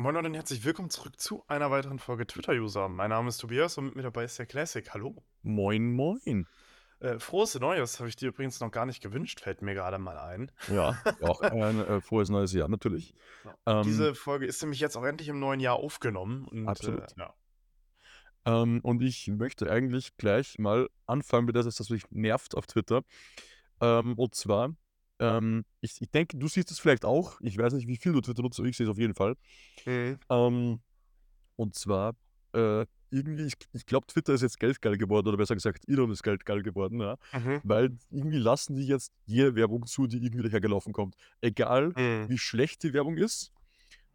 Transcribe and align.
Moin 0.00 0.16
und 0.16 0.34
herzlich 0.34 0.64
willkommen 0.64 0.90
zurück 0.90 1.18
zu 1.18 1.42
einer 1.48 1.72
weiteren 1.72 1.98
Folge 1.98 2.24
Twitter-User. 2.24 2.88
Mein 2.88 3.10
Name 3.10 3.30
ist 3.30 3.38
Tobias 3.38 3.78
und 3.78 3.86
mit 3.86 3.96
mir 3.96 4.02
dabei 4.02 4.22
ist 4.22 4.38
der 4.38 4.46
Classic. 4.46 4.88
Hallo. 4.94 5.24
Moin, 5.42 5.92
moin. 5.92 6.46
Äh, 7.00 7.18
frohes 7.18 7.58
Neues 7.58 7.98
habe 7.98 8.08
ich 8.08 8.14
dir 8.14 8.28
übrigens 8.28 8.60
noch 8.60 8.70
gar 8.70 8.86
nicht 8.86 9.02
gewünscht, 9.02 9.40
fällt 9.40 9.60
mir 9.60 9.74
gerade 9.74 9.98
mal 9.98 10.16
ein. 10.16 10.52
Ja, 10.72 10.96
auch 11.22 11.40
ein 11.40 11.84
äh, 11.84 12.00
frohes 12.00 12.28
neues 12.28 12.52
Jahr, 12.52 12.68
natürlich. 12.68 13.12
Ja. 13.66 13.82
Diese 13.82 14.10
ähm, 14.10 14.14
Folge 14.14 14.46
ist 14.46 14.62
nämlich 14.62 14.78
jetzt 14.78 14.96
auch 14.96 15.02
endlich 15.02 15.30
im 15.30 15.40
neuen 15.40 15.58
Jahr 15.58 15.74
aufgenommen. 15.74 16.46
Und, 16.46 16.68
absolut. 16.68 17.00
Äh, 17.00 17.14
ja. 17.18 17.34
Ähm, 18.44 18.78
und 18.84 19.02
ich 19.02 19.26
möchte 19.26 19.68
eigentlich 19.68 20.16
gleich 20.16 20.60
mal 20.60 20.88
anfangen 21.06 21.46
mit 21.46 21.56
das 21.56 21.90
mich 21.90 22.08
nervt 22.10 22.56
auf 22.56 22.68
Twitter. 22.68 23.02
Ähm, 23.80 24.14
und 24.16 24.36
zwar 24.36 24.76
ähm, 25.18 25.64
ich, 25.80 26.00
ich 26.00 26.10
denke, 26.10 26.36
du 26.36 26.48
siehst 26.48 26.70
es 26.70 26.78
vielleicht 26.78 27.04
auch. 27.04 27.40
Ich 27.40 27.56
weiß 27.58 27.72
nicht, 27.72 27.88
wie 27.88 27.96
viel 27.96 28.12
du 28.12 28.20
Twitter 28.20 28.42
nutzt, 28.42 28.58
aber 28.58 28.68
ich 28.68 28.76
sehe 28.76 28.86
es 28.86 28.90
auf 28.90 28.98
jeden 28.98 29.14
Fall. 29.14 29.36
Mhm. 29.84 30.18
Ähm, 30.30 30.80
und 31.56 31.74
zwar, 31.74 32.14
äh, 32.52 32.86
irgendwie, 33.10 33.46
ich, 33.46 33.54
ich 33.72 33.86
glaube, 33.86 34.06
Twitter 34.06 34.34
ist 34.34 34.42
jetzt 34.42 34.60
geldgeil 34.60 34.96
geworden, 34.98 35.28
oder 35.28 35.36
besser 35.36 35.54
gesagt, 35.54 35.88
Elon 35.88 36.10
ist 36.10 36.22
geldgeil 36.22 36.62
geworden, 36.62 37.00
ja. 37.00 37.16
Mhm. 37.32 37.60
Weil 37.64 37.96
irgendwie 38.10 38.38
lassen 38.38 38.76
die 38.76 38.86
jetzt 38.86 39.12
jede 39.24 39.54
Werbung 39.54 39.86
zu, 39.86 40.06
die 40.06 40.18
irgendwie 40.18 40.44
dahergelaufen 40.44 40.92
kommt. 40.92 41.16
Egal, 41.40 41.88
mhm. 41.96 42.28
wie 42.28 42.38
schlecht 42.38 42.82
die 42.82 42.92
Werbung 42.92 43.16
ist 43.16 43.52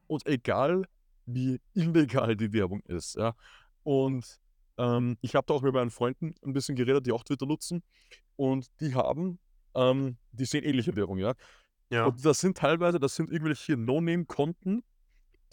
und 0.08 0.26
egal, 0.28 0.86
wie 1.26 1.59
illegal 1.73 2.36
die 2.36 2.54
Werbung 2.54 2.81
ist, 2.81 3.16
ja. 3.16 3.36
Und 3.84 4.40
ähm, 4.78 5.17
ich 5.22 5.36
habe 5.36 5.45
da 5.48 5.54
auch 5.54 5.62
mit 5.62 5.73
meinen 5.73 5.92
Freunden 5.92 6.36
ein 6.44 6.54
bisschen 6.54 6.76
geredet, 6.76 7.06
die 7.06 7.12
auch 7.12 7.23
Twitter 7.23 7.45
nutzen. 7.45 7.84
Und 8.36 8.67
die 8.80 8.95
haben 8.95 9.40
ähm, 9.76 10.18
die 10.32 10.45
sehen 10.45 10.63
ähnliche 10.63 10.95
Werbung, 10.95 11.18
ja. 11.18 11.34
Ja. 11.90 12.05
Und 12.05 12.26
das 12.26 12.40
sind 12.40 12.58
teilweise, 12.58 13.00
das 13.00 13.16
sind 13.16 13.31
irgendwelche 13.31 13.77
No-Name-Konten, 13.77 14.84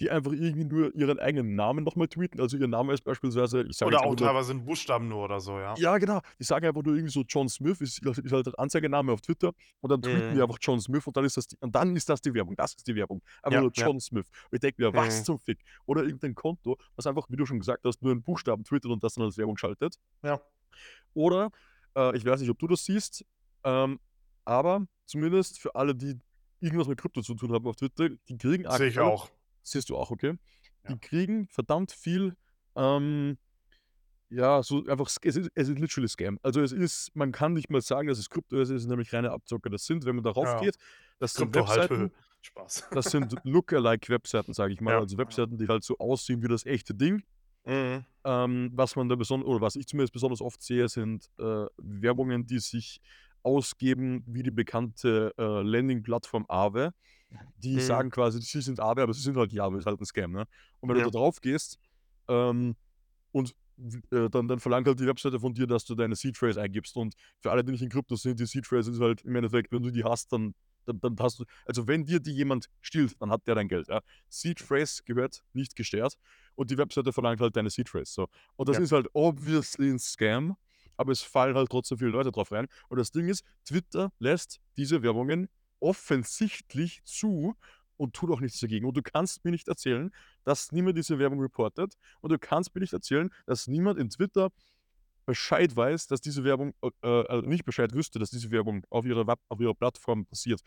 die 0.00 0.10
einfach 0.10 0.32
irgendwie 0.32 0.64
nur 0.64 0.94
ihren 0.94 1.18
eigenen 1.18 1.54
Namen 1.54 1.84
nochmal 1.84 2.08
tweeten. 2.08 2.40
Also 2.40 2.56
ihr 2.56 2.66
Name 2.66 2.94
ist 2.94 3.02
beispielsweise, 3.02 3.62
ich 3.62 3.76
sage 3.76 3.94
Oder 3.94 4.02
auch 4.02 4.14
teilweise 4.14 4.52
in 4.52 4.64
Buchstaben 4.64 5.08
nur 5.08 5.24
oder 5.24 5.40
so, 5.40 5.58
ja. 5.58 5.74
Ja, 5.76 5.98
genau. 5.98 6.20
Die 6.38 6.44
sagen 6.44 6.66
einfach 6.66 6.82
nur 6.82 6.94
irgendwie 6.94 7.12
so 7.12 7.22
John 7.28 7.50
Smith, 7.50 7.82
ist, 7.82 8.02
ist 8.02 8.32
halt 8.32 8.46
der 8.46 8.58
Anzeigename 8.58 9.12
auf 9.12 9.20
Twitter 9.20 9.52
und 9.82 9.90
dann 9.90 10.00
tweeten 10.00 10.30
mhm. 10.30 10.34
die 10.34 10.42
einfach 10.42 10.56
John 10.58 10.80
Smith 10.80 11.06
und 11.06 11.14
dann 11.16 11.26
ist 11.26 11.36
das 11.36 11.48
die, 11.48 11.56
und 11.60 11.74
dann 11.74 11.94
ist 11.94 12.08
das 12.08 12.22
die 12.22 12.32
Werbung. 12.32 12.56
Das 12.56 12.72
ist 12.72 12.86
die 12.86 12.94
Werbung. 12.94 13.20
Einfach 13.42 13.56
ja, 13.56 13.60
nur 13.60 13.70
John 13.72 13.96
ja. 13.96 14.00
Smith. 14.00 14.26
Und 14.50 14.54
ich 14.54 14.60
denke 14.60 14.82
mir, 14.82 14.94
was 14.94 15.20
mhm. 15.20 15.24
zum 15.24 15.38
Fick? 15.38 15.58
Oder 15.84 16.04
irgendein 16.04 16.34
Konto, 16.34 16.78
was 16.96 17.06
einfach, 17.06 17.26
wie 17.28 17.36
du 17.36 17.44
schon 17.44 17.58
gesagt 17.58 17.84
hast, 17.84 18.00
nur 18.00 18.12
einen 18.12 18.22
Buchstaben 18.22 18.64
twittert 18.64 18.90
und 18.90 19.04
das 19.04 19.14
dann 19.14 19.24
als 19.24 19.36
Werbung 19.36 19.58
schaltet. 19.58 19.96
Ja. 20.22 20.40
Oder, 21.12 21.50
äh, 21.94 22.16
ich 22.16 22.24
weiß 22.24 22.40
nicht, 22.40 22.50
ob 22.50 22.58
du 22.58 22.68
das 22.68 22.86
siehst, 22.86 23.26
ähm, 23.64 24.00
aber 24.44 24.86
zumindest 25.06 25.58
für 25.58 25.74
alle, 25.74 25.94
die 25.94 26.18
irgendwas 26.60 26.88
mit 26.88 26.98
Krypto 26.98 27.22
zu 27.22 27.34
tun 27.34 27.52
haben 27.52 27.66
auf 27.66 27.76
Twitter, 27.76 28.08
die 28.28 28.38
kriegen 28.38 28.70
Sehe 28.70 28.88
ich 28.88 28.98
auch. 28.98 29.30
Siehst 29.62 29.90
du 29.90 29.96
auch, 29.96 30.10
okay? 30.10 30.38
Ja. 30.84 30.94
Die 30.94 30.98
kriegen 30.98 31.46
verdammt 31.48 31.92
viel, 31.92 32.34
ähm, 32.76 33.36
ja, 34.30 34.62
so 34.62 34.86
einfach, 34.86 35.10
es 35.22 35.36
ist, 35.36 35.50
es 35.54 35.68
ist 35.68 35.78
literally 35.78 36.08
Scam. 36.08 36.38
Also 36.42 36.60
es 36.60 36.70
ist, 36.70 37.10
man 37.14 37.32
kann 37.32 37.52
nicht 37.52 37.68
mal 37.68 37.80
sagen, 37.80 38.06
dass 38.06 38.18
es 38.18 38.30
Krypto 38.30 38.60
ist, 38.60 38.70
es 38.70 38.82
ist 38.82 38.88
nämlich 38.88 39.12
reine 39.12 39.32
Abzocker. 39.32 39.70
Das 39.70 39.84
sind, 39.84 40.04
wenn 40.04 40.14
man 40.14 40.24
darauf 40.24 40.46
ja. 40.46 40.60
geht, 40.60 40.76
das 41.18 41.34
sind 41.34 41.52
Krypto 41.52 41.68
halt 41.68 41.90
Webseiten, 41.90 42.00
halt 42.00 42.12
Spaß. 42.40 42.88
das 42.92 43.10
sind 43.10 43.34
Lookalike-Webseiten, 43.42 44.54
sage 44.54 44.72
ich 44.72 44.80
mal. 44.80 44.92
Ja. 44.92 45.00
Also 45.00 45.18
Webseiten, 45.18 45.58
die 45.58 45.66
halt 45.66 45.82
so 45.82 45.98
aussehen 45.98 46.42
wie 46.42 46.48
das 46.48 46.64
echte 46.64 46.94
Ding. 46.94 47.24
Mhm. 47.64 48.04
Ähm, 48.24 48.70
was 48.72 48.94
man 48.94 49.08
da 49.08 49.16
besonders, 49.16 49.48
oder 49.48 49.60
was 49.60 49.74
ich 49.74 49.86
zumindest 49.86 50.12
besonders 50.12 50.40
oft 50.40 50.62
sehe, 50.62 50.88
sind 50.88 51.28
äh, 51.38 51.66
Werbungen, 51.76 52.46
die 52.46 52.60
sich 52.60 53.00
ausgeben 53.42 54.22
wie 54.26 54.42
die 54.42 54.50
bekannte 54.50 55.34
äh, 55.38 55.62
Landing-Plattform 55.62 56.44
Aave. 56.48 56.92
Die 57.58 57.76
mhm. 57.76 57.80
sagen 57.80 58.10
quasi, 58.10 58.40
sie 58.40 58.60
sind 58.60 58.80
Aave, 58.80 59.02
aber 59.02 59.14
sie 59.14 59.22
sind 59.22 59.36
halt 59.36 59.52
die 59.52 59.60
Aave, 59.60 59.78
ist 59.78 59.86
halt 59.86 60.00
ein 60.00 60.04
Scam. 60.04 60.32
Ne? 60.32 60.46
Und 60.80 60.88
wenn 60.88 60.96
ja. 60.96 61.04
du 61.04 61.10
da 61.10 61.18
drauf 61.18 61.40
gehst 61.40 61.78
ähm, 62.28 62.74
und 63.32 63.54
äh, 64.10 64.28
dann, 64.28 64.48
dann 64.48 64.60
verlangt 64.60 64.86
halt 64.86 65.00
die 65.00 65.06
Webseite 65.06 65.40
von 65.40 65.54
dir, 65.54 65.66
dass 65.66 65.84
du 65.84 65.94
deine 65.94 66.14
Seed-Phrase 66.14 66.60
eingibst. 66.60 66.96
Und 66.96 67.14
für 67.40 67.50
alle, 67.50 67.64
die 67.64 67.72
nicht 67.72 67.82
in 67.82 67.88
Krypto 67.88 68.16
sind, 68.16 68.38
die 68.38 68.46
Seed-Phrase 68.46 68.90
ist 68.90 69.00
halt 69.00 69.22
im 69.22 69.34
Endeffekt, 69.36 69.72
wenn 69.72 69.82
du 69.82 69.90
die 69.90 70.04
hast, 70.04 70.32
dann, 70.32 70.54
dann, 70.86 71.00
dann 71.00 71.16
hast 71.20 71.40
du, 71.40 71.44
also 71.66 71.86
wenn 71.86 72.04
dir 72.04 72.20
die 72.20 72.32
jemand 72.32 72.66
stiehlt, 72.82 73.20
dann 73.20 73.30
hat 73.30 73.46
der 73.46 73.54
dein 73.54 73.68
Geld. 73.68 73.88
Ja? 73.88 74.00
Seed-Phrase 74.28 75.02
gehört 75.04 75.42
nicht 75.52 75.76
gestört 75.76 76.14
und 76.54 76.70
die 76.70 76.78
Webseite 76.78 77.12
verlangt 77.12 77.40
halt 77.40 77.56
deine 77.56 77.70
Seed-Phrase. 77.70 78.12
So. 78.12 78.28
Und 78.56 78.68
das 78.68 78.76
ja. 78.76 78.82
ist 78.82 78.92
halt 78.92 79.08
obviously 79.12 79.90
ein 79.90 79.98
Scam 79.98 80.56
aber 81.00 81.12
es 81.12 81.22
fallen 81.22 81.56
halt 81.56 81.70
trotzdem 81.70 81.96
viele 81.96 82.10
Leute 82.10 82.30
drauf 82.30 82.52
rein. 82.52 82.66
Und 82.88 82.98
das 82.98 83.10
Ding 83.10 83.26
ist, 83.26 83.42
Twitter 83.64 84.12
lässt 84.18 84.60
diese 84.76 85.02
Werbungen 85.02 85.48
offensichtlich 85.80 87.02
zu 87.04 87.56
und 87.96 88.12
tut 88.14 88.30
auch 88.30 88.40
nichts 88.40 88.60
dagegen. 88.60 88.86
Und 88.86 88.98
du 88.98 89.02
kannst 89.02 89.42
mir 89.42 89.50
nicht 89.50 89.66
erzählen, 89.66 90.10
dass 90.44 90.72
niemand 90.72 90.98
diese 90.98 91.18
Werbung 91.18 91.40
reportet. 91.40 91.94
Und 92.20 92.32
du 92.32 92.38
kannst 92.38 92.74
mir 92.74 92.82
nicht 92.82 92.92
erzählen, 92.92 93.30
dass 93.46 93.66
niemand 93.66 93.98
in 93.98 94.10
Twitter 94.10 94.50
Bescheid 95.24 95.74
weiß, 95.74 96.06
dass 96.06 96.20
diese 96.20 96.44
Werbung, 96.44 96.74
äh, 96.82 97.08
äh, 97.08 97.42
nicht 97.42 97.64
Bescheid 97.64 97.94
wüsste, 97.94 98.18
dass 98.18 98.30
diese 98.30 98.50
Werbung 98.50 98.84
auf 98.90 99.06
ihrer, 99.06 99.24
auf 99.48 99.60
ihrer 99.60 99.74
Plattform 99.74 100.26
passiert. 100.26 100.60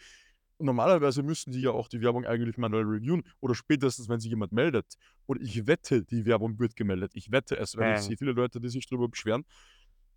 Und 0.58 0.66
normalerweise 0.66 1.22
müssten 1.22 1.52
die 1.52 1.62
ja 1.62 1.72
auch 1.72 1.90
die 1.90 2.02
Werbung 2.02 2.26
eigentlich 2.26 2.58
manuell 2.58 2.86
reviewen 2.86 3.24
oder 3.40 3.54
spätestens, 3.54 4.10
wenn 4.10 4.20
sich 4.20 4.32
jemand 4.32 4.52
meldet. 4.52 4.96
Und 5.28 5.42
ich 5.44 5.68
wette, 5.68 6.04
die 6.04 6.26
Werbung 6.26 6.58
wird 6.58 6.76
gemeldet. 6.76 7.12
Ich 7.14 7.32
wette 7.32 7.58
es, 7.58 7.76
weil 7.78 7.96
ich 7.96 8.02
sehe 8.02 8.18
viele 8.18 8.32
Leute, 8.32 8.60
die 8.60 8.70
sich 8.70 8.88
darüber 8.88 9.10
beschweren 9.10 9.46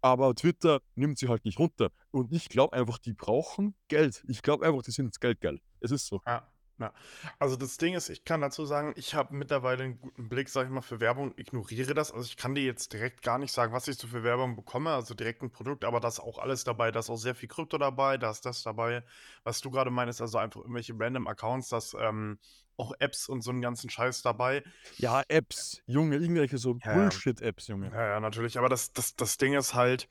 aber 0.00 0.34
Twitter 0.34 0.80
nimmt 0.94 1.18
sie 1.18 1.28
halt 1.28 1.44
nicht 1.44 1.58
runter. 1.58 1.90
Und 2.10 2.32
ich 2.32 2.48
glaube 2.48 2.76
einfach, 2.76 2.98
die 2.98 3.12
brauchen 3.12 3.74
Geld. 3.88 4.24
Ich 4.28 4.42
glaube 4.42 4.66
einfach, 4.66 4.82
die 4.82 4.90
sind 4.90 5.20
geldgeil. 5.20 5.60
Es 5.80 5.90
ist 5.90 6.06
so. 6.06 6.20
Ja. 6.26 6.46
Ja, 6.78 6.92
also 7.38 7.56
das 7.56 7.78
Ding 7.78 7.94
ist, 7.94 8.10
ich 8.10 8.24
kann 8.24 8.42
dazu 8.42 8.66
sagen, 8.66 8.92
ich 8.96 9.14
habe 9.14 9.34
mittlerweile 9.34 9.84
einen 9.84 9.98
guten 9.98 10.28
Blick, 10.28 10.50
sag 10.50 10.66
ich 10.66 10.70
mal, 10.70 10.82
für 10.82 11.00
Werbung, 11.00 11.32
ignoriere 11.36 11.94
das. 11.94 12.12
Also 12.12 12.26
ich 12.26 12.36
kann 12.36 12.54
dir 12.54 12.64
jetzt 12.64 12.92
direkt 12.92 13.22
gar 13.22 13.38
nicht 13.38 13.52
sagen, 13.52 13.72
was 13.72 13.88
ich 13.88 13.96
so 13.96 14.06
für 14.06 14.22
Werbung 14.22 14.56
bekomme, 14.56 14.90
also 14.90 15.14
direkt 15.14 15.42
ein 15.42 15.50
Produkt, 15.50 15.84
aber 15.84 16.00
da 16.00 16.08
ist 16.08 16.20
auch 16.20 16.38
alles 16.38 16.64
dabei, 16.64 16.90
da 16.90 17.00
ist 17.00 17.08
auch 17.08 17.16
sehr 17.16 17.34
viel 17.34 17.48
Krypto 17.48 17.78
dabei, 17.78 18.18
da 18.18 18.30
ist 18.30 18.44
das 18.44 18.62
dabei, 18.62 19.04
was 19.42 19.62
du 19.62 19.70
gerade 19.70 19.90
meinst, 19.90 20.20
also 20.20 20.36
einfach 20.36 20.60
irgendwelche 20.60 20.92
random 20.98 21.26
Accounts, 21.26 21.70
das 21.70 21.96
ähm, 21.98 22.38
auch 22.76 22.92
Apps 22.98 23.28
und 23.28 23.42
so 23.42 23.50
einen 23.50 23.62
ganzen 23.62 23.90
Scheiß 23.90 24.22
dabei. 24.22 24.62
Ja, 24.98 25.22
Apps, 25.28 25.82
Junge, 25.86 26.16
irgendwelche 26.16 26.58
so 26.58 26.78
Ja, 26.84 26.92
Bullshit-Apps, 26.94 27.68
Junge. 27.68 27.90
ja, 27.92 28.06
ja, 28.08 28.20
natürlich, 28.20 28.58
aber 28.58 28.68
das, 28.68 28.92
das, 28.92 29.16
das 29.16 29.38
Ding 29.38 29.54
ist 29.54 29.74
halt, 29.74 30.08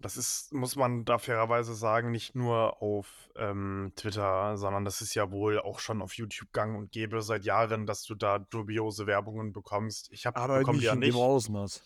das 0.00 0.16
ist, 0.16 0.52
muss 0.52 0.76
man 0.76 1.04
da 1.04 1.18
fairerweise 1.18 1.74
sagen, 1.74 2.10
nicht 2.10 2.34
nur 2.34 2.82
auf 2.82 3.30
ähm, 3.36 3.92
Twitter, 3.96 4.56
sondern 4.56 4.84
das 4.84 5.00
ist 5.00 5.14
ja 5.14 5.30
wohl 5.30 5.58
auch 5.58 5.78
schon 5.80 6.02
auf 6.02 6.14
YouTube 6.14 6.52
gang 6.52 6.76
und 6.76 6.92
gäbe 6.92 7.22
seit 7.22 7.44
Jahren, 7.44 7.86
dass 7.86 8.02
du 8.04 8.14
da 8.14 8.38
dubiose 8.38 9.06
Werbungen 9.06 9.52
bekommst. 9.52 10.08
Ich 10.12 10.26
habe 10.26 10.38
Aber 10.40 10.58
bekomme 10.58 10.78
die 10.78 10.78
nicht 10.78 10.86
ja 10.86 10.92
in 10.92 11.00
dem 11.00 11.16
Ausmaß. 11.16 11.82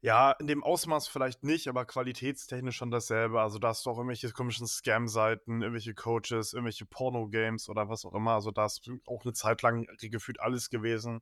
Ja, 0.00 0.32
in 0.32 0.46
dem 0.46 0.62
Ausmaß 0.62 1.08
vielleicht 1.08 1.42
nicht, 1.42 1.66
aber 1.66 1.84
qualitätstechnisch 1.84 2.76
schon 2.76 2.92
dasselbe. 2.92 3.40
Also 3.40 3.58
da 3.58 3.68
hast 3.68 3.84
du 3.84 3.90
auch 3.90 3.96
irgendwelche 3.96 4.30
komischen 4.30 4.66
Scam-Seiten, 4.66 5.60
irgendwelche 5.60 5.94
Coaches, 5.94 6.52
irgendwelche 6.52 6.86
Porno-Games 6.86 7.68
oder 7.68 7.88
was 7.88 8.04
auch 8.04 8.14
immer. 8.14 8.32
Also 8.32 8.52
da 8.52 8.66
ist 8.66 8.88
auch 9.06 9.24
eine 9.24 9.32
Zeit 9.32 9.62
lang 9.62 9.86
gefühlt 10.00 10.40
alles 10.40 10.70
gewesen. 10.70 11.20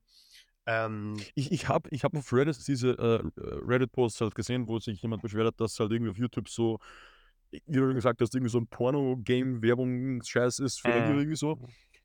Ähm, 0.67 1.15
ich 1.33 1.51
ich 1.51 1.67
habe 1.69 1.89
ich 1.91 2.03
hab 2.03 2.15
auf 2.15 2.31
Reddit 2.31 2.67
diese 2.67 2.91
äh, 2.91 3.23
Reddit-Posts 3.37 4.21
halt 4.21 4.35
gesehen, 4.35 4.67
wo 4.67 4.77
sich 4.79 5.01
jemand 5.01 5.23
beschwert 5.23 5.47
hat, 5.47 5.59
dass 5.59 5.79
halt 5.79 5.91
irgendwie 5.91 6.11
auf 6.11 6.17
YouTube 6.17 6.49
so, 6.49 6.79
wie 7.49 7.61
du 7.65 7.93
gesagt 7.95 8.21
hast, 8.21 8.35
irgendwie 8.35 8.51
so 8.51 8.59
ein 8.59 8.67
Porno-Game-Werbung-Scheiß 8.67 10.59
ist 10.59 10.81
für 10.81 10.89
äh, 10.89 11.07
irgendwie 11.07 11.37
so. 11.37 11.57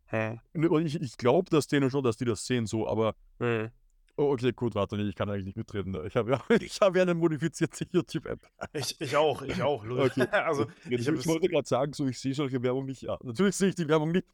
Hä? 0.06 0.40
Und 0.54 0.86
ich, 0.86 1.00
ich 1.00 1.16
glaube 1.16 1.50
dass 1.50 1.66
denen 1.66 1.90
schon, 1.90 2.04
dass 2.04 2.16
die 2.16 2.24
das 2.24 2.46
sehen 2.46 2.66
so, 2.66 2.88
aber. 2.88 3.14
Äh. 3.40 3.68
Oh, 4.16 4.32
okay, 4.32 4.52
gut, 4.52 4.74
warte, 4.74 4.96
nee, 4.96 5.08
ich 5.08 5.14
kann 5.14 5.30
eigentlich 5.30 5.46
nicht 5.46 5.56
mitreden. 5.56 6.06
Ich 6.06 6.16
habe 6.16 6.32
ja, 6.32 6.42
ich 6.60 6.80
hab 6.80 6.94
ja 6.94 7.02
eine 7.02 7.14
modifizierte 7.14 7.86
YouTube-App. 7.90 8.40
Ich, 8.74 9.00
ich 9.00 9.16
auch, 9.16 9.40
ich 9.42 9.62
auch. 9.62 9.84
Okay. 9.84 10.26
also, 10.30 10.66
ich, 10.88 11.08
ich 11.08 11.26
wollte 11.26 11.48
gerade 11.48 11.66
sagen, 11.66 11.92
so, 11.92 12.06
ich 12.06 12.18
sehe 12.18 12.34
solche 12.34 12.62
Werbung 12.62 12.84
nicht. 12.84 13.02
Ja, 13.02 13.18
natürlich 13.22 13.56
sehe 13.56 13.70
ich 13.70 13.74
die 13.74 13.88
Werbung 13.88 14.12
nicht. 14.12 14.26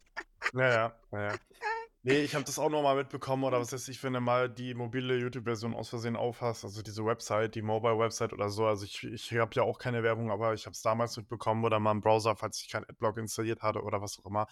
Naja, 0.52 0.94
naja. 1.12 1.34
Nee, 2.02 2.20
ich 2.20 2.34
habe 2.34 2.44
das 2.44 2.58
auch 2.58 2.70
nochmal 2.70 2.96
mitbekommen 2.96 3.44
oder 3.44 3.60
was 3.60 3.72
weiß 3.72 3.88
ich, 3.88 4.02
wenn 4.02 4.12
du 4.12 4.20
mal 4.20 4.48
die 4.48 4.72
mobile 4.72 5.18
YouTube-Version 5.18 5.74
aus 5.74 5.90
Versehen 5.90 6.16
aufhast, 6.16 6.64
also 6.64 6.80
diese 6.80 7.04
Website, 7.04 7.54
die 7.54 7.62
Mobile-Website 7.62 8.32
oder 8.32 8.48
so. 8.48 8.66
Also 8.66 8.84
ich, 8.84 9.04
ich 9.04 9.32
habe 9.34 9.50
ja 9.54 9.62
auch 9.62 9.78
keine 9.78 10.02
Werbung, 10.02 10.30
aber 10.30 10.54
ich 10.54 10.64
habe 10.66 10.74
es 10.74 10.82
damals 10.82 11.16
mitbekommen 11.16 11.64
oder 11.64 11.80
mal 11.80 11.92
im 11.92 12.00
Browser, 12.00 12.36
falls 12.36 12.62
ich 12.62 12.68
keinen 12.70 12.84
Adblock 12.88 13.18
installiert 13.18 13.62
hatte 13.62 13.82
oder 13.82 14.00
was 14.00 14.18
auch 14.18 14.26
immer. 14.26 14.46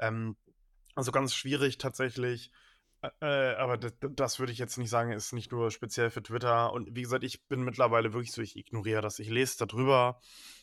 Ähm, 0.00 0.36
also 0.94 1.12
ganz 1.12 1.34
schwierig 1.34 1.78
tatsächlich. 1.78 2.50
Äh, 3.20 3.54
aber 3.54 3.76
das, 3.76 3.92
das 4.00 4.38
würde 4.38 4.52
ich 4.52 4.58
jetzt 4.58 4.78
nicht 4.78 4.90
sagen, 4.90 5.12
ist 5.12 5.32
nicht 5.32 5.52
nur 5.52 5.70
speziell 5.70 6.10
für 6.10 6.22
Twitter. 6.22 6.72
Und 6.72 6.94
wie 6.94 7.02
gesagt, 7.02 7.24
ich 7.24 7.44
bin 7.44 7.62
mittlerweile 7.62 8.12
wirklich 8.12 8.32
so, 8.32 8.42
ich 8.42 8.56
ignoriere 8.56 9.02
das. 9.02 9.18
Ich 9.18 9.30
lese 9.30 9.66
darüber 9.66 10.20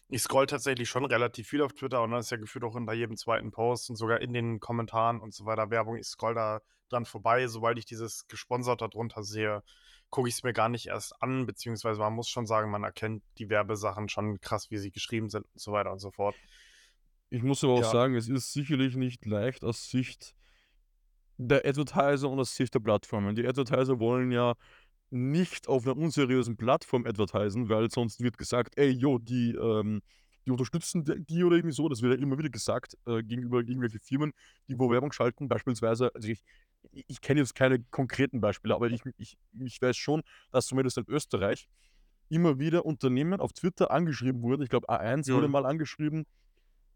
ich 0.09 0.21
scroll 0.21 0.45
tatsächlich 0.45 0.89
schon 0.89 1.05
relativ 1.05 1.47
viel 1.47 1.61
auf 1.61 1.73
Twitter 1.73 2.03
und 2.03 2.11
dann 2.11 2.19
ist 2.19 2.29
ja 2.29 2.37
gefühlt 2.37 2.63
auch 2.63 2.75
unter 2.75 2.93
jedem 2.93 3.17
zweiten 3.17 3.51
Post 3.51 3.89
und 3.89 3.95
sogar 3.95 4.21
in 4.21 4.33
den 4.33 4.59
Kommentaren 4.59 5.19
und 5.19 5.33
so 5.33 5.45
weiter 5.45 5.69
Werbung. 5.69 5.97
Ich 5.97 6.05
scroll 6.05 6.35
da 6.35 6.61
dran 6.89 7.05
vorbei. 7.05 7.47
Sobald 7.47 7.77
ich 7.79 7.85
dieses 7.85 8.27
gesponsert 8.27 8.81
darunter 8.81 9.23
sehe, 9.23 9.63
gucke 10.09 10.29
ich 10.29 10.35
es 10.35 10.43
mir 10.43 10.53
gar 10.53 10.69
nicht 10.69 10.87
erst 10.87 11.19
an, 11.21 11.45
beziehungsweise 11.45 11.99
man 11.99 12.13
muss 12.13 12.29
schon 12.29 12.45
sagen, 12.45 12.69
man 12.69 12.83
erkennt 12.83 13.23
die 13.39 13.49
Werbesachen 13.49 14.09
schon 14.09 14.39
krass, 14.39 14.69
wie 14.69 14.77
sie 14.77 14.91
geschrieben 14.91 15.29
sind 15.29 15.45
und 15.51 15.59
so 15.59 15.71
weiter 15.71 15.91
und 15.91 15.99
so 15.99 16.11
fort. 16.11 16.35
Ich 17.29 17.41
muss 17.41 17.63
aber 17.63 17.73
auch 17.73 17.81
ja. 17.81 17.89
sagen, 17.89 18.15
es 18.15 18.29
ist 18.29 18.53
sicherlich 18.53 18.95
nicht 18.95 19.25
leicht 19.25 19.63
aus 19.63 19.89
Sicht 19.89 20.35
der 21.49 21.65
Advertiser 21.65 22.29
und 22.29 22.39
aus 22.39 22.55
Sicht 22.55 22.73
der 22.73 22.79
Plattformen. 22.79 23.35
Die 23.35 23.47
Advertiser 23.47 23.99
wollen 23.99 24.31
ja 24.31 24.55
nicht 25.11 25.67
auf 25.69 25.85
einer 25.85 25.97
unseriösen 25.97 26.57
Plattform 26.57 27.05
advertisen, 27.07 27.69
weil 27.69 27.91
sonst 27.91 28.21
wird 28.21 28.37
gesagt: 28.37 28.77
„Ey, 28.77 28.91
jo, 28.91 29.19
die, 29.19 29.53
ähm 29.55 30.01
die 30.47 30.51
unterstützen 30.51 31.03
die 31.05 31.43
oder 31.43 31.57
irgendwie 31.57 31.75
so.“ 31.75 31.89
Das 31.89 32.01
wird 32.03 32.15
ja 32.17 32.23
immer 32.23 32.37
wieder 32.37 32.49
gesagt, 32.49 32.97
äh, 33.07 33.23
gegenüber 33.23 33.59
irgendwelche 33.59 33.99
Firmen, 33.99 34.33
die 34.69 34.79
wo 34.79 34.91
Werbung 34.91 35.11
schalten. 35.13 35.47
Beispielsweise 35.49 36.11
also 36.15 36.29
ich 36.29 36.41
ich 36.93 37.21
kenne 37.21 37.41
jetzt 37.41 37.55
keine 37.55 37.83
konkreten 37.91 38.41
Beispiele, 38.41 38.75
aber 38.75 38.89
ich 38.89 39.01
ich 39.17 39.37
ich 39.59 39.81
weiß 39.81 39.97
schon, 39.97 40.21
dass 40.51 40.67
zumindest 40.67 40.97
in 40.99 41.05
Österreich 41.09 41.67
immer 42.29 42.59
wieder 42.59 42.85
Unternehmen 42.85 43.39
auf 43.41 43.53
Twitter 43.53 43.91
angeschrieben 43.91 44.41
wurden. 44.43 44.63
Ich 44.63 44.69
glaube, 44.69 44.89
A1 44.89 45.33
wurde 45.33 45.47
Mhm. 45.47 45.49
mal 45.49 45.65
angeschrieben, 45.65 46.25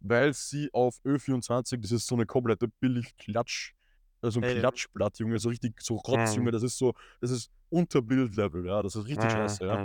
weil 0.02 0.34
sie 0.34 0.70
auf 0.74 0.98
Ö24 1.06 1.82
das 1.82 1.92
ist 1.92 2.08
so 2.08 2.16
'ne 2.18 2.26
komplette 2.28 2.68
Billig-Klatsch 2.82 3.74
also 4.22 4.40
'n 4.42 4.44
Mhm. 4.44 4.48
Klatschblatt, 4.48 5.20
Junge, 5.20 5.40
so 5.40 5.50
richtig 5.50 5.82
so 5.82 5.96
Rotz, 5.98 6.36
Junge. 6.36 6.52
Mhm. 6.52 6.54
Das 6.54 6.64
ist 6.64 6.78
so 6.78 6.94
das 7.22 7.32
ist 7.32 7.52
unter 7.70 8.02
Bild-Level, 8.02 8.66
ja, 8.68 8.82
das 8.84 8.96
ist 8.96 9.08
richtig 9.08 9.32
Mhm, 9.32 9.34
scheiße, 9.34 9.66
ja. 9.66 9.78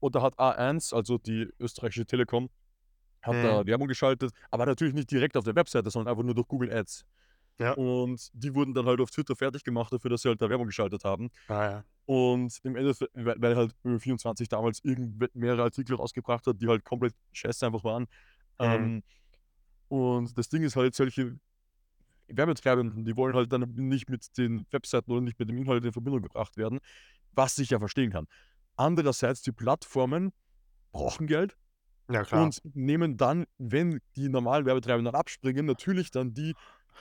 Und 0.00 0.14
da 0.16 0.22
hat 0.22 0.38
A1, 0.38 0.92
also 0.92 1.18
die 1.18 1.48
österreichische 1.60 2.06
Telekom, 2.06 2.50
hat 3.22 3.38
da 3.42 3.64
Mhm. 3.64 3.66
Werbung 3.66 3.88
geschaltet, 3.88 4.32
aber 4.50 4.66
natürlich 4.66 4.94
nicht 4.94 5.10
direkt 5.10 5.36
auf 5.36 5.44
der 5.44 5.56
Webseite, 5.56 5.90
sondern 5.90 6.12
einfach 6.12 6.24
nur 6.24 6.34
durch 6.34 6.48
Google 6.48 6.72
Ads. 6.72 7.04
Ja. 7.58 7.76
Und 7.76 8.30
die 8.34 8.54
wurden 8.54 8.74
dann 8.74 8.86
halt 8.86 9.00
auf 9.00 9.10
Twitter 9.10 9.36
fertiggemacht 9.36 9.92
dafür, 9.92 10.10
dass 10.10 10.22
sie 10.22 10.28
halt 10.30 10.42
da 10.42 10.50
Werbung 10.50 10.66
geschaltet 10.68 11.04
haben. 11.04 11.30
Ah 11.48 11.64
ja. 11.70 11.84
Und 12.06 12.58
im 12.64 12.76
Endeffekt, 12.76 13.12
weil 13.14 13.56
halt 13.56 13.74
Ö24 13.84 14.48
damals 14.50 14.82
mehrere 15.34 15.62
Artikel 15.64 15.96
rausgebracht 15.96 16.46
hat, 16.46 16.60
die 16.62 16.68
halt 16.68 16.84
komplett 16.84 17.14
scheiße 17.32 17.66
einfach 17.66 17.84
waren. 17.84 18.06
Mhm. 18.62 18.94
Ähm, 18.94 19.04
und 19.88 20.36
das 20.38 20.48
Ding 20.48 20.62
ist 20.64 20.76
halt, 20.76 20.94
solche 20.94 21.38
Werbetreibenden, 22.28 23.04
die 23.04 23.16
wollen 23.16 23.34
halt 23.34 23.52
dann 23.52 23.72
nicht 23.76 24.08
mit 24.08 24.36
den 24.38 24.66
Webseiten 24.70 25.10
oder 25.10 25.20
nicht 25.20 25.38
mit 25.38 25.48
dem 25.48 25.58
Inhalt 25.58 25.84
in 25.84 25.92
Verbindung 25.92 26.22
gebracht 26.22 26.56
werden, 26.56 26.80
was 27.32 27.58
ich 27.58 27.70
ja 27.70 27.78
verstehen 27.78 28.10
kann. 28.10 28.26
Andererseits, 28.76 29.42
die 29.42 29.52
Plattformen 29.52 30.32
brauchen 30.92 31.26
Geld 31.26 31.56
Ja, 32.10 32.22
und 32.32 32.60
nehmen 32.74 33.16
dann, 33.16 33.46
wenn 33.58 34.00
die 34.16 34.28
normalen 34.28 34.66
Werbetreibenden 34.66 35.14
abspringen, 35.14 35.66
natürlich 35.66 36.10
dann 36.10 36.34
die, 36.34 36.54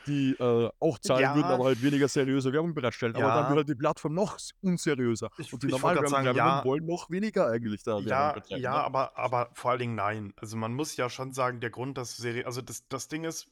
die, 0.07 0.31
äh, 0.39 0.69
auch 0.79 0.99
zahlen 0.99 1.35
würden, 1.35 1.49
Ja, 1.49 1.55
aber 1.55 1.65
halt 1.65 1.81
weniger 1.81 2.07
seriöse 2.07 2.51
Werbung 2.51 2.73
bereitstellen. 2.73 3.15
Aber 3.15 3.27
dann 3.27 3.43
wird 3.43 3.49
ja. 3.49 3.55
halt 3.55 3.69
die 3.69 3.75
Plattform 3.75 4.13
noch 4.13 4.37
unseriöser 4.61 5.29
Ich 5.37 5.53
und 5.53 5.63
die 5.63 5.67
normalen 5.67 5.97
Werbetreibenden 5.97 6.35
ja 6.35 6.63
wollen 6.65 6.85
noch 6.85 7.09
weniger 7.09 7.47
eigentlich 7.47 7.83
da 7.83 8.03
Werbung 8.03 8.07
Ja, 8.07 8.57
ja, 8.57 8.71
ne? 8.71 8.83
aber 8.83 9.17
aber 9.17 9.49
vor 9.53 9.71
allen 9.71 9.79
Dingen 9.79 9.95
nein. 9.95 10.33
Also, 10.35 10.57
man 10.57 10.73
muss 10.73 10.95
ja 10.97 11.09
schon 11.09 11.31
sagen, 11.31 11.59
der 11.59 11.69
Grund, 11.69 11.97
dass 11.97 12.17
Seri 12.17 12.43
also, 12.43 12.61
das 12.61 12.87
das 12.87 13.07
Ding 13.07 13.23
ist, 13.23 13.47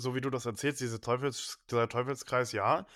so 0.00 0.14
wie 0.14 0.20
du 0.20 0.30
das 0.30 0.46
erzählst, 0.46 0.80
diese 0.80 1.00
Teufels 1.00 1.58
dieser 1.70 1.88
Teufelskreis, 1.88 2.52
ja. 2.52 2.86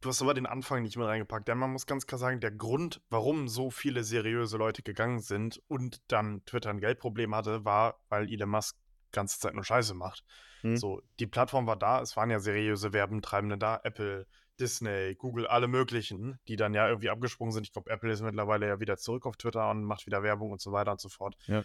Du 0.00 0.08
hast 0.08 0.22
aber 0.22 0.34
den 0.34 0.46
Anfang 0.46 0.82
nicht 0.82 0.96
mit 0.96 1.06
reingepackt, 1.06 1.48
denn 1.48 1.58
man 1.58 1.72
muss 1.72 1.86
ganz 1.86 2.06
klar 2.06 2.18
sagen, 2.18 2.38
der 2.38 2.52
Grund, 2.52 3.00
warum 3.10 3.48
so 3.48 3.70
viele 3.70 4.04
seriöse 4.04 4.56
Leute 4.56 4.82
gegangen 4.82 5.18
sind 5.20 5.60
und 5.66 6.00
dann 6.06 6.44
Twitter 6.44 6.70
'n 6.70 6.80
Geldproblem 6.80 7.34
hatte, 7.34 7.64
war, 7.64 8.00
weil 8.08 8.32
Elon 8.32 8.48
Musk 8.48 8.76
ganze 9.10 9.40
Zeit 9.40 9.54
nur 9.54 9.64
Scheiße 9.64 9.94
macht. 9.94 10.22
Mhm. 10.62 10.76
So, 10.76 11.02
die 11.18 11.26
Plattform 11.26 11.66
war 11.66 11.76
da, 11.76 12.00
es 12.00 12.16
waren 12.16 12.30
ja 12.30 12.38
seriöse 12.38 12.92
Werbetreibende 12.92 13.58
da, 13.58 13.80
Apple, 13.82 14.26
Disney, 14.60 15.14
Google, 15.14 15.46
alle 15.46 15.68
möglichen, 15.68 16.38
die 16.48 16.56
dann 16.56 16.74
ja 16.74 16.88
irgendwie 16.88 17.10
abgesprungen 17.10 17.52
sind. 17.52 17.66
Ich 17.66 17.72
glaube, 17.72 17.90
Apple 17.90 18.12
ist 18.12 18.22
mittlerweile 18.22 18.66
ja 18.66 18.80
wieder 18.80 18.96
zurück 18.96 19.26
auf 19.26 19.36
Twitter 19.36 19.70
und 19.70 19.84
macht 19.84 20.06
wieder 20.06 20.22
Werbung 20.22 20.50
und 20.50 20.60
so 20.60 20.72
weiter 20.72 20.92
und 20.92 21.00
so 21.00 21.08
fort. 21.08 21.36
Ja. 21.46 21.64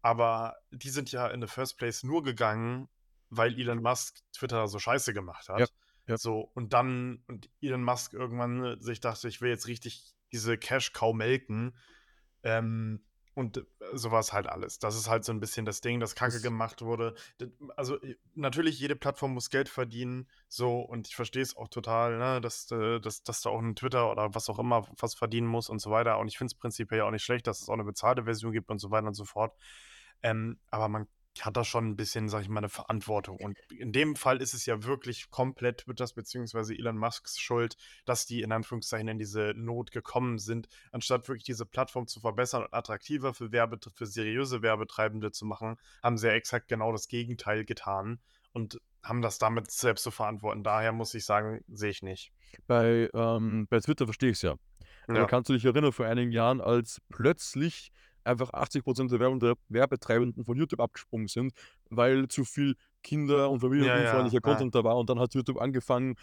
Aber 0.00 0.56
die 0.70 0.88
sind 0.88 1.12
ja 1.12 1.28
in 1.28 1.40
the 1.40 1.46
first 1.46 1.78
place 1.78 2.02
nur 2.02 2.22
gegangen, 2.22 2.88
weil 3.32 3.58
Elon 3.60 3.82
Musk 3.82 4.20
Twitter 4.34 4.68
so 4.68 4.78
scheiße 4.80 5.14
gemacht 5.14 5.48
Ja, 5.56 5.66
hat. 5.66 5.72
ja. 6.06 6.16
So, 6.16 6.40
und 6.54 6.72
dann 6.74 7.24
und 7.28 7.50
Elon 7.62 7.84
Musk 7.84 8.14
irgendwann 8.14 8.80
sich 8.80 9.00
dachte: 9.00 9.28
„Ich 9.28 9.40
will 9.42 9.50
jetzt 9.50 9.68
richtig 9.68 10.14
diese 10.32 10.58
Cash 10.58 10.92
Cow 10.94 11.14
melken.“ 11.14 11.76
Ähm, 12.44 13.06
und, 13.34 13.58
äh, 13.58 13.64
so 13.94 14.10
war's 14.12 14.32
halt 14.34 14.46
alles. 14.48 14.78
Das 14.80 14.96
ist 14.96 15.08
halt 15.08 15.24
so 15.24 15.32
'n 15.32 15.40
bisschen 15.40 15.64
das 15.66 15.80
Ding, 15.82 16.00
das 16.00 16.14
Kacke 16.16 16.40
Das 16.40 16.42
gemacht 16.42 16.82
wurde. 16.82 17.14
Also, 17.76 18.00
äh, 18.02 18.16
natürlich, 18.34 18.78
jede 18.80 18.96
Plattform 18.96 19.34
muss 19.34 19.50
Geld 19.50 19.68
verdienen, 19.70 20.28
so, 20.48 20.80
und 20.82 21.08
ich 21.08 21.16
verstehe 21.16 21.42
es 21.42 21.56
auch 21.56 21.68
total, 21.68 22.18
ne, 22.18 22.40
dass 22.42 22.70
äh, 22.72 23.00
dass 23.00 23.22
dass 23.24 23.42
da 23.42 23.50
auch 23.50 23.60
'n 23.62 23.76
Twitter 23.76 24.10
oder 24.12 24.34
was 24.34 24.50
auch 24.50 24.58
immer 24.60 24.86
was 25.00 25.14
verdienen 25.14 25.46
muss 25.48 25.70
und 25.70 25.80
so 25.80 25.90
weiter. 25.92 26.18
Und 26.20 26.28
ich 26.28 26.38
finde 26.38 26.52
es 26.52 26.56
prinzipiell 26.58 26.98
ja 27.00 27.04
auch 27.06 27.10
nicht 27.12 27.24
schlecht, 27.24 27.46
dass 27.46 27.62
es 27.62 27.68
auch 27.70 27.76
'ne 27.76 27.84
bezahlte 27.84 28.24
Version 28.24 28.52
gibt 28.52 28.70
und 28.70 28.78
so 28.80 28.90
weiter 28.90 29.08
und 29.08 29.14
so 29.14 29.24
fort. 29.26 29.56
Ähm, 30.22 30.60
aber 30.70 30.88
man 30.88 31.08
hat 31.40 31.56
da 31.56 31.64
schon 31.64 31.92
'n 31.92 31.96
bisschen, 31.96 32.28
sage 32.28 32.42
ich 32.44 32.48
mal, 32.50 32.60
'ne 32.60 32.68
Verantwortung. 32.68 33.38
Und 33.38 33.58
in 33.70 33.92
dem 33.92 34.16
Fall 34.16 34.42
ist 34.42 34.54
es 34.54 34.66
ja 34.66 34.82
wirklich 34.84 35.30
komplett 35.30 35.78
Twitters 35.78 36.12
beziehungsweise 36.12 36.74
Elon 36.74 36.96
Musks 36.98 37.38
Schuld, 37.40 37.76
dass 38.04 38.26
die 38.26 38.42
in 38.42 38.52
Anführungszeichen 38.52 39.08
in 39.08 39.18
diese 39.18 39.52
Not 39.56 39.90
gekommen 39.92 40.38
sind, 40.38 40.68
anstatt 40.92 41.28
wirklich 41.28 41.44
diese 41.44 41.66
Plattform 41.66 42.06
zu 42.06 42.20
verbessern 42.20 42.62
und 42.64 42.74
attraktiver 42.74 43.34
für 43.34 43.52
Werbet 43.52 43.90
für 43.94 44.06
seriöse 44.06 44.62
Werbetreibende 44.62 45.30
zu 45.32 45.46
machen, 45.46 45.76
haben 46.02 46.18
sie 46.18 46.26
ja 46.28 46.34
exakt 46.34 46.68
genau 46.68 46.92
das 46.92 47.08
Gegenteil 47.08 47.64
getan 47.64 48.20
und 48.52 48.80
haben 49.02 49.22
das 49.22 49.38
damit 49.38 49.70
selbst 49.70 50.02
zu 50.04 50.10
verantworten. 50.10 50.62
Daher 50.62 50.92
muss 50.92 51.14
ich 51.14 51.24
sagen, 51.24 51.60
sehe 51.68 51.90
ich 51.90 52.02
nicht. 52.02 52.30
Bei, 52.68 53.08
ähm 53.14 53.66
bei 53.68 53.80
Twitter 53.80 54.06
verstehe 54.06 54.30
ich's 54.30 54.42
ja. 54.42 54.56
Äh, 55.12 55.26
Ja. 55.26 55.26
kannst 55.26 55.48
du 55.50 55.54
dich 55.54 55.64
erinnern, 55.64 55.92
vor 55.92 56.06
einigen 56.06 56.32
Jahren, 56.32 56.60
als 56.60 57.00
plötzlich 57.08 57.90
einfach 58.24 58.52
80 58.52 58.84
% 58.84 59.10
der 59.12 59.20
Werbende 59.20 59.54
Werbetreibenden 59.68 60.44
von 60.44 60.56
YouTube 60.56 60.80
abgesprungen 60.80 61.28
sind, 61.28 61.52
weil 61.90 62.28
zu 62.28 62.44
viel 62.44 62.76
kinder 63.02 63.50
und 63.50 63.60
Ja, 63.76 63.98
ja, 64.00 64.30
familienunfreundlicher 64.30 64.40
ja. 64.40 64.40
Content 64.40 64.74
da 64.74 64.84
war 64.84 64.96
und 64.98 65.08
dann 65.10 65.18
hat 65.18 65.34
YouTube 65.34 65.60
angefangen 65.60 66.16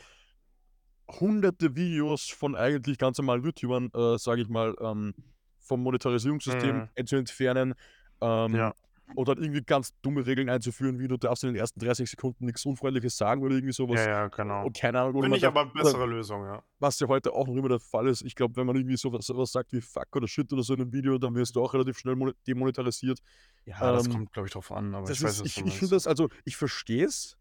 hunderte 1.20 1.76
Videos 1.76 2.30
von 2.30 2.56
eigentlich 2.56 2.98
ganz 2.98 3.18
normalen 3.18 3.44
YouTubern, 3.44 3.90
äh, 3.94 4.18
sage 4.20 4.42
ich 4.44 4.50
mal, 4.50 4.76
ähm, 4.82 5.14
vom 5.58 5.82
Monetarisierungssystem 5.84 6.76
Mhm. 6.78 6.90
äh, 6.96 7.04
zu 7.06 7.16
entfernen, 7.16 7.74
ähm, 8.22 8.54
Ja. 8.56 8.74
Oder 9.16 9.38
irgendwie 9.38 9.62
ganz 9.64 9.92
dumme 10.02 10.26
Regeln 10.26 10.50
einzuführen, 10.50 11.00
wie 11.00 11.08
du 11.08 11.18
darfst 11.18 11.44
in 11.44 11.50
den 11.54 11.58
ersten 11.58 11.80
30 11.80 12.10
Sekunden 12.10 12.46
nix 12.46 12.66
Unfreundliches 12.66 13.18
sagen 13.18 13.44
oder 13.44 13.56
irgendwie 13.56 13.74
so 13.74 13.88
Ja, 13.88 14.02
ja, 14.08 14.28
genau. 14.30 14.68
Und 14.68 14.78
keine 14.78 15.02
Ahnung, 15.02 15.16
Finde 15.20 15.38
ich 15.38 15.46
aber 15.48 15.66
oder 15.80 15.96
bessere 15.96 16.06
Lösung, 16.06 16.46
ja. 16.46 16.64
was 16.80 17.00
ja 17.00 17.08
heute 17.08 17.34
auch 17.34 17.48
noch 17.48 17.56
immer 17.56 17.70
der 17.70 17.80
Fall 17.80 18.08
ist. 18.08 18.22
Ich 18.24 18.36
glaube, 18.36 18.56
wenn 18.56 18.66
man 18.68 18.76
irgendwie 18.76 18.98
so 18.98 19.12
was 19.14 19.26
so 19.28 19.38
was 19.38 19.52
sagt 19.52 19.74
wie 19.74 19.82
„fuck“ 19.82 20.16
oder 20.16 20.28
„shit“ 20.28 20.52
oder 20.54 20.64
so 20.64 20.74
in 20.74 20.80
'nem 20.82 20.94
Video, 20.94 21.18
dann 21.18 21.36
wirst 21.36 21.56
du 21.56 21.64
auch 21.64 21.74
relativ 21.74 21.98
schnell 22.00 22.16
mone 22.16 22.34
demonetarisiert. 22.48 23.20
Ja, 23.66 23.92
das 23.94 24.10
Ähm, 24.10 24.10
kommt, 24.10 24.34
glaube 24.34 24.48
ich, 24.48 24.54
drauf 24.54 24.72
an, 24.72 24.96
aber 24.96 25.12
das 25.12 25.24
ich 25.24 25.24
weiß, 25.24 25.40
was 25.40 25.54
du 25.54 25.62
ich 25.62 25.66
ich 25.66 25.78
finde 25.80 25.96
das 25.96 26.08
also, 26.08 26.30
ich 26.46 26.58
verstehe 26.58 27.06
es, 27.06 27.38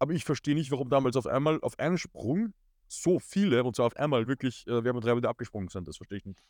aber 0.00 0.12
ich 0.14 0.24
verstehe 0.24 0.54
nicht, 0.56 0.70
warum 0.72 0.90
damals 0.90 1.16
auf 1.16 1.26
einmal 1.28 1.60
auf 1.62 1.78
einen 1.78 1.98
Sprung 1.98 2.54
so 2.88 3.18
viele 3.20 3.64
und 3.64 3.76
zwar 3.76 3.86
auf 3.88 3.96
einmal 3.96 4.28
wirklich, 4.28 4.66
äh, 4.68 4.84
Werbetreibende 4.84 5.28
abgesprungen 5.30 5.68
sind. 5.70 5.88
Das 5.88 5.98
verstehe 5.98 6.18
ich 6.18 6.26
nicht. 6.26 6.40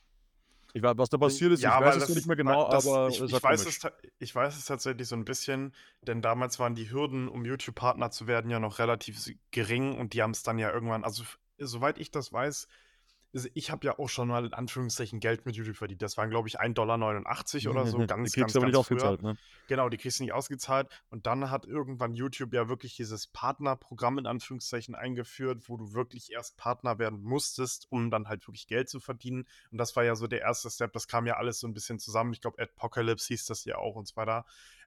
Ich 0.75 0.83
wei 0.83 0.93
was 0.97 1.11
da 1.11 1.19
J 1.19 1.19
passiert 1.19 1.52
ist, 1.52 1.64
ich 1.64 1.64
ja, 1.64 1.79
weiß 1.79 1.85
weil 1.85 1.99
es 1.99 2.07
das 2.07 2.14
nicht 2.14 2.26
mehr 2.26 2.37
genau, 2.37 2.64
das 2.69 2.99
aber 2.99 3.09
ich 3.09 3.21
es 3.21 3.31
ich 3.31 3.43
weiß 3.43 3.67
es 3.67 3.79
komisch. 3.79 3.83
ich 4.19 4.35
weiß 4.35 4.57
es 4.57 4.64
tatsächlich 4.64 5.07
so 5.09 5.14
'n 5.17 5.25
bisschen, 5.25 5.75
denn 6.00 6.23
damals 6.23 6.59
waren 6.59 6.75
die 6.75 6.91
Hürden, 6.91 7.29
um 7.29 7.45
YouTube-Partner 7.45 8.11
zu 8.11 8.26
werden, 8.26 8.50
ja 8.50 8.59
noch 8.59 8.79
relativ 8.79 9.19
gering 9.50 9.97
und 9.99 10.14
die 10.14 10.23
haben's 10.23 10.43
dann 10.43 10.59
ja 10.59 10.73
irgendwann 10.73 11.05
also, 11.05 11.25
soweit 11.59 11.99
ich 11.99 12.11
das 12.11 12.33
weiß 12.33 12.67
also, 13.35 13.49
ich 13.55 13.71
habe 13.71 13.87
ja 13.87 13.99
auch 13.99 14.09
schon 14.09 14.29
mal 14.29 14.45
in 14.47 14.53
Anführungszeichen 14.55 15.21
Geld 15.21 15.47
mit 15.47 15.57
YouTube 15.57 15.77
verdient. 15.77 16.03
Das 16.03 16.17
waren, 16.17 16.31
glaube 16.31 16.49
ich, 16.49 16.61
1,89 16.61 17.67
$ 17.67 17.69
oder 17.69 17.87
so, 17.87 18.03
Die 18.07 18.07
ganz, 18.07 18.33
kriegst 18.33 18.55
du 18.55 18.57
ganz, 18.57 18.57
aber 18.59 18.67
nicht 18.67 18.77
ganz 18.77 18.87
früher. 18.87 19.17
ausgezahlt, 19.17 19.23
ne? 19.23 19.39
Genau, 19.69 19.89
die 19.89 19.97
kriegst 19.97 20.19
du 20.19 20.25
nicht 20.25 20.33
ausgezahlt. 20.33 20.89
Und 21.09 21.27
dann 21.27 21.51
hat 21.51 21.65
irgendwann 21.67 22.15
YouTube 22.15 22.53
ja 22.53 22.69
wirklich 22.69 22.97
dieses 22.97 23.29
Partnerprogramm 23.29 24.19
in 24.19 24.27
Anführungszeichen 24.27 24.95
eingeführt, 24.95 25.69
wo 25.69 25.77
du 25.77 25.93
wirklich 25.95 26.33
erst 26.33 26.57
Partner 26.59 26.99
werden 26.99 27.23
musstest, 27.23 27.87
um 27.91 28.11
dann 28.11 28.29
halt 28.29 28.47
wirklich 28.49 28.67
Geld 28.67 28.89
zu 28.89 29.01
verdienen. 29.01 29.47
Und 29.71 29.79
das 29.79 29.95
war 29.97 30.05
ja 30.05 30.15
so 30.17 30.27
der 30.27 30.41
1. 30.43 30.71
Step. 30.71 30.93
Das 30.93 31.09
kam 31.09 31.27
ja 31.27 31.37
alles 31.37 31.61
so 31.61 31.67
'n 31.69 31.75
bisschen 31.75 31.99
zusammen. 31.99 32.33
Ich 32.33 32.41
glaube, 32.41 32.61
Adpocalypse 32.62 33.29
hieß 33.29 33.47
das 33.47 33.65
ja 33.65 33.77
auch 33.79 33.97
und 33.97 34.09
so 34.09 34.17
weiter. 34.17 34.45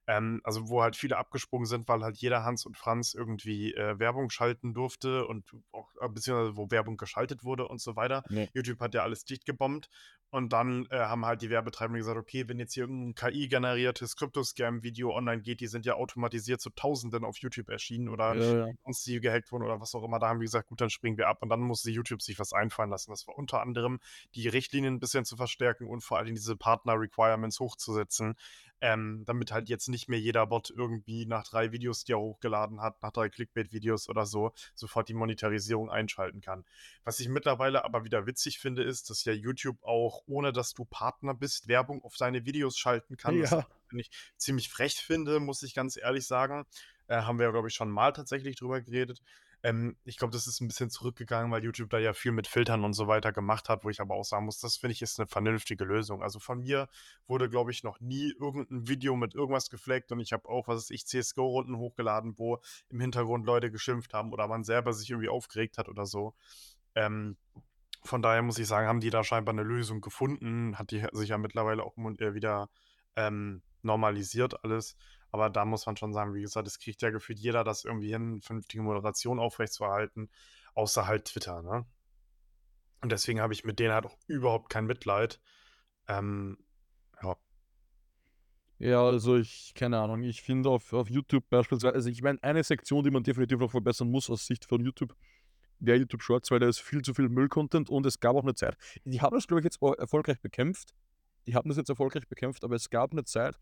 Ähm, 0.07 0.41
also, 0.43 0.69
wo 0.69 0.81
halt 0.81 0.95
viele 0.95 1.17
abgesprungen 1.17 1.65
sind, 1.65 1.87
weil 1.87 2.03
halt 2.03 2.17
jeder 2.17 2.43
Hans 2.43 2.65
und 2.65 2.77
Franz 2.77 3.13
irgendwie, 3.13 3.73
äh, 3.73 3.97
Werbung 3.99 4.29
schalten 4.29 4.73
durfte 4.73 5.25
und 5.25 5.45
auch 5.71 5.89
äh, 5.99 6.07
beziehungsweise 6.09 6.55
wo 6.57 6.69
Werbung 6.69 6.97
geschaltet 6.97 7.43
wurde 7.43 7.67
und 7.67 7.81
so 7.81 7.95
weiter. 7.95 8.23
Ne. 8.29 8.49
YouTube 8.53 8.79
hat 8.79 8.93
ja 8.93 9.03
alles 9.03 9.25
dicht 9.25 9.45
gebombt. 9.45 9.89
Und 10.35 10.51
dann, 10.53 10.85
äh, 10.89 10.97
haben 10.99 11.25
halt 11.25 11.41
die 11.41 11.49
Werbetreibenden 11.49 11.99
gesagt: 12.01 12.17
„Okay, 12.17 12.47
wenn 12.49 12.59
jetzt 12.59 12.73
hier 12.73 12.83
irgend 12.83 13.11
'n 13.11 13.15
KI-generiertes 13.15 14.15
Krypto-Scam-Video 14.17 15.15
online 15.15 15.41
geht“ 15.41 15.61
die 15.61 15.67
sind 15.67 15.85
ja 15.85 15.93
automatisiert 15.95 16.59
zu 16.61 16.71
Tausenden 16.71 17.23
auf 17.23 17.37
YouTube 17.37 17.69
erschienen 17.69 18.09
oder 18.09 18.35
Ja, 18.35 18.53
ja. 18.57 18.75
sonst 18.83 19.05
die 19.07 19.19
gehackt 19.21 19.51
wurden 19.51 19.63
oder 19.63 19.79
was 19.81 19.95
auch 19.95 20.03
immer. 20.03 20.19
Da 20.19 20.27
haben 20.27 20.39
wir 20.39 20.45
gesagt: 20.45 20.67
„Gut, 20.67 20.81
dann 20.81 20.89
springen 20.89 21.17
wir 21.17 21.27
ab.“ 21.29 21.41
Und 21.41 21.49
dann 21.49 21.61
musste 21.61 21.89
YouTube 21.89 22.21
sich 22.21 22.37
was 22.39 22.53
einfallen 22.53 22.89
lassen. 22.89 23.11
Das 23.11 23.27
war 23.27 23.37
unter 23.37 23.61
anderem, 23.61 23.99
die 24.35 24.47
Richtlinien 24.49 24.95
'n 24.95 24.99
bisschen 24.99 25.25
zu 25.25 25.37
verstärken 25.37 25.87
und 25.87 26.01
vor 26.03 26.17
allen 26.17 26.25
Dingen 26.25 26.35
diese 26.35 26.57
Partner-Requirements 26.57 27.59
hochzusetzen, 27.61 28.35
ähm, 28.81 29.23
damit 29.25 29.51
halt 29.51 29.69
jetzt 29.69 29.87
nicht 29.87 30.09
mehr 30.09 30.19
jeder 30.19 30.45
Bot 30.47 30.69
irgendwie 30.75 31.25
nach 31.25 31.45
3 31.47 31.71
Videos, 31.71 32.03
die 32.03 32.11
er 32.13 32.19
hochgeladen 32.19 32.81
hat, 32.81 33.01
nach 33.01 33.11
3 33.11 33.29
Clickbait-Videos 33.29 34.09
oder 34.09 34.25
so, 34.25 34.51
sofort 34.75 35.07
die 35.09 35.13
Monetarisierung 35.13 35.89
einschalten 35.89 36.41
kann. 36.41 36.65
Was 37.03 37.19
ich 37.19 37.29
mittlerweile 37.29 37.85
aber 37.85 38.03
wieder 38.03 38.25
witzig 38.25 38.59
finde, 38.59 38.83
ist, 38.83 39.09
dass 39.09 39.23
ja 39.25 39.33
YouTube 39.33 39.81
auch, 39.83 40.23
ohne 40.27 40.51
dass 40.53 40.73
du 40.73 40.85
Partner 40.85 41.33
bist, 41.33 41.67
Werbung 41.67 42.03
auf 42.03 42.15
deine 42.17 42.45
Videos 42.45 42.77
schalten 42.77 43.17
kann. 43.17 43.39
Das 43.41 43.51
Ja. 43.51 43.67
finde 43.87 44.01
ich 44.01 44.11
ziemlich 44.37 44.69
frech 44.69 44.95
finde, 44.95 45.39
muss 45.39 45.63
ich 45.63 45.73
ganz 45.73 45.97
ehrlich 45.97 46.25
sagen. 46.25 46.65
Äh, 47.07 47.21
haben 47.21 47.37
wir 47.39 47.45
ja, 47.45 47.51
glaube 47.51 47.67
ich, 47.67 47.75
schon 47.75 47.89
mal 47.89 48.11
tatsächlich 48.13 48.55
drüber 48.55 48.81
geredet. 48.81 49.21
Ähm, 49.63 49.95
ich 50.03 50.17
glaube, 50.17 50.31
das 50.31 50.45
ist 50.45 50.61
ein 50.61 50.67
bisschen 50.67 50.91
zurückgegangen, 50.91 51.51
weil 51.51 51.63
YouTube 51.63 51.89
da 51.89 51.97
ja 51.97 52.13
viel 52.13 52.31
mit 52.31 52.45
Filtern 52.47 52.83
und 52.83 52.93
so 52.93 53.07
weiter 53.07 53.31
gemacht 53.31 53.67
hat, 53.67 53.83
wo 53.83 53.89
ich 53.89 53.99
aber 53.99 54.13
auch 54.13 54.23
sagen 54.23 54.45
muss, 54.45 54.59
das 54.59 54.77
finde 54.77 54.93
ich 54.93 55.01
ist 55.01 55.19
eine 55.19 55.27
vernünftige 55.27 55.85
Lösung. 55.85 56.21
Also 56.21 56.39
von 56.39 56.59
mir 56.59 56.87
wurde, 57.27 57.49
glaube 57.49 57.71
ich, 57.71 57.83
noch 57.83 57.99
nie 57.99 58.31
irgendein 58.39 58.87
Video 58.87 59.15
mit 59.15 59.33
irgendwas 59.33 59.71
gefleckt 59.71 60.11
und 60.11 60.19
ich 60.19 60.33
habe 60.33 60.47
auch, 60.49 60.67
was 60.67 60.83
weiß 60.83 60.89
ich, 60.91 61.07
CSGO-Runden 61.07 61.77
hochgeladen, 61.77 62.37
wo 62.37 62.59
im 62.89 62.99
Hintergrund 62.99 63.45
Leute 63.47 63.71
geschimpft 63.71 64.13
haben 64.13 64.33
oder 64.33 64.47
man 64.47 64.63
selber 64.63 64.93
sich 64.93 65.09
irgendwie 65.09 65.29
aufgeregt 65.29 65.79
hat 65.79 65.89
oder 65.89 66.05
so. 66.05 66.35
Ähm, 66.93 67.35
von 68.05 68.21
daher 68.21 68.41
muss 68.41 68.59
ich 68.59 68.67
sagen, 68.67 68.87
haben 68.87 68.99
die 68.99 69.09
da 69.09 69.23
scheinbar 69.23 69.53
eine 69.53 69.63
Lösung 69.63 70.01
gefunden, 70.01 70.77
hat 70.77 70.91
die 70.91 71.05
sich 71.11 71.29
ja 71.29 71.37
mittlerweile 71.37 71.83
auch 71.83 71.97
äh, 71.97 72.33
wieder 72.33 72.69
ähm, 73.15 73.61
normalisiert 73.81 74.63
alles. 74.63 74.95
Aber 75.31 75.49
da 75.49 75.65
muss 75.65 75.85
man 75.85 75.97
schon 75.97 76.13
sagen, 76.13 76.33
wie 76.33 76.41
gesagt, 76.41 76.67
es 76.67 76.79
kriegt 76.79 77.01
ja 77.01 77.09
gefühlt 77.09 77.39
jeder 77.39 77.63
das 77.63 77.83
irgendwie 77.83 78.11
hin, 78.11 78.41
vernünftige 78.41 78.83
Moderation 78.83 79.39
aufrechtzuerhalten, 79.39 80.29
außer 80.73 81.07
halt 81.07 81.25
Twitter, 81.25 81.61
ne? 81.61 81.85
Und 83.01 83.11
deswegen 83.11 83.41
habe 83.41 83.53
ich 83.53 83.63
mit 83.63 83.79
denen 83.79 83.93
halt 83.93 84.05
auch 84.05 84.17
überhaupt 84.27 84.69
kein 84.69 84.85
Mitleid. 84.85 85.39
Ähm, 86.07 86.57
ja. 87.21 87.35
Ja, 88.79 89.03
also 89.03 89.37
ich, 89.37 89.73
keine 89.75 89.99
Ahnung, 89.99 90.23
ich 90.23 90.41
finde 90.41 90.69
auf, 90.69 90.91
auf 90.93 91.09
YouTube 91.09 91.47
beispielsweise, 91.49 91.93
also 91.93 92.09
ich 92.09 92.21
meine, 92.21 92.41
eine 92.41 92.63
Sektion, 92.63 93.03
die 93.03 93.11
man 93.11 93.23
definitiv 93.23 93.59
noch 93.59 93.71
verbessern 93.71 94.09
muss 94.09 94.29
aus 94.29 94.47
Sicht 94.47 94.65
von 94.65 94.83
YouTube, 94.83 95.15
der 95.79 95.97
YouTube 95.97 96.21
Shorts, 96.21 96.51
weil 96.51 96.59
da 96.59 96.67
ist 96.67 96.79
viel 96.79 97.01
zu 97.01 97.13
viel 97.13 97.29
Müll-Content 97.29 97.89
und 97.89 98.05
es 98.05 98.19
gab 98.19 98.35
auch 98.35 98.43
eine 98.43 98.55
Zeit. 98.55 98.77
Die 99.03 99.21
haben 99.21 99.35
das, 99.35 99.47
glaube 99.47 99.61
ich, 99.61 99.65
jetzt 99.65 99.81
erfolgreich 99.81 100.39
bekämpft. 100.41 100.93
Die 101.47 101.55
haben 101.55 101.69
das 101.69 101.77
jetzt 101.77 101.89
erfolgreich 101.89 102.27
bekämpft, 102.27 102.63
aber 102.63 102.75
es 102.75 102.89
gab 102.89 103.11
eine 103.11 103.23
Zeit, 103.23 103.59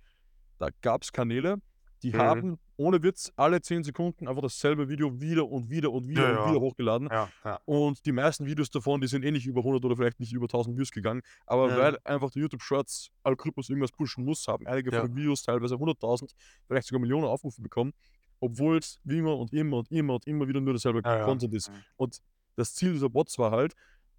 da 0.57 0.69
gab 0.81 1.03
es 1.03 1.11
Kanäle, 1.11 1.57
die 2.03 2.11
mhm. 2.11 2.17
haben 2.17 2.59
ohne 2.75 3.01
Witz 3.01 3.31
alle 3.37 3.61
10 3.61 3.83
Sekunden 3.83 4.27
einfach 4.27 4.41
dasselbe 4.41 4.89
Video 4.89 5.21
wieder 5.21 5.47
und 5.47 5.69
wieder 5.69 5.91
und 5.91 6.07
wieder 6.07 6.29
ja, 6.29 6.39
und 6.43 6.49
wieder 6.49 6.59
hochgeladen. 6.59 7.07
Ja, 7.09 7.29
ja. 7.45 7.59
Und 7.65 8.05
die 8.05 8.11
meisten 8.11 8.45
Videos 8.45 8.69
davon, 8.69 8.99
die 8.99 9.07
sind 9.07 9.23
eh 9.23 9.31
nicht 9.31 9.45
über 9.45 9.61
100 9.61 9.85
oder 9.85 9.95
vielleicht 9.95 10.19
nicht 10.19 10.33
über 10.33 10.45
1000 10.45 10.77
Views 10.77 10.91
gegangen. 10.91 11.21
Aber 11.45 11.75
weil 11.77 11.97
einfach 12.03 12.29
der 12.31 12.41
YouTube 12.41 12.61
Shorts 12.61 13.09
Algorithmus 13.23 13.69
irgendwas 13.69 13.91
pushen 13.91 14.25
muss, 14.25 14.47
haben 14.47 14.67
einige 14.67 14.91
von 14.91 15.07
den 15.07 15.15
Videos 15.15 15.43
teilweise 15.43 15.75
100.000, 15.75 16.31
vielleicht 16.67 16.87
sogar 16.87 16.99
Millionen 16.99 17.25
Aufrufe 17.25 17.61
bekommen, 17.61 17.93
obwohl 18.43 18.77
es 18.77 18.99
immer 19.05 19.37
und 19.37 19.53
immer 19.53 19.77
und 19.77 19.91
immer 19.91 20.15
und 20.15 20.27
immer 20.27 20.47
wieder 20.47 20.59
nur 20.59 20.73
dasselbe 20.73 21.01
Content 21.01 21.53
ist. 21.53 21.71
Und 21.95 22.21
das 22.57 22.75
Ziel 22.75 22.91
dieser 22.91 23.09
Bots 23.09 23.39
war 23.39 23.51
halt, 23.51 23.73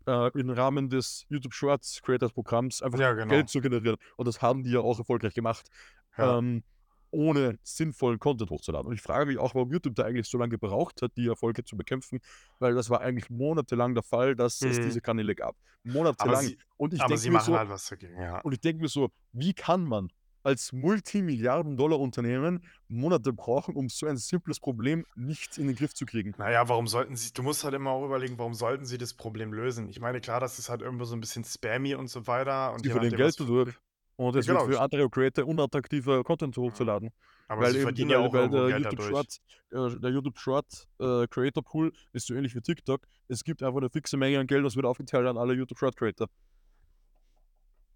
äh, 0.07 0.39
im 0.39 0.51
Rahmen 0.51 0.89
des 0.89 1.27
YouTube 1.29 1.53
Shorts 1.53 2.01
Creators 2.03 2.33
Programms 2.33 2.83
einfach 2.83 2.99
genau. 2.99 3.27
Geld 3.27 3.51
zu 3.51 3.61
generieren. 3.61 3.97
Und 4.17 4.27
das 4.27 4.41
haben 4.41 4.63
die 4.63 4.71
ja 4.71 4.81
auch 4.81 4.99
erfolgreich 4.99 5.35
gemacht. 5.35 5.69
Ähm, 6.17 6.63
ohne 7.11 7.59
sinnvollen 7.63 8.19
Content 8.19 8.51
hochzuladen. 8.51 8.89
Und 8.89 8.95
ich 8.95 9.01
frage 9.01 9.27
mich 9.27 9.39
auch, 9.39 9.55
warum 9.55 9.71
YouTube 9.71 9.95
da 9.95 10.05
eigentlich 10.05 10.29
so 10.29 10.37
lange 10.37 10.51
gebraucht 10.51 11.01
hat, 11.01 11.13
die 11.17 11.29
Erfolge 11.29 11.63
zu 11.63 11.77
bekämpfen, 11.77 12.21
weil 12.59 12.75
das 12.75 12.91
war 12.91 13.03
eigentlich 13.03 13.31
monatelang 13.31 13.95
der 13.95 14.03
Fall, 14.03 14.35
dass 14.35 14.61
mhm. 14.61 14.71
es 14.71 14.81
diese 14.81 15.01
Kanäle 15.01 15.35
gab. 15.35 15.55
Monatelang. 15.85 16.45
Sie, 16.45 16.59
und 16.77 16.93
ich 16.93 17.01
aber 17.01 17.17
sie 17.17 17.31
machen 17.31 17.53
so, 17.53 17.59
halt 17.59 17.69
was 17.69 17.89
dagegen, 17.89 18.21
ja. 18.21 18.41
Und 18.41 18.53
ich 18.53 18.61
denke 18.61 18.83
mir 18.83 18.89
so, 18.89 19.11
wie 19.33 19.55
kann 19.55 19.85
man 19.85 20.11
als 20.45 20.73
Multimilliarden-Dollar-Unternehmen 20.73 22.63
Monate 22.89 23.33
brauchen, 23.33 23.75
um 23.75 23.89
so 23.89 24.07
ein 24.07 24.17
simples 24.17 24.61
Problem 24.61 25.05
nicht 25.17 25.59
in 25.59 25.67
den 25.67 25.75
Griff 25.75 25.95
zu 25.95 26.07
kriegen. 26.07 26.35
Naja, 26.39 26.69
warum 26.69 26.87
sollten 26.87 27.17
sie, 27.17 27.33
du 27.33 27.43
musst 27.43 27.65
halt 27.65 27.75
immer 27.75 27.91
auch 27.91 28.05
überlegen, 28.05 28.39
warum 28.39 28.55
sollten 28.55 28.85
sie 28.85 28.99
das 28.99 29.15
Problem 29.15 29.53
lösen? 29.53 29.89
Ich 29.89 30.01
meine, 30.01 30.21
klar, 30.21 30.41
das 30.41 30.59
ist 30.59 30.69
halt 30.69 30.83
irgendwo 30.83 31.05
so 31.05 31.17
ein 31.17 31.21
bisschen 31.21 31.45
spammy 31.45 31.95
und 31.95 32.09
so 32.09 32.27
weiter. 32.27 32.73
Und 32.73 32.85
sie 32.85 32.91
verdienen 32.91 33.17
Geld 33.17 33.41
dadurch. 33.41 33.75
Und 34.17 34.37
es 34.37 34.47
genau. 34.47 34.61
wird 34.61 34.77
für 34.77 34.81
andere 34.81 35.11
Creator 35.11 35.45
unattraktiver 35.45 36.23
Content 36.23 36.57
hochzuladen. 36.57 37.11
Aber 37.49 37.63
weil 37.63 37.73
sie 37.73 37.81
verdienen 37.81 38.11
ja 38.11 38.19
auch 38.21 38.33
weil 38.33 38.49
der 38.49 38.69
Geld 38.69 38.85
YouTube 38.85 39.03
Short, 39.03 39.39
äh, 39.71 40.01
der 40.01 40.11
YouTube 40.11 40.39
Short 40.39 40.89
äh, 41.01 41.27
Creator 41.27 41.63
Pool 41.63 41.93
ist 42.13 42.27
so 42.27 42.35
ähnlich 42.35 42.55
wie 42.55 42.61
TikTok. 42.61 43.03
Es 43.29 43.43
gibt 43.45 43.63
einfach 43.63 43.79
eine 43.79 43.91
fixe 43.91 44.17
Menge 44.17 44.39
an 44.39 44.47
Geld, 44.47 44.65
das 44.65 44.77
wird 44.77 44.87
aufgeteilt 44.87 45.27
an 45.27 45.37
alle 45.37 45.55
YouTube 45.55 45.79
Short 45.79 45.97
Creator. 45.97 46.29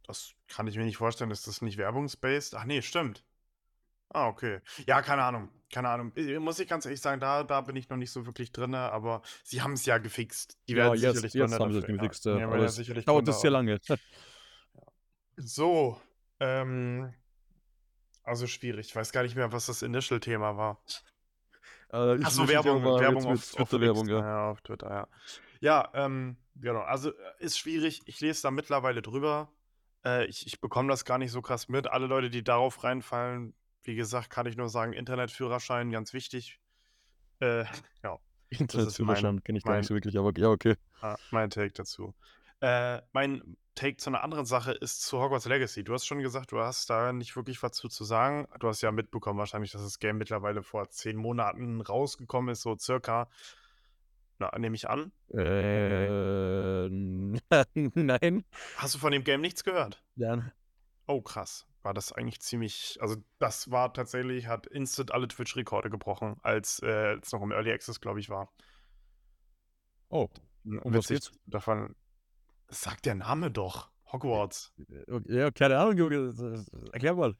Das 0.08 0.32
kann 0.48 0.66
ich 0.66 0.76
mir 0.76 0.84
nicht 0.84 0.96
vorstellen. 0.96 1.30
Ist 1.30 1.46
das 1.46 1.62
nicht 1.62 1.76
werbungsbased? 1.76 2.54
Ach 2.56 2.64
nee, 2.64 2.82
stimmt. 2.82 3.24
Ah, 4.08 4.26
okay. 4.26 4.60
Ja, 4.86 5.02
keine 5.02 5.22
Ahnung. 5.22 5.50
Keine 5.70 5.90
Ahnung. 5.90 6.12
Muss 6.38 6.58
ich 6.58 6.66
ganz 6.66 6.86
ehrlich 6.86 7.00
sagen, 7.00 7.20
da, 7.20 7.44
da 7.44 7.60
bin 7.60 7.76
ich 7.76 7.90
noch 7.90 7.98
nicht 7.98 8.10
so 8.10 8.24
wirklich 8.24 8.50
drin, 8.52 8.74
aber 8.74 9.20
sie 9.44 9.60
haben 9.60 9.74
es 9.74 9.84
ja 9.84 9.98
gefixt. 9.98 10.56
Die 10.66 10.76
werden 10.76 10.94
ja, 10.94 11.12
sicherlich 11.12 11.34
jetzt, 11.34 11.50
jetzt 11.50 11.60
haben 11.60 11.72
sie 11.72 11.80
es 11.80 11.84
gefixt. 11.84 12.24
Ja. 12.24 12.38
Ja, 12.38 12.46
aber 12.46 12.64
es 12.64 13.04
dauert 13.04 13.28
das 13.28 13.40
sehr 13.40 13.50
lange. 13.50 13.78
So, 15.40 16.00
ähm, 16.40 17.14
also 18.24 18.48
schwierig. 18.48 18.88
Ich 18.88 18.96
weiß 18.96 19.12
gar 19.12 19.22
nicht 19.22 19.36
mehr, 19.36 19.52
was 19.52 19.66
das 19.66 19.82
Initial-Thema 19.82 20.56
war. 20.56 20.82
Äh, 21.90 22.24
Achso, 22.24 22.48
Werbung, 22.48 22.82
Werbung 22.82 23.24
auf, 23.24 23.52
Twitter, 23.52 23.80
Werbung, 23.80 24.08
ja. 24.08 24.18
ja. 24.18 24.50
auf 24.50 24.60
Twitter, 24.62 24.90
ja. 24.90 25.08
Ja, 25.60 25.90
ähm, 25.94 26.36
genau. 26.56 26.80
Also 26.80 27.10
äh, 27.10 27.14
ist 27.38 27.56
schwierig. 27.56 28.02
Ich 28.06 28.20
lese 28.20 28.42
da 28.42 28.50
mittlerweile 28.50 29.00
drüber. 29.00 29.48
Äh, 30.08 30.26
ich 30.26 30.46
ich 30.46 30.60
bekomme 30.60 30.88
das 30.88 31.04
gar 31.04 31.18
nicht 31.18 31.30
so 31.30 31.42
krass 31.42 31.68
mit. 31.68 31.86
Alle 31.88 32.06
Leute, 32.06 32.30
die 32.30 32.42
darauf 32.42 32.82
reinfallen, 32.84 33.54
wie 33.82 33.94
gesagt, 33.94 34.30
kann 34.30 34.46
ich 34.46 34.56
nur 34.56 34.68
sagen, 34.68 34.92
Internetführerschein, 34.92 35.90
ganz 35.90 36.12
wichtig. 36.12 36.58
Äh, 37.40 37.64
ja. 38.02 38.18
Internetführerschein 38.50 39.42
kenne 39.44 39.58
ich 39.58 39.64
gar 39.64 39.76
nicht 39.76 39.86
so 39.86 39.94
wirklich, 39.94 40.16
aber 40.18 40.32
ja, 40.36 40.48
okay. 40.48 40.76
Ah, 41.02 41.16
mein 41.30 41.50
Take 41.50 41.72
dazu. 41.72 42.14
Äh, 42.60 43.02
mein 43.12 43.56
Take 43.74 43.98
zu 43.98 44.10
einer 44.10 44.24
anderen 44.24 44.46
Sache 44.46 44.72
ist 44.72 45.02
zu 45.02 45.20
Hogwarts 45.20 45.46
Legacy. 45.46 45.84
Du 45.84 45.92
hast 45.92 46.06
schon 46.06 46.20
gesagt, 46.20 46.50
du 46.50 46.58
hast 46.58 46.88
da 46.90 47.12
nicht 47.12 47.36
wirklich 47.36 47.62
was 47.62 47.72
zu, 47.72 47.88
zu 47.88 48.04
sagen. 48.04 48.48
Du 48.58 48.68
hast 48.68 48.80
ja 48.80 48.90
mitbekommen 48.90 49.38
wahrscheinlich, 49.38 49.72
dass 49.72 49.82
das 49.82 49.98
Game 49.98 50.16
mittlerweile 50.16 50.62
vor 50.62 50.88
zehn 50.88 51.16
Monaten 51.16 51.80
rausgekommen 51.82 52.52
ist, 52.52 52.62
so 52.62 52.76
circa. 52.76 53.28
Na, 54.38 54.56
nehme 54.56 54.76
ich 54.76 54.88
an. 54.88 55.12
Äh, 55.30 56.88
nein. 57.94 58.44
Hast 58.76 58.94
du 58.94 58.98
von 58.98 59.12
dem 59.12 59.24
Game 59.24 59.40
nichts 59.40 59.64
gehört? 59.64 60.02
Ja. 60.16 60.52
Oh, 61.06 61.20
krass. 61.20 61.66
War 61.82 61.94
das 61.94 62.12
eigentlich 62.12 62.40
ziemlich, 62.40 62.98
also 63.00 63.16
das 63.38 63.70
war 63.70 63.92
tatsächlich, 63.92 64.46
hat 64.46 64.66
instant 64.66 65.12
alle 65.12 65.26
Twitch-Rekorde 65.28 65.90
gebrochen, 65.90 66.36
als 66.42 66.80
äh, 66.82 67.16
es 67.16 67.32
noch 67.32 67.42
im 67.42 67.50
Early 67.50 67.72
Access, 67.72 68.00
glaube 68.00 68.20
ich, 68.20 68.28
war. 68.28 68.52
Oh. 70.08 70.28
Und 70.64 70.94
was 70.94 71.08
jetzt? 71.08 71.32
Davon, 71.46 71.96
sagt 72.68 73.06
der 73.06 73.14
Name 73.14 73.50
doch. 73.50 73.90
Hogwarts. 74.12 74.72
Ja, 75.26 75.50
keine 75.50 75.78
Ahnung. 75.78 75.98
Erklär 76.92 77.14
mal. 77.14 77.36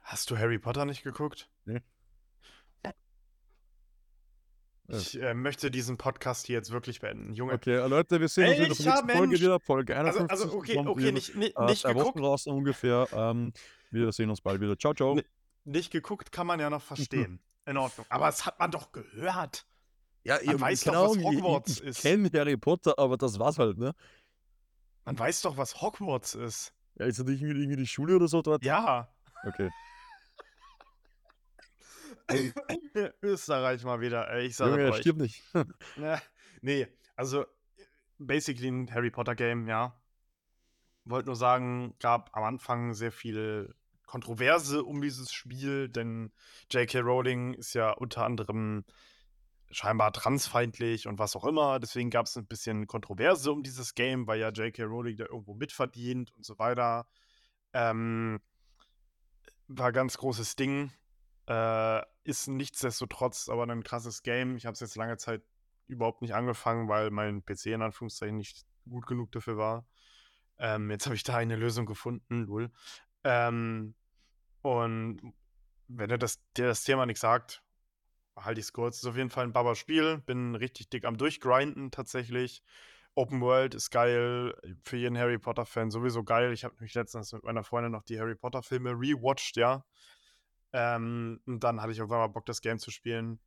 Hast 0.00 0.30
du 0.30 0.38
Harry 0.38 0.58
Potter 0.58 0.84
nicht 0.84 1.02
geguckt? 1.04 1.48
Nee. 1.64 1.82
Ich 4.92 5.20
äh, 5.20 5.34
möchte 5.34 5.70
diesen 5.70 5.96
Podcast 5.96 6.46
hier 6.46 6.56
jetzt 6.56 6.70
wirklich 6.70 7.00
beenden. 7.00 7.32
Junge. 7.32 7.52
Okay, 7.52 7.76
Leute, 7.86 8.20
wir 8.20 8.28
sehen 8.28 8.48
uns 8.48 8.80
in 8.80 8.84
der 8.84 8.94
nächsten 9.02 9.08
Folge 9.10 9.40
wieder. 9.40 9.60
Folge 9.60 9.96
51. 9.96 10.30
Also, 10.30 10.44
also 10.44 10.58
okay, 10.58 10.78
okay, 10.78 11.12
nicht, 11.12 11.34
nicht, 11.36 11.56
äh, 11.56 11.64
nicht 11.66 11.84
geguckt. 11.84 12.06
Wochen 12.06 12.24
raus 12.24 12.46
ungefähr. 12.46 13.06
Ähm, 13.12 13.52
wir 13.90 14.10
sehen 14.12 14.30
uns 14.30 14.40
bald 14.40 14.60
wieder. 14.60 14.78
Ciao, 14.78 14.94
ciao. 14.94 15.12
N 15.16 15.22
nicht 15.64 15.90
geguckt 15.90 16.32
kann 16.32 16.46
man 16.46 16.58
ja 16.58 16.70
noch 16.70 16.82
verstehen. 16.82 17.40
in 17.66 17.76
Ordnung. 17.76 18.06
Aber 18.08 18.28
es 18.28 18.46
hat 18.46 18.58
man 18.58 18.70
doch 18.70 18.92
gehört. 18.92 19.66
Ja, 20.24 20.38
man 20.44 20.54
ich 20.54 20.60
weiß 20.60 20.84
genau, 20.84 21.14
doch, 21.14 21.16
was 21.16 21.24
Hogwarts 21.24 21.70
ich, 21.70 21.80
ich 21.80 21.88
ist. 21.88 21.96
Ich 21.98 22.02
kenne 22.02 22.30
Harry 22.34 22.56
Potter, 22.56 22.98
aber 22.98 23.16
das 23.16 23.38
war's 23.38 23.58
halt, 23.58 23.78
ne? 23.78 23.94
Man 25.04 25.18
weiß 25.18 25.42
doch, 25.42 25.56
was 25.56 25.80
Hogwarts 25.80 26.34
ist. 26.34 26.72
Ja, 26.98 27.06
ist 27.06 27.18
das 27.18 27.26
nicht 27.26 27.40
irgendwie 27.40 27.76
die 27.76 27.86
Schule 27.86 28.16
oder 28.16 28.28
so 28.28 28.42
dort? 28.42 28.64
Ja. 28.64 29.08
Okay. 29.44 29.70
Österreich 33.22 33.84
mal 33.84 34.00
wieder, 34.00 34.38
ich 34.40 34.56
sage 34.56 34.72
Junge, 34.72 34.92
euch. 34.92 35.00
stimmt 35.00 35.20
nicht. 35.20 35.42
ja, 35.96 36.20
nee, 36.62 36.86
also 37.16 37.44
basically 38.18 38.68
ein 38.68 38.92
Harry 38.92 39.10
Potter 39.10 39.34
Game, 39.34 39.68
ja. 39.68 40.00
Wollte 41.04 41.26
nur 41.26 41.36
sagen, 41.36 41.94
gab 41.98 42.30
am 42.36 42.44
Anfang 42.44 42.94
sehr 42.94 43.12
viel 43.12 43.74
Kontroverse 44.06 44.84
um 44.84 45.00
dieses 45.00 45.32
Spiel, 45.32 45.88
denn 45.88 46.32
J.K. 46.70 47.00
Rowling 47.00 47.54
ist 47.54 47.74
ja 47.74 47.92
unter 47.92 48.24
anderem 48.24 48.84
scheinbar 49.70 50.12
transfeindlich 50.12 51.06
und 51.06 51.18
was 51.18 51.36
auch 51.36 51.44
immer. 51.44 51.78
Deswegen 51.78 52.10
gab 52.10 52.26
es 52.26 52.36
ein 52.36 52.46
bisschen 52.46 52.86
Kontroverse 52.86 53.52
um 53.52 53.62
dieses 53.62 53.94
Game, 53.94 54.26
weil 54.26 54.40
ja 54.40 54.50
J.K. 54.50 54.82
Rowling 54.82 55.16
da 55.16 55.26
irgendwo 55.26 55.54
mitverdient 55.54 56.32
und 56.36 56.44
so 56.44 56.58
weiter. 56.58 57.06
Ähm, 57.72 58.40
war 59.68 59.92
ganz 59.92 60.18
großes 60.18 60.56
Ding. 60.56 60.92
Äh, 61.50 62.02
ist 62.22 62.46
nichtsdestotrotz 62.46 63.48
aber 63.48 63.66
ein 63.66 63.82
krasses 63.82 64.22
Game. 64.22 64.56
Ich 64.56 64.66
habe 64.66 64.74
es 64.74 64.80
jetzt 64.80 64.94
lange 64.94 65.16
Zeit 65.16 65.42
überhaupt 65.88 66.22
nicht 66.22 66.32
angefangen, 66.32 66.88
weil 66.88 67.10
mein 67.10 67.44
PC 67.44 67.66
in 67.66 67.82
Anführungszeichen 67.82 68.36
nicht 68.36 68.64
gut 68.88 69.08
genug 69.08 69.32
dafür 69.32 69.56
war. 69.56 69.84
Ähm, 70.58 70.92
jetzt 70.92 71.06
habe 71.06 71.16
ich 71.16 71.24
da 71.24 71.36
eine 71.36 71.56
Lösung 71.56 71.86
gefunden, 71.86 72.44
Lul. 72.44 72.70
Ähm, 73.24 73.96
und 74.62 75.34
wenn 75.88 76.08
dir 76.08 76.18
das, 76.18 76.40
dir 76.56 76.68
das 76.68 76.84
Thema 76.84 77.04
nichts 77.04 77.22
sagt, 77.22 77.64
halte 78.36 78.60
ich 78.60 78.66
es 78.66 78.72
kurz. 78.72 78.98
Ist 78.98 79.06
auf 79.06 79.16
jeden 79.16 79.30
Fall 79.30 79.42
ein 79.42 79.52
Baba-Spiel. 79.52 80.18
Bin 80.18 80.54
richtig 80.54 80.88
dick 80.88 81.04
am 81.04 81.16
Durchgrinden 81.16 81.90
tatsächlich. 81.90 82.62
Open 83.16 83.40
World 83.40 83.74
ist 83.74 83.90
geil. 83.90 84.54
Für 84.84 84.98
jeden 84.98 85.18
Harry 85.18 85.38
Potter-Fan 85.38 85.90
sowieso 85.90 86.22
geil. 86.22 86.52
Ich 86.52 86.62
habe 86.62 86.76
mich 86.78 86.94
letztens 86.94 87.32
mit 87.32 87.42
meiner 87.42 87.64
Freundin 87.64 87.90
noch 87.90 88.04
die 88.04 88.20
Harry 88.20 88.36
Potter-Filme 88.36 88.90
rewatcht, 88.92 89.56
ja. 89.56 89.84
Ähm, 90.72 91.40
und 91.46 91.60
dann 91.64 91.80
hatte 91.82 91.92
ich 91.92 92.02
auf 92.02 92.10
einmal 92.10 92.28
Bock, 92.30 92.46
das 92.46 92.60
Game 92.62 92.78
zu 92.78 92.90
spielen. 92.90 93.40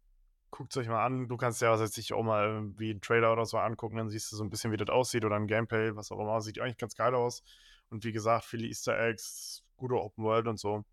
guckt's 0.52 0.78
euch 0.78 0.88
mal 0.90 1.06
an. 1.06 1.30
Du 1.30 1.38
kannst 1.38 1.62
ja, 1.62 1.72
was 1.72 1.82
weiß 1.82 1.98
ich, 2.00 2.14
auch 2.14 2.24
mal 2.24 2.46
irgendwie 2.48 2.92
'n 2.92 3.02
Trailer 3.02 3.34
oder 3.34 3.46
so 3.46 3.58
angucken, 3.60 3.98
dann 3.98 4.10
siehst 4.10 4.32
du 4.32 4.38
so 4.38 4.44
'n 4.46 4.50
bisschen, 4.52 4.72
wie 4.74 4.78
das 4.78 4.90
aussieht 4.90 5.26
oder 5.26 5.36
'n 5.38 5.48
Gameplay, 5.48 5.96
was 5.96 6.12
auch 6.12 6.20
immer. 6.22 6.42
Sieht 6.42 6.60
eigentlich 6.60 6.78
ganz 6.78 6.96
geil 6.96 7.16
aus. 7.16 7.44
Und 7.90 8.06
wie 8.06 8.14
gesagt, 8.14 8.46
viele 8.46 8.68
Easter 8.68 8.98
Eggs, 9.00 9.64
gute 9.78 9.96
Open 9.96 10.24
World 10.26 10.48
und 10.48 10.60
so. 10.60 10.86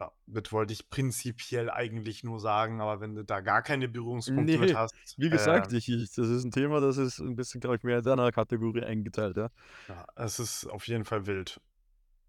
Ja, 0.00 0.12
das 0.26 0.52
wollte 0.52 0.72
ich 0.74 0.90
prinzipiell 0.90 1.70
eigentlich 1.70 2.24
nur 2.24 2.40
sagen, 2.40 2.80
aber 2.82 3.00
wenn 3.00 3.14
du 3.14 3.24
da 3.24 3.40
gar 3.40 3.62
keine 3.62 3.88
Berührungspunkte 3.88 4.58
mit 4.58 4.72
Ne, 4.72 4.74
hast, 4.74 4.94
wie 5.16 5.30
äh 5.30 5.30
gesagt, 5.30 5.72
ich 5.72 5.88
ich 5.88 6.10
das 6.14 6.28
ist 6.28 6.44
'n 6.44 6.50
Thema, 6.50 6.80
das 6.80 6.96
ist 6.96 7.20
'n 7.20 7.36
bisschen, 7.36 7.60
glaube 7.60 7.76
ich, 7.76 7.82
mehr 7.84 7.98
in 7.98 8.04
deiner 8.04 8.32
Kategorie 8.32 8.82
eingeteilt, 8.82 9.36
ja. 9.36 9.50
Ja, 9.88 10.04
es 10.16 10.38
ist 10.40 10.66
auf 10.66 10.86
jeden 10.88 11.04
Fall 11.04 11.26
wild. 11.26 11.60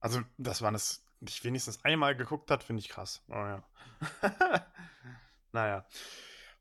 Also, 0.02 0.24
dass 0.38 0.62
man 0.62 0.76
es 0.76 1.07
nicht 1.20 1.44
wenigstens 1.44 1.84
einmal 1.84 2.16
geguckt 2.16 2.52
hat, 2.52 2.64
finde 2.64 2.82
ich 2.82 2.90
krass. 2.90 3.24
Aber 3.28 3.64
ja. 4.22 4.68
Na 5.52 5.68
ja. 5.68 5.86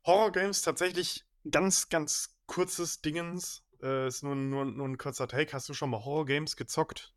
Horror-Games 0.05 0.61
tatsächlich 0.61 1.25
ganz, 1.49 1.89
ganz 1.89 2.37
kurzes 2.45 3.01
Dingens, 3.01 3.63
äh, 3.81 4.07
ist 4.07 4.23
nur 4.23 4.35
nur 4.35 4.65
nur 4.65 4.87
'n 4.87 4.97
kurzer 4.97 5.27
Take. 5.27 5.53
Hast 5.53 5.69
du 5.69 5.73
schon 5.73 5.89
mal 5.89 6.03
Horror-Games 6.03 6.55
gezockt? 6.55 7.13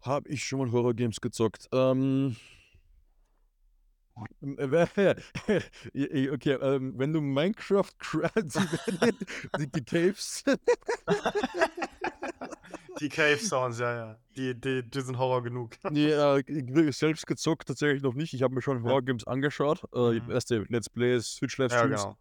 Habe 0.00 0.28
ich 0.28 0.44
schon 0.44 0.60
mal 0.60 0.72
Horror-Games 0.72 1.20
gezockt? 1.20 1.68
Ähm 1.72 2.36
hm, 4.40 4.58
äh, 5.94 6.30
okay, 6.30 6.54
ähm, 6.54 6.94
wenn 6.96 7.12
du 7.12 7.20
Minecraft 7.20 7.92
die 8.36 9.66
die 9.72 9.84
Caves 9.84 10.44
Die 13.00 13.08
Cave 13.08 13.38
Sounds, 13.38 13.78
ja, 13.78 13.94
ja. 13.94 14.16
Die 14.36 14.54
die 14.60 14.82
die 14.88 15.00
sind 15.00 15.18
Horror 15.18 15.42
genug. 15.42 15.76
Ne, 15.90 16.10
äh, 16.12 16.92
selbst 16.92 17.26
gezockt 17.26 17.68
tatsächlich 17.68 18.02
noch 18.02 18.14
nicht. 18.14 18.34
Ich 18.34 18.42
habe 18.42 18.54
mir 18.54 18.62
schon 18.62 18.78
Ja. 18.78 18.90
Horror-Games 18.90 19.26
angeschaut. 19.26 19.82
Äh, 19.94 20.20
Mhm. 20.20 20.30
du, 20.50 20.64
Let's 20.68 20.88
Plays, 20.90 21.34
Ja, 21.34 21.38
Twitch-Livestreams. 21.40 21.90
genau. 22.02 22.10
Ja. 22.10 22.16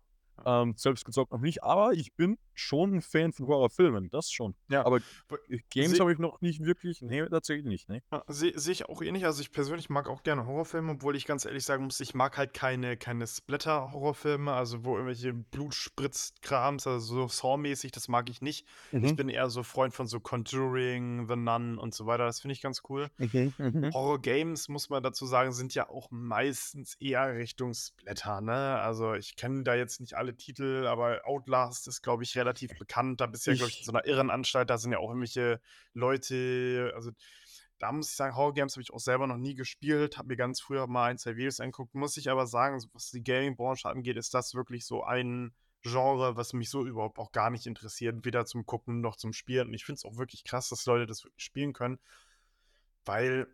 Ähm, 0.46 0.76
selbst 0.78 1.06
gezockt 1.06 1.32
noch 1.32 1.42
nicht, 1.42 1.64
aber 1.64 1.94
ich 1.94 2.14
bin 2.16 2.38
schon 2.54 2.94
'n 2.96 3.02
Fan 3.02 3.34
von 3.34 3.48
Horrorfilmen, 3.48 4.10
das 4.10 4.32
schon. 4.32 4.56
Ja, 4.70 4.84
Aber 4.84 5.02
G 5.02 5.62
Games 5.70 6.00
habe 6.00 6.14
ich 6.14 6.20
noch 6.20 6.42
nicht 6.42 6.64
wirklich 6.64 7.02
ne, 7.02 7.30
tatsächlich 7.30 7.66
nicht, 7.66 7.90
ne. 7.90 8.02
Ja, 8.14 8.24
sehe 8.28 8.58
sehe 8.58 8.72
ich 8.72 8.86
auch 8.88 9.02
ähnlich. 9.02 9.26
Also, 9.26 9.42
ich 9.42 9.52
persönlich 9.52 9.90
mag 9.90 10.08
auch 10.08 10.24
gerne 10.24 10.46
Horrorfilme, 10.46 10.94
obwohl 10.94 11.18
ich 11.18 11.26
ganz 11.26 11.44
ehrlich 11.44 11.66
sagen 11.66 11.84
muss, 11.84 12.00
ich 12.00 12.14
mag 12.16 12.38
halt 12.38 12.54
keine 12.54 12.96
keine 12.96 13.28
Splatter-Horrorfilme, 13.28 14.54
also, 14.54 14.86
wo 14.86 14.94
irgendwelche 14.96 15.34
Blut 15.34 15.74
spritzt 15.76 16.42
Krams, 16.42 16.88
also, 16.88 17.00
so 17.00 17.28
Saw-mäßig, 17.28 17.92
das 17.92 18.08
mag 18.08 18.30
ich 18.30 18.42
nicht. 18.42 18.66
Ich 19.02 19.14
Mhm. 19.14 19.18
bin 19.18 19.28
eher 19.28 19.50
so 19.50 19.62
Freund 19.62 19.94
von 19.94 20.08
so 20.08 20.22
Conjuring, 20.22 21.28
The 21.28 21.36
Nun 21.36 21.78
und 21.78 21.94
so 21.94 22.06
weiter. 22.06 22.26
Das 22.26 22.40
finde 22.40 22.54
ich 22.54 22.62
ganz 22.62 22.82
cool. 22.88 23.10
Okay, 23.22 23.54
mhm. 23.58 23.94
Horror-Games, 23.94 24.70
muss 24.70 24.90
man 24.90 25.04
dazu 25.04 25.26
sagen, 25.26 25.54
sind 25.54 25.74
ja 25.76 25.90
auch 25.90 26.10
meistens 26.12 26.96
eher 27.00 27.36
Richtung 27.36 27.74
Splatter, 27.74 28.42
ne? 28.42 28.80
Also, 28.80 29.14
ich 29.16 29.36
kenne 29.38 29.64
da 29.64 29.76
jetzt 29.76 30.02
nicht 30.02 30.16
alle 30.16 30.27
Titel, 30.36 30.86
aber 30.88 31.22
Outlast 31.26 31.88
ist, 31.88 32.02
glaube 32.02 32.24
ich, 32.24 32.36
relativ 32.36 32.78
bekannt. 32.78 33.22
Da 33.22 33.28
bist 33.28 33.48
du 33.48 33.52
ja, 33.52 33.58
glaube 33.58 33.72
ich, 33.72 33.80
in 33.80 33.86
so 33.86 33.92
'ner 33.92 34.06
Irrenanstalt, 34.06 34.70
da 34.70 34.78
sind 34.78 34.92
ja 34.92 34.98
auch 35.00 35.10
irgendwelche 35.10 35.62
Leute 35.94 36.92
also, 36.96 37.12
da 37.80 37.92
muss 37.92 38.10
ich 38.10 38.16
sagen, 38.16 38.36
Horror-Games 38.36 38.74
habe 38.74 38.82
ich 38.82 38.92
auch 38.92 39.00
selber 39.00 39.28
noch 39.28 39.38
nie 39.38 39.54
gespielt, 39.54 40.18
habe 40.18 40.30
mir 40.30 40.36
ganz 40.36 40.60
früher 40.60 40.88
mal 40.88 41.12
1, 41.12 41.22
2 41.22 41.36
Videos 41.36 41.60
angeguckt. 41.60 41.94
Muss 41.94 42.18
ich 42.18 42.30
aber 42.30 42.48
sagen, 42.48 42.84
was 42.94 43.12
die 43.12 43.24
Gaming-Branche 43.24 43.88
angeht, 43.88 44.18
ist 44.18 44.34
das 44.34 44.56
wirklich 44.56 44.86
so 44.86 45.04
ein 45.04 45.54
Genre, 45.84 46.36
was 46.36 46.54
mich 46.54 46.72
so 46.72 46.86
überhaupt 46.86 47.20
auch 47.20 47.32
gar 47.32 47.52
nicht 47.52 47.68
interessiert, 47.68 48.26
weder 48.26 48.46
zum 48.46 48.66
Gucken 48.66 49.00
noch 49.00 49.16
zum 49.16 49.32
Spielen. 49.32 49.68
Und 49.68 49.74
ich 49.76 49.86
finde 49.86 49.98
es 49.98 50.06
auch 50.06 50.18
wirklich 50.18 50.44
krass, 50.44 50.70
dass 50.70 50.86
Leute 50.88 51.06
das 51.06 51.24
wirklich 51.24 51.44
spielen 51.44 51.74
können. 51.74 52.00
Weil 53.06 53.48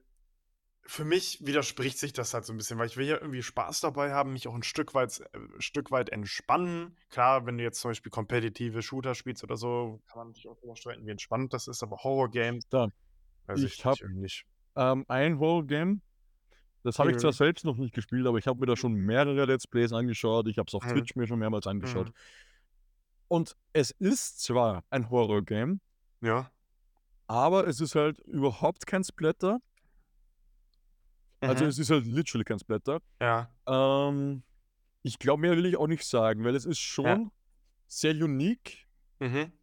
für 0.85 1.05
mich 1.05 1.45
widerspricht 1.45 1.97
sich 1.97 2.13
das 2.13 2.33
halt 2.33 2.45
so 2.45 2.53
'n 2.53 2.57
bisschen, 2.57 2.77
weil 2.77 2.87
ich 2.87 2.97
will 2.97 3.07
ja 3.07 3.15
irgendwie 3.19 3.41
Spaß 3.43 3.79
dabei 3.81 4.11
haben, 4.13 4.33
mich 4.33 4.47
auch 4.47 4.55
'n 4.55 4.63
Stück 4.63 4.93
weit 4.93 5.19
äh, 5.21 5.39
Stück 5.59 5.91
weit 5.91 6.09
entspannen. 6.09 6.97
Klar, 7.09 7.45
wenn 7.45 7.57
du 7.57 7.63
jetzt 7.63 7.79
zum 7.81 7.91
Beispiel 7.91 8.11
kompetitive 8.11 8.81
Shooter 8.81 9.15
spielst 9.15 9.43
oder 9.43 9.57
so, 9.57 10.01
kann 10.07 10.19
man 10.19 10.33
sich 10.33 10.47
auch 10.47 10.57
drüber 10.59 10.75
streiten, 10.75 11.05
wie 11.05 11.11
entspannt 11.11 11.53
das 11.53 11.67
ist, 11.67 11.83
aber 11.83 11.97
Horror-Games 12.03 12.65
ich 13.55 13.85
ich 13.85 13.85
habe, 13.85 14.01
nicht, 14.03 14.45
ähm, 14.75 15.05
ein 15.07 15.39
Horror-Game, 15.39 16.01
das 16.83 16.99
habe 16.99 17.11
ich 17.11 17.17
zwar 17.17 17.33
Mhm. 17.33 17.33
selbst 17.33 17.65
noch 17.65 17.77
nicht 17.77 17.93
gespielt, 17.95 18.27
aber 18.27 18.37
ich 18.39 18.47
habe 18.47 18.59
mir 18.59 18.67
da 18.67 18.77
schon 18.77 18.93
mehrere 18.95 19.45
Let's 19.45 19.67
Plays 19.67 19.93
angeschaut. 19.93 20.47
Ich 20.49 20.57
habe 20.59 20.67
es 20.69 20.75
auf 20.75 20.83
Mhm. 20.83 20.87
Twitch 20.87 21.15
mir 21.15 21.27
schon 21.27 21.39
mehrmals 21.39 21.67
angeschaut. 21.67 22.09
Mhm. 22.09 22.13
Und 23.31 23.55
es 23.73 23.91
ist 23.91 24.41
zwar 24.43 24.83
ein 24.89 25.09
Horror-Game 25.09 25.79
Ja. 26.21 26.53
aber 27.29 27.67
es 27.67 27.79
ist 27.79 27.95
halt 27.95 28.19
überhaupt 28.19 28.85
kein 28.85 29.03
Splatter. 29.03 29.59
Also, 31.47 31.65
Mhm. 31.65 31.65
es 31.65 31.77
ist 31.77 31.89
halt 31.89 32.05
literally 32.05 32.43
kein 32.45 32.59
Splatter. 32.59 32.99
Ja. 33.21 33.53
Ähm, 33.67 34.43
ich 35.03 35.19
glaube, 35.19 35.41
mehr 35.41 35.57
will 35.57 35.65
ich 35.67 35.77
auch 35.77 35.87
nicht 35.87 36.05
sagen, 36.05 36.43
weil 36.45 36.55
es 36.55 36.65
ist 36.65 36.79
Ja. 37.03 37.19
schon 37.19 37.31
sehr 37.87 38.13
unique. 38.15 38.85
Mhm. 39.21 39.53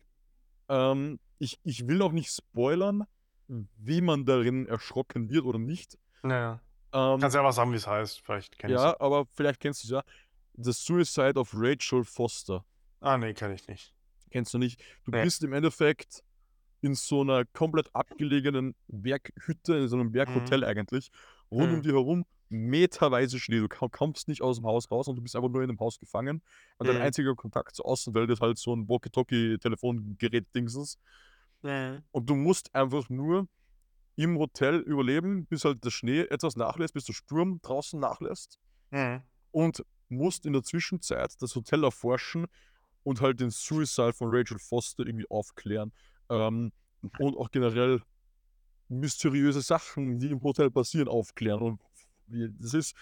Ähm, 0.71 1.19
ich 1.39 1.59
ich 1.65 1.89
will 1.89 2.01
auch 2.03 2.13
nicht 2.13 2.31
spoilern, 2.31 3.05
wie 3.49 4.01
man 4.01 4.25
darin 4.25 4.67
erschrocken 4.67 5.29
wird 5.31 5.45
oder 5.45 5.59
nicht. 5.59 5.99
Ja, 6.25 6.31
ja. 6.39 6.63
Ähm 6.95 7.21
Kannst 7.21 7.35
ja 7.35 7.41
einfach 7.41 7.53
sagen, 7.55 7.73
wie's 7.73 7.87
heißt. 7.87 8.21
Vielleicht 8.25 8.59
kenne 8.59 8.75
ich's 8.75 8.85
ja. 8.87 8.93
Ja, 8.93 8.99
aber 9.01 9.27
vielleicht 9.33 9.61
kennst 9.61 9.83
du's 9.85 9.91
ja. 9.91 10.03
„The 10.55 10.73
Suicide 10.73 11.39
of 11.39 11.53
Rachel 11.55 12.05
Foster.“ 12.05 12.65
Ah, 13.03 13.17
ne, 13.17 13.33
kenne 13.35 13.55
ich 13.55 13.67
nicht. 13.69 13.95
Kennst 14.33 14.55
du 14.55 14.59
nicht. 14.59 14.81
Du 15.05 15.13
Ne. 15.13 15.27
bist 15.27 15.43
im 15.43 15.53
Endeffekt 15.53 16.23
in 16.83 16.95
so 16.95 17.25
'ner 17.25 17.45
komplett 17.47 17.95
abgelegenen 17.95 18.77
Berghütte, 18.89 19.77
in 19.77 19.89
so 19.89 19.97
'nem 19.99 20.13
Mhm. 20.27 20.61
Berghotel 20.61 20.65
eigentlich. 20.65 21.11
Rund 21.51 21.73
um 21.73 21.79
Mhm. 21.79 21.83
dich 21.83 21.93
herum 21.93 22.25
meterweise 22.49 23.39
Schnee. 23.41 23.59
Du 23.61 23.69
kommst 23.69 24.27
nicht 24.29 24.43
aus'm 24.43 24.65
Haus 24.65 24.91
raus 24.91 25.07
und 25.09 25.17
du 25.17 25.23
bist 25.23 25.37
einfach 25.37 25.49
nur 25.51 25.63
in 25.63 25.69
dem 25.69 25.79
Haus 25.81 25.99
gefangen. 26.01 26.43
Und 26.79 26.87
dein 26.89 26.95
Mhm. 26.95 26.99
einziger 26.99 27.35
Kontakt 27.37 27.77
zur 27.77 27.87
Außenwelt 27.87 28.29
ist 28.31 28.41
halt 28.41 28.59
so 28.59 28.73
'n 28.75 28.89
Walkie-Talkie-Telefongerät-Dingsens. 28.89 30.99
Mhm. 31.63 32.03
Und 32.15 32.29
du 32.29 32.35
musst 32.35 32.75
einfach 32.75 33.09
nur 33.09 33.47
im 34.17 34.39
Hotel 34.39 34.81
überleben, 34.81 35.47
bis 35.47 35.65
halt 35.65 35.85
der 35.85 35.91
Schnee 35.91 36.23
etwas 36.23 36.57
nachlässt, 36.57 36.95
bis 36.95 37.05
der 37.05 37.13
Sturm 37.15 37.61
draußen 37.63 38.01
nachlässt. 38.01 38.59
Und 39.53 39.85
musst 40.09 40.47
in 40.47 40.55
der 40.55 40.65
Zwischenzeit 40.65 41.43
das 41.43 41.57
Hotel 41.57 41.85
erforschen 41.85 42.47
und 43.05 43.21
halt 43.21 43.41
den 43.41 43.51
Suicide 43.51 44.15
von 44.15 44.31
Rachel 44.33 44.61
Foster 44.61 45.07
irgendwie 45.07 45.31
aufklären. 45.31 45.93
Ähm, 46.31 46.73
und 47.19 47.37
auch 47.37 47.51
generell 47.51 48.03
mysteriöse 48.91 49.63
Sachen, 49.63 50.19
die 50.21 50.29
im 50.31 50.43
Hotel 50.43 50.71
passieren, 50.73 51.09
aufklären. 51.09 51.63
Und 51.63 51.83
das 52.29 52.75
ist 52.75 52.95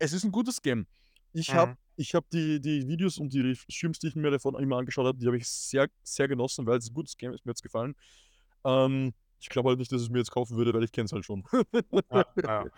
es 0.00 0.12
ist 0.14 0.24
'n 0.24 0.32
gutes 0.32 0.62
Game. 0.62 0.86
Ich 1.32 1.54
habe 1.54 1.72
Mhm. 1.72 1.76
ich 1.96 2.14
habe 2.16 2.26
die 2.32 2.60
die 2.60 2.88
Videos 2.88 3.18
und 3.18 3.32
die 3.34 3.54
Streams, 3.56 3.98
die 4.00 4.08
ich 4.08 4.16
mir 4.16 4.30
davon 4.32 4.56
immer 4.56 4.78
angeschaut 4.78 5.06
habe, 5.06 5.18
die 5.18 5.26
habe 5.28 5.36
ich 5.38 5.48
sehr, 5.48 5.88
sehr 6.04 6.28
genossen, 6.28 6.66
weil's 6.66 6.88
'n 6.90 6.94
gutes 6.94 7.16
Game 7.18 7.32
ist. 7.34 7.46
Mir 7.46 7.50
hat's 7.52 7.62
gefallen. 7.62 7.94
Ähm, 8.64 9.14
ich 9.40 9.48
glaube 9.50 9.70
halt 9.70 9.78
nicht, 9.80 9.92
dass 9.92 10.02
ich's 10.02 10.10
mir 10.10 10.18
jetzt 10.20 10.32
kaufen 10.32 10.56
würde, 10.58 10.74
weil 10.74 10.84
ich 10.84 10.92
kenne 10.92 11.06
es 11.06 11.12
halt 11.12 11.24
schon. 11.26 11.44
Ja, 12.10 12.24
ja. 12.42 12.68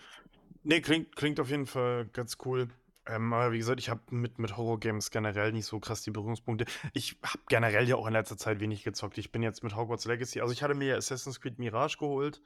Ne, 0.65 0.81
klingt 0.83 1.17
klingt 1.17 1.41
auf 1.41 1.51
jeden 1.51 1.67
Fall 1.67 2.07
ganz 2.09 2.39
cool. 2.45 2.69
Ähm, 3.09 3.33
aber 3.33 3.53
wie 3.53 3.59
gesagt, 3.59 3.79
ich 3.81 3.89
habe 3.89 4.01
mit 4.11 4.39
mit 4.39 4.57
Horror-Games 4.57 5.11
generell 5.11 5.53
nicht 5.53 5.67
so 5.67 5.79
krass 5.79 6.03
die 6.03 6.11
Berührungspunkte. 6.11 6.67
Ich 6.93 7.17
habe 7.23 7.39
generell 7.49 7.89
ja 7.89 7.97
auch 7.97 8.07
in 8.07 8.13
letzter 8.13 8.37
Zeit 8.37 8.59
wenig 8.61 8.83
gezockt. 8.83 9.19
Ich 9.19 9.31
bin 9.33 9.43
jetzt 9.43 9.63
mit 9.63 9.77
Hogwarts 9.77 10.07
Legacy 10.07 10.41
also, 10.41 10.53
ich 10.53 10.63
hatte 10.63 10.75
mir 10.75 10.97
Assassin's 10.97 11.41
Creed 11.41 11.59
Mirage 11.59 11.99
geholt. 11.99 12.43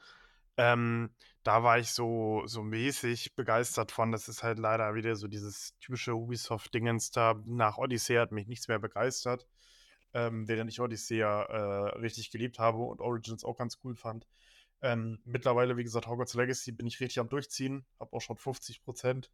Ähm, 0.57 1.11
da 1.45 1.63
war 1.63 1.79
ich 1.79 1.93
so 1.93 2.43
so 2.47 2.63
mäßig 2.63 3.35
begeistert 3.37 3.93
von. 3.93 4.13
Das 4.13 4.29
ist 4.29 4.43
halt 4.43 4.59
leider 4.59 4.95
wieder 4.95 5.17
so 5.17 5.29
dieses 5.29 5.79
typische 5.79 6.15
Ubisoft-Dingens 6.15 7.11
da. 7.13 7.41
Nach 7.47 7.79
Odyssey 7.79 8.17
hat 8.17 8.33
mich 8.33 8.47
nichts 8.47 8.69
mehr 8.69 8.79
begeistert, 8.79 9.47
ähm, 10.15 10.47
während 10.49 10.71
ich 10.71 10.81
Odyssey 10.81 11.19
ja, 11.19 11.43
äh, 11.45 11.99
richtig 11.99 12.31
geliebt 12.31 12.59
habe 12.59 12.79
und 12.79 13.01
Origins 13.01 13.45
auch 13.45 13.57
ganz 13.57 13.79
cool 13.85 13.95
fand. 13.97 14.27
Ähm, 14.83 15.21
mittlerweile, 15.25 15.77
wie 15.77 15.85
gesagt, 15.85 16.07
Hogwarts 16.07 16.35
Legacy 16.35 16.73
bin 16.73 16.87
ich 16.87 17.01
richtig 17.01 17.21
am 17.21 17.29
Durchziehen, 17.29 17.85
habe 17.99 18.13
auch 18.15 18.21
schon 18.21 18.37
50 18.37 18.83
% 18.85 19.31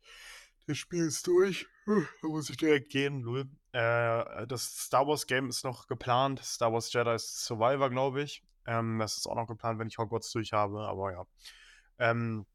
des 0.67 0.79
Spiels 0.79 1.23
durch. 1.23 1.67
Da 1.87 2.29
muss 2.29 2.51
ich 2.51 2.57
direkt 2.57 2.91
gehen, 2.91 3.23
lol. 3.23 3.49
Äh, 3.73 4.47
das 4.47 4.65
Star 4.65 5.07
Wars 5.07 5.27
Game 5.27 5.49
ist 5.49 5.65
noch 5.65 5.87
geplant. 5.87 6.41
Star 6.43 6.73
Wars 6.73 6.93
Jedi 6.93 7.17
Survivor, 7.19 7.91
glaube 7.91 8.23
ich. 8.23 8.43
Ähm, 8.67 8.99
das 8.99 9.17
ist 9.17 9.27
auch 9.27 9.37
noch 9.37 9.47
geplant, 9.47 9.79
wenn 9.79 9.87
ich 9.87 9.99
Hogwarts 9.99 10.33
durch 10.33 10.53
habe, 10.53 10.81
aber 10.89 11.13
ja. 11.13 11.27
Ähm, 11.99 12.47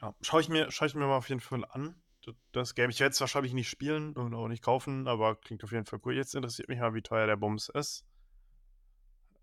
ja, 0.00 0.14
schaue 0.20 0.40
ich 0.40 0.48
mir 0.48 0.70
schaue 0.70 0.88
ich 0.88 0.94
mir 0.94 1.06
mal 1.06 1.16
auf 1.16 1.28
jeden 1.28 1.40
Fall 1.40 1.64
an, 1.64 2.02
das 2.50 2.74
Game. 2.74 2.90
Ich 2.90 3.00
werde 3.00 3.12
es 3.12 3.20
wahrscheinlich 3.20 3.52
nicht 3.54 3.68
spielen 3.68 4.14
und 4.14 4.34
auch 4.34 4.48
nicht 4.48 4.64
kaufen, 4.64 5.06
aber 5.06 5.36
klingt 5.36 5.62
auf 5.62 5.72
jeden 5.72 5.86
Fall 5.86 6.00
cool. 6.04 6.16
Jetzt 6.16 6.34
interessiert 6.34 6.68
mich 6.68 6.80
mal, 6.80 6.94
wie 6.94 7.02
teuer 7.02 7.26
der 7.26 7.36
Bums 7.36 7.68
ist. 7.68 8.04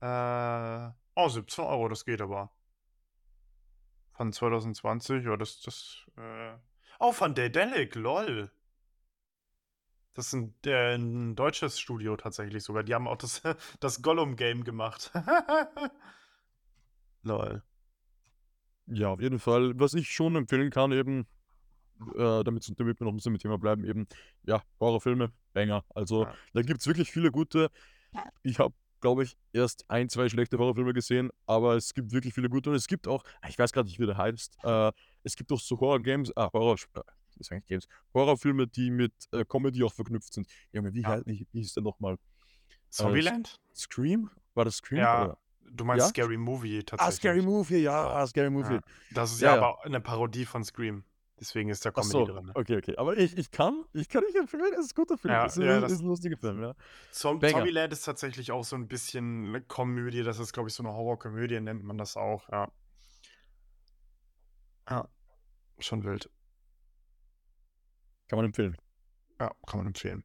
Äh, 0.01 0.89
oh, 1.15 1.29
17 1.29 1.65
€, 1.65 1.89
das 1.89 2.05
geht 2.05 2.21
aber. 2.21 2.51
Von 4.13 4.33
2020, 4.33 5.23
ja, 5.23 5.37
das 5.37 5.61
das, 5.61 6.05
äh 6.17 6.57
oh, 6.99 7.11
von 7.11 7.33
Daedalic, 7.35 7.95
lol. 7.95 8.49
Das 10.13 10.27
ist 10.27 10.33
'n 10.33 10.53
der 10.65 10.93
'n 10.95 11.35
deutsches 11.35 11.79
Studio 11.79 12.15
tatsächlich 12.17 12.63
sogar. 12.63 12.83
Die 12.83 12.93
haben 12.93 13.07
auch 13.07 13.17
das 13.17 13.41
das 13.79 14.01
Gollum-Game 14.01 14.63
gemacht. 14.63 15.11
Lol. 17.23 17.61
Ja, 18.87 19.09
auf 19.09 19.21
jeden 19.21 19.39
Fall. 19.39 19.79
Was 19.79 19.93
ich 19.93 20.09
schon 20.11 20.35
empfehlen 20.35 20.71
kann 20.71 20.91
eben 20.91 21.27
äh, 22.15 22.43
damit 22.43 22.67
damit 22.79 22.99
wir 22.99 23.05
noch 23.05 23.13
ein 23.13 23.17
bisschen 23.17 23.33
mit 23.33 23.41
Thema 23.43 23.57
bleiben, 23.59 23.85
eben, 23.85 24.07
ja, 24.45 24.63
Horrorfilme, 24.79 25.31
Banger. 25.53 25.85
Also, 25.95 26.25
Ja. 26.25 26.35
da 26.53 26.61
gibt's 26.63 26.87
wirklich 26.87 27.11
viele 27.11 27.31
gute. 27.31 27.69
Ich 28.43 28.59
habe, 28.59 28.75
glaube 29.01 29.23
ich, 29.23 29.35
erst 29.53 29.85
ein, 29.89 30.09
2 30.09 30.29
schlechte 30.29 30.57
Horrorfilme 30.57 30.93
gesehen, 30.93 31.29
aber 31.45 31.75
es 31.75 31.93
gibt 31.93 32.11
wirklich 32.11 32.33
viele 32.33 32.49
gute 32.49 32.69
und 32.71 32.75
es 32.75 32.87
gibt 32.87 33.07
auch 33.07 33.23
ich 33.47 33.57
weiß 33.59 33.71
grad 33.73 33.85
nicht, 33.85 33.99
wie 33.99 34.05
der 34.05 34.17
heißt, 34.17 34.57
äh, 34.63 34.91
es 35.23 35.35
gibt 35.35 35.51
auch 35.51 35.59
so 35.59 35.79
Horror-Games 35.79 36.31
ah, 36.37 36.49
Horror 36.53 36.75
äh, 36.95 37.01
ich 37.39 37.47
sage 37.47 37.61
Games, 37.67 37.87
Horrorfilme, 38.13 38.67
die 38.67 38.91
mit, 38.91 39.13
äh, 39.31 39.45
Comedy 39.45 39.83
auch 39.83 39.93
verknüpft 39.93 40.33
sind. 40.33 40.47
Junge, 40.73 40.93
wie 40.93 41.05
Ja. 41.05 41.19
wie 41.25 41.47
wie 41.51 41.59
hieß 41.61 41.73
der 41.75 41.83
noch 41.83 41.99
mal? 41.99 42.17
Äh, 42.99 43.19
Zombieland? 43.19 43.55
Scream? 43.75 44.29
War 44.55 44.65
das 44.65 44.75
Scream 44.77 45.07
Ja, 45.07 45.13
oder 45.13 45.37
du 45.61 45.85
meinst 45.85 46.07
ja? 46.07 46.09
Scary 46.09 46.37
Movie 46.37 46.83
Ah, 46.97 47.11
Scary 47.11 47.41
tatsächlich. 47.41 47.43
Movie, 47.43 47.77
ja, 47.83 48.25
Scary 48.27 48.49
Movie. 48.49 48.79
Ja. 48.79 48.81
Das 49.09 49.31
ist 49.33 49.41
ja 49.41 49.53
Ja, 49.53 49.53
aber 49.53 49.77
'ne 49.87 50.01
Parodie 50.01 50.45
von 50.45 50.63
Scream. 50.63 51.03
Deswegen 51.39 51.69
ist 51.69 51.85
da 51.85 51.91
Comedy 51.91 52.23
so, 52.23 52.25
drin. 52.25 52.53
okay, 52.53 52.77
okay. 52.77 52.95
Aber 52.97 53.17
ich 53.17 53.37
ich 53.37 53.51
kann 53.51 53.85
ich 53.93 54.09
kann 54.09 54.23
nicht 54.23 54.35
empfehlen, 54.37 54.73
es 54.73 54.85
ist 54.87 54.91
'n 54.93 54.95
guter 54.95 55.17
Film. 55.17 55.35
Ja, 55.35 55.45
Es 55.45 55.57
ist 55.57 55.63
ja, 55.63 55.77
ist 55.79 55.89
das 55.89 56.01
'n 56.01 56.07
lustiger 56.07 56.37
Film, 56.37 56.61
ja. 56.61 56.75
Banger. 57.39 57.69
Zombieland 57.69 57.91
ist 57.91 58.03
tatsächlich 58.05 58.51
auch 58.51 58.63
so 58.63 58.75
'n 58.75 58.87
bisschen 58.87 59.51
'ne 59.51 59.61
Komödie. 59.61 60.21
Das 60.23 60.37
ist, 60.39 60.53
glaube 60.53 60.69
ich, 60.69 60.75
so 60.75 60.83
'ne 60.83 60.93
Horrorkomödie 60.93 61.59
nennt 61.59 61.83
man 61.83 61.97
das 61.97 62.15
auch, 62.17 62.47
ja. 62.49 62.71
Ja, 64.87 65.07
schon 65.79 66.03
wild. 66.05 66.29
Kann 68.29 68.37
man 68.37 68.45
empfehlen. 68.45 68.77
Ja, 69.39 69.51
kann 69.67 69.79
man 69.79 69.87
empfehlen. 69.87 70.23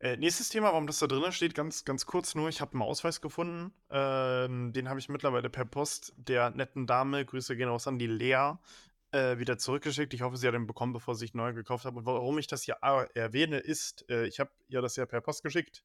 Äh, 0.00 0.16
nächstes 0.16 0.48
Thema, 0.48 0.66
warum 0.68 0.86
das 0.86 1.00
da 1.00 1.08
drinnen 1.08 1.32
steht, 1.32 1.54
ganz 1.56 1.84
ganz 1.84 2.06
kurz 2.06 2.36
nur, 2.36 2.48
ich 2.48 2.60
habe 2.60 2.76
'n 2.78 2.82
Ausweis 2.82 3.20
gefunden. 3.20 3.72
Ähm, 3.90 4.72
den 4.72 4.88
habe 4.88 5.00
ich 5.00 5.08
mittlerweile 5.08 5.50
per 5.50 5.64
Post 5.64 6.12
der 6.16 6.50
netten 6.50 6.86
Dame, 6.86 7.24
Grüße 7.24 7.56
gehen 7.56 7.68
raus 7.68 7.88
an 7.88 7.98
die 7.98 8.06
Lea, 8.06 8.52
äh, 9.12 9.38
wieder 9.38 9.58
zurückgeschickt. 9.58 10.14
Ich 10.14 10.22
hoffe, 10.22 10.36
sie 10.36 10.46
hat 10.46 10.54
den 10.54 10.66
bekommen, 10.66 10.92
bevor 10.92 11.14
sie 11.14 11.20
sich 11.20 11.34
'n 11.34 11.38
neuen 11.38 11.54
gekauft 11.56 11.84
hat. 11.84 11.94
Und 11.94 12.06
warum 12.06 12.38
ich 12.38 12.46
das 12.46 12.62
hier 12.64 12.82
a 12.84 13.04
erwähne, 13.14 13.58
ist, 13.58 14.08
äh, 14.10 14.26
ich 14.26 14.40
habe 14.40 14.50
ihr 14.68 14.80
das 14.82 14.96
ja 14.96 15.06
per 15.06 15.20
Post 15.20 15.42
geschickt 15.42 15.82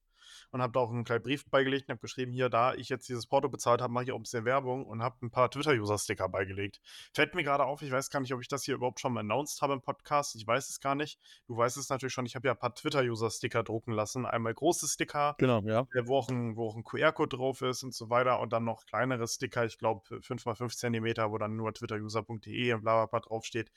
und 0.51 0.61
habe 0.61 0.73
da 0.73 0.79
auch 0.81 0.91
'n 0.91 1.03
kleinen 1.03 1.23
Brief 1.23 1.45
beigelegt 1.49 1.87
und 1.89 1.93
habe 1.93 2.01
geschrieben: 2.01 2.31
„Hier, 2.31 2.49
da 2.49 2.73
ich 2.75 2.89
jetzt 2.89 3.09
dieses 3.09 3.27
Porto 3.27 3.49
bezahlt 3.49 3.81
habe, 3.81 3.93
mache 3.93 4.05
ich 4.05 4.11
auch 4.11 4.17
'n 4.17 4.23
bisschen 4.23 4.45
Werbung“ 4.45 4.85
und 4.85 5.01
habe 5.03 5.17
'n 5.25 5.31
paar 5.31 5.49
Twitter-User-Sticker 5.51 6.29
beigelegt. 6.29 6.79
Fällt 7.13 7.35
mir 7.35 7.43
grade 7.43 7.65
auf, 7.65 7.81
ich 7.81 7.91
weiß 7.91 8.09
gar 8.09 8.19
nicht, 8.21 8.33
ob 8.33 8.41
ich 8.41 8.47
das 8.47 8.63
hier 8.63 8.75
überhaupt 8.75 8.99
schon 8.99 9.13
mal 9.13 9.21
announced 9.21 9.61
habe 9.61 9.73
im 9.73 9.81
Podcast. 9.81 10.35
Ich 10.35 10.45
weiß 10.47 10.69
es 10.69 10.79
gar 10.79 10.95
nicht. 10.95 11.19
Du 11.47 11.57
weißt 11.57 11.77
es 11.77 11.89
natürlich 11.89 12.13
schon, 12.13 12.25
ich 12.25 12.35
habe 12.35 12.47
ja 12.47 12.53
'n 12.53 12.59
paar 12.59 12.73
Twitter-User-Sticker 12.75 13.63
drucken 13.63 13.91
lassen. 13.93 14.25
Einmal 14.25 14.53
große 14.53 14.87
Sticker, 14.87 15.37
Genau, 15.39 15.61
ja. 15.65 15.87
äh, 15.93 16.03
wo 16.07 16.17
auch 16.17 16.29
'n 16.29 16.55
wo 16.57 16.69
auch 16.69 16.75
'n 16.77 16.83
QR-Code 16.83 17.37
drauf 17.37 17.61
ist 17.61 17.83
und 17.83 17.93
so 17.95 18.09
weiter 18.09 18.39
und 18.41 18.51
dann 18.53 18.63
noch 18.65 18.85
kleinere 18.85 19.27
Sticker, 19.27 19.65
ich 19.65 19.77
glaube 19.77 20.21
5 20.21 20.45
mal 20.45 20.55
5 20.55 20.75
Zentimeter, 20.75 21.31
wo 21.31 21.37
dann 21.37 21.55
nur 21.55 21.73
twitteruser.de 21.73 22.73
und 22.73 22.81
bla 22.83 22.95
bla 23.05 23.05
bla 23.07 23.19
draufsteht, 23.21 23.71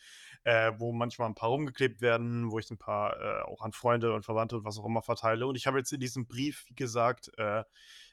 äh, 0.45 0.73
wo 0.79 0.93
manchmal 0.93 1.29
'n 1.31 1.35
paar 1.35 1.51
rumgeklebt 1.51 2.01
werden, 2.03 2.51
wo 2.53 2.59
ich 2.59 2.71
'n 2.71 2.79
paar, 2.79 3.17
äh, 3.21 3.43
auch 3.43 3.63
an 3.63 3.73
Freunde 3.73 4.15
und 4.15 4.25
Verwandte 4.25 4.57
und 4.59 4.65
was 4.65 4.79
auch 4.79 4.87
immer 4.87 5.03
verteile. 5.03 5.47
Und 5.47 5.57
ich 5.57 5.67
habe 5.67 5.79
jetzt 5.79 5.93
in 5.93 6.01
diesem 6.01 6.27
Brief, 6.27 6.36
wie 6.37 6.55
gesagt, 6.75 7.31
äh, 7.39 7.65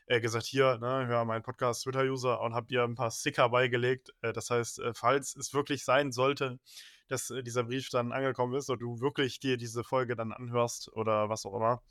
äh, 0.07 0.19
gesagt: 0.21 0.45
„Hier, 0.45 0.77
ne, 0.79 1.07
hör 1.07 1.25
meinen 1.25 1.43
Podcast 1.43 1.83
Twitter-User“ 1.83 2.41
und 2.41 2.53
habe 2.55 2.67
ihr 2.73 2.83
'n 2.83 2.95
paar 2.95 3.11
Sticker 3.11 3.49
beigelegt. 3.49 4.11
Äh, 4.21 4.33
das 4.33 4.49
heißt, 4.49 4.79
äh, 4.79 4.93
falls 4.93 5.35
es 5.35 5.53
wirklich 5.53 5.83
sein 5.85 6.11
sollte, 6.11 6.59
dass, 7.09 7.33
dieser 7.43 7.63
Brief 7.65 7.89
dann 7.89 8.11
angekommen 8.13 8.55
ist 8.55 8.69
und 8.69 8.79
du 8.81 8.99
wirklich 9.01 9.39
dir 9.39 9.57
diese 9.57 9.83
Folge 9.83 10.15
dann 10.15 10.31
anhörst 10.33 10.91
oder 10.93 11.29
was 11.29 11.45
auch 11.45 11.55
immer, 11.55 11.83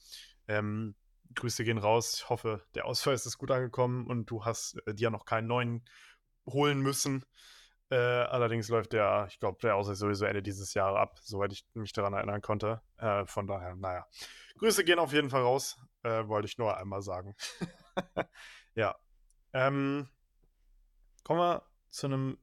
ähm, 0.48 0.94
Grüße 1.34 1.64
gehen 1.64 1.78
raus. 1.78 2.14
Ich 2.18 2.28
hoffe, 2.30 2.62
der 2.74 2.86
Ausweis 2.86 3.26
ist 3.26 3.38
gut 3.38 3.50
angekommen 3.50 4.06
und 4.08 4.26
du 4.30 4.44
hast, 4.44 4.78
dir 4.88 5.10
noch 5.10 5.24
keinen 5.26 5.46
neuen 5.48 5.84
holen 6.46 6.80
müssen. 6.82 7.24
Äh, 7.92 7.96
allerdings 8.24 8.70
läuft 8.70 8.94
der 8.94 9.26
ich 9.28 9.38
glaube, 9.38 9.58
der 9.60 9.76
Ausweis 9.76 9.98
sowieso 9.98 10.24
Ende 10.24 10.42
dieses 10.42 10.72
Jahres 10.72 10.98
ab, 10.98 11.18
soweit 11.20 11.52
ich 11.52 11.66
mich 11.74 11.92
daran 11.92 12.14
erinnern 12.14 12.40
konnte. 12.40 12.80
Äh, 12.96 13.26
von 13.26 13.46
daher, 13.46 13.74
na 13.76 13.92
ja. 13.94 14.06
Grüße 14.58 14.82
gehen 14.84 14.98
auf 14.98 15.12
jeden 15.12 15.28
Fall 15.28 15.42
raus, 15.42 15.78
äh, 16.02 16.26
wollte 16.26 16.46
ich 16.48 16.56
nur 16.58 16.76
einmal 16.76 17.02
sagen. 17.02 17.34
Ja. 18.74 18.96
Ähm 19.52 20.08
kommen 21.24 21.40
wir 21.40 21.62
zu 21.90 22.08
'nem 22.08 22.38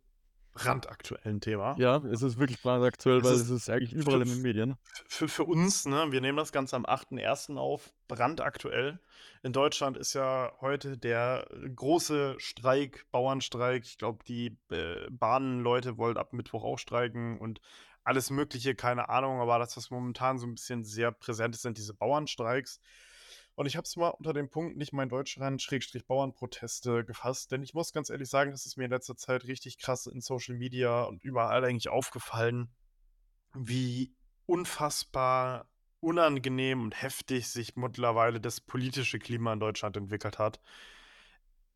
brandaktuellen 0.64 1.42
Thema. 1.42 1.76
Ja, 1.78 1.98
es 1.98 2.22
ist 2.22 2.38
wirklich 2.40 2.62
brandaktuell, 2.62 3.20
Es 3.20 3.24
weil 3.24 3.34
ist 3.36 3.42
es 3.42 3.50
ist 3.50 3.70
eigentlich 3.70 3.94
überall 3.94 4.22
in 4.22 4.30
den 4.30 4.42
Medien. 4.42 4.76
für 5.08 5.28
für 5.28 5.44
uns, 5.46 5.86
ne, 5.86 6.12
wir 6.12 6.22
nehmen 6.22 6.38
das 6.38 6.52
Ganze 6.52 6.76
am 6.76 6.86
8.1. 6.86 7.58
auf, 7.58 7.94
brandaktuell. 8.08 9.00
In 9.44 9.54
Deutschland 9.54 9.98
ist 9.98 10.14
ja 10.14 10.52
heute 10.62 10.98
der 10.98 11.48
große 11.76 12.36
Streik, 12.40 13.06
Bauernstreik. 13.12 13.84
Ich 13.86 13.98
glaube, 13.98 14.24
die, 14.28 14.58
äh, 14.72 15.08
Bahnleute 15.10 15.98
wollen 15.98 16.18
ab 16.18 16.34
Mittwoch 16.34 16.64
auch 16.64 16.78
streiken 16.80 17.40
und 17.40 17.62
alles 18.04 18.30
Mögliche, 18.30 18.76
keine 18.76 19.10
Ahnung. 19.10 19.40
Aber 19.40 19.60
das, 19.60 19.78
was 19.78 19.90
momentan 19.92 20.40
so 20.40 20.46
'n 20.48 20.56
bisschen 20.56 20.84
sehr 20.84 21.12
präsent 21.12 21.56
ist, 21.56 21.62
sind 21.62 21.78
diese 21.78 21.94
Bauernstreiks. 21.94 22.80
Und 23.60 23.66
ich 23.66 23.76
habe 23.76 23.84
es 23.84 23.98
mal 23.98 24.08
unter 24.12 24.32
dem 24.32 24.50
Punkt 24.50 24.78
nicht 24.78 24.94
mein 24.94 25.10
Deutschland 25.10 25.62
Schrägstrich 25.62 26.08
Bauernproteste 26.08 27.04
gefasst, 27.04 27.52
denn 27.52 27.62
ich 27.62 27.74
muss 27.74 27.92
ganz 27.92 28.10
ehrlich 28.10 28.30
sagen, 28.30 28.54
es 28.54 28.66
ist 28.66 28.78
mir 28.78 28.86
in 28.86 28.92
letzter 28.92 29.18
Zeit 29.18 29.44
richtig 29.48 29.78
krass 29.80 30.08
in 30.08 30.22
Social 30.22 30.56
Media 30.56 31.04
und 31.04 31.26
überall 31.26 31.66
eigentlich 31.66 31.90
aufgefallen, 31.90 32.74
wie 33.54 34.16
unfassbar 34.46 35.70
unangenehm 36.02 36.82
und 36.84 37.02
heftig 37.02 37.48
sich 37.50 37.76
mittlerweile 37.76 38.42
das 38.42 38.62
politische 38.62 39.20
Klima 39.20 39.54
in 39.54 39.60
Deutschland 39.62 39.98
entwickelt 39.98 40.40
hat. 40.40 40.60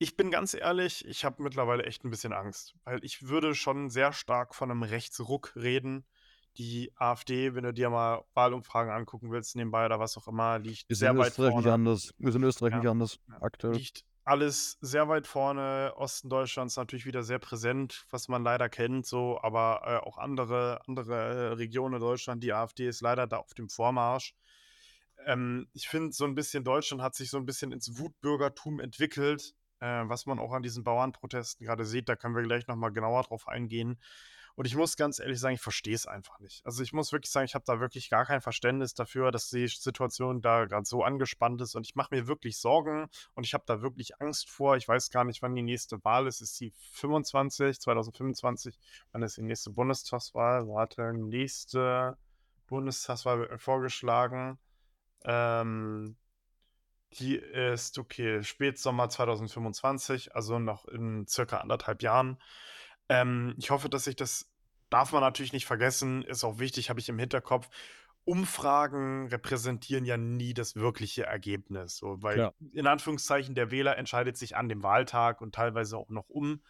Ich 0.01 0.17
bin 0.17 0.31
ganz 0.31 0.53
ehrlich, 0.53 1.05
ich 1.07 1.23
habe 1.23 1.41
mittlerweile 1.43 1.83
echt 1.85 2.03
'n 2.03 2.09
bisschen 2.09 2.33
Angst, 2.33 2.75
weil 2.83 3.03
ich 3.03 3.27
würde 3.27 3.55
schon 3.55 3.89
sehr 3.89 4.11
stark 4.11 4.55
von 4.55 4.69
'nem 4.69 4.83
Rechtsruck 4.83 5.55
reden. 5.55 6.05
Die 6.57 6.91
AfD, 6.97 7.55
wenn 7.55 7.63
du 7.63 7.73
dir 7.73 7.89
mal 7.89 8.23
Wahlumfragen 8.35 8.91
angucken 8.91 9.31
willst 9.31 9.55
nebenbei 9.55 9.85
oder 9.87 9.99
was 9.99 10.17
auch 10.17 10.27
immer, 10.27 10.59
liegt 10.59 10.85
Ist 10.89 11.01
sehr 11.01 11.17
weit 11.17 11.35
Österreich 11.41 11.55
nicht 11.55 11.69
vorne. 11.69 11.69
anders. 11.69 12.13
Ist 12.19 12.35
in 12.35 12.43
Österreich 12.43 12.73
Ja, 12.73 12.73
nicht 12.73 12.87
anders 12.87 13.17
aktuell. 13.39 13.81
Liegt 13.81 14.05
alles 14.25 14.77
sehr 14.81 15.09
weit 15.09 15.27
vorne. 15.27 15.93
Osten 15.97 16.29
Deutschlands 16.29 16.77
natürlich 16.77 17.05
wieder 17.07 17.23
sehr 17.23 17.39
präsent, 17.39 18.05
was 18.11 18.27
man 18.29 18.43
leider 18.43 18.69
kennt 18.69 19.05
so, 19.07 19.39
aber, 19.41 19.81
äh, 19.85 19.97
auch 20.07 20.17
andere 20.19 20.81
andere, 20.87 21.15
äh, 21.51 21.53
Regionen 21.55 21.95
in 21.95 22.01
Deutschland, 22.01 22.43
die 22.43 22.53
AfD 22.53 22.87
ist 22.87 23.01
leider 23.01 23.27
da 23.27 23.37
auf 23.37 23.53
dem 23.55 23.69
Vormarsch. 23.69 24.35
Ähm, 25.25 25.69
ich 25.73 25.87
finde, 25.89 26.13
so 26.13 26.25
'n 26.25 26.35
bisschen 26.35 26.63
Deutschland 26.65 27.01
hat 27.03 27.15
sich 27.15 27.29
so 27.31 27.37
'n 27.37 27.45
bisschen 27.47 27.71
ins 27.73 27.97
Wutbürgertum 27.99 28.79
entwickelt, 28.81 29.55
äh, 29.81 30.03
was 30.07 30.25
man 30.27 30.39
auch 30.39 30.53
an 30.53 30.63
diesen 30.63 30.83
Bauernprotesten 30.85 31.65
grade 31.67 31.85
sieht. 31.85 32.09
Da 32.09 32.15
können 32.17 32.35
wir 32.35 32.43
gleich 32.43 32.67
noch 32.67 32.75
mal 32.77 32.89
genauer 32.91 33.23
drauf 33.23 33.47
eingehen. 33.49 33.99
Und 34.55 34.65
ich 34.65 34.75
muss 34.75 34.97
ganz 34.97 35.19
ehrlich 35.19 35.39
sagen, 35.39 35.55
ich 35.55 35.61
verstehe 35.61 35.95
es 35.95 36.05
einfach 36.05 36.39
nicht. 36.39 36.63
Also, 36.65 36.83
ich 36.83 36.93
muss 36.93 37.11
wirklich 37.11 37.31
sagen, 37.31 37.45
ich 37.45 37.55
habe 37.55 37.65
da 37.65 37.79
wirklich 37.79 38.09
gar 38.09 38.25
kein 38.25 38.41
Verständnis 38.41 38.93
dafür, 38.93 39.31
dass 39.31 39.49
die 39.49 39.67
Situation 39.67 40.41
da 40.41 40.65
grad 40.65 40.85
so 40.85 41.03
angespannt 41.03 41.61
ist 41.61 41.75
und 41.75 41.87
ich 41.87 41.95
mache 41.95 42.13
mir 42.13 42.27
wirklich 42.27 42.59
Sorgen 42.59 43.07
und 43.33 43.45
ich 43.45 43.53
habe 43.53 43.63
da 43.65 43.81
wirklich 43.81 44.21
Angst 44.21 44.49
vor. 44.49 44.77
Ich 44.77 44.87
weiß 44.87 45.09
gar 45.09 45.23
nicht, 45.23 45.41
wann 45.41 45.55
die 45.55 45.63
nächste 45.63 46.03
Wahl 46.03 46.27
ist. 46.27 46.41
Ist 46.41 46.59
die 46.59 46.71
25, 46.91 47.79
2025? 47.79 48.77
Wann 49.11 49.23
ist 49.23 49.37
die 49.37 49.43
nächste 49.43 49.71
Bundestagswahl? 49.71 50.67
Warte, 50.67 51.13
nächste 51.13 52.17
Bundestagswahl 52.67 53.39
wird 53.39 53.61
vorgeschlagen. 53.61 54.59
Ähm, 55.25 56.15
die 57.19 57.35
ist 57.35 57.99
okay, 57.99 58.43
Spätsommer 58.43 59.09
2025, 59.09 60.35
also 60.35 60.59
noch 60.59 60.85
in 60.85 61.27
circa 61.27 61.61
1,5 61.61 62.03
Jahren. 62.03 62.41
Ähm, 63.13 63.53
ich 63.57 63.69
hoffe, 63.69 63.89
dass 63.89 64.07
ich 64.07 64.15
das 64.15 64.49
darf 64.93 65.11
man 65.11 65.21
natürlich 65.21 65.53
nicht 65.53 65.65
vergessen, 65.65 66.21
ist 66.21 66.43
auch 66.43 66.59
wichtig, 66.59 66.89
habe 66.89 66.99
ich 66.99 67.09
im 67.09 67.17
Hinterkopf. 67.17 67.67
Umfragen 68.25 69.27
repräsentieren 69.27 70.05
ja 70.05 70.17
nie 70.17 70.53
das 70.53 70.75
wirkliche 70.75 71.25
Ergebnis, 71.25 71.97
so, 71.97 72.21
weil 72.21 72.35
Klar. 72.35 72.53
in 72.73 72.87
Anführungszeichen 72.87 73.55
der 73.55 73.71
Wähler 73.71 73.97
entscheidet 73.97 74.37
sich 74.37 74.55
an 74.55 74.69
dem 74.69 74.83
Wahltag 74.83 75.41
und 75.41 75.55
teilweise 75.55 75.97
auch 75.97 76.09
noch 76.09 76.29
um. 76.29 76.61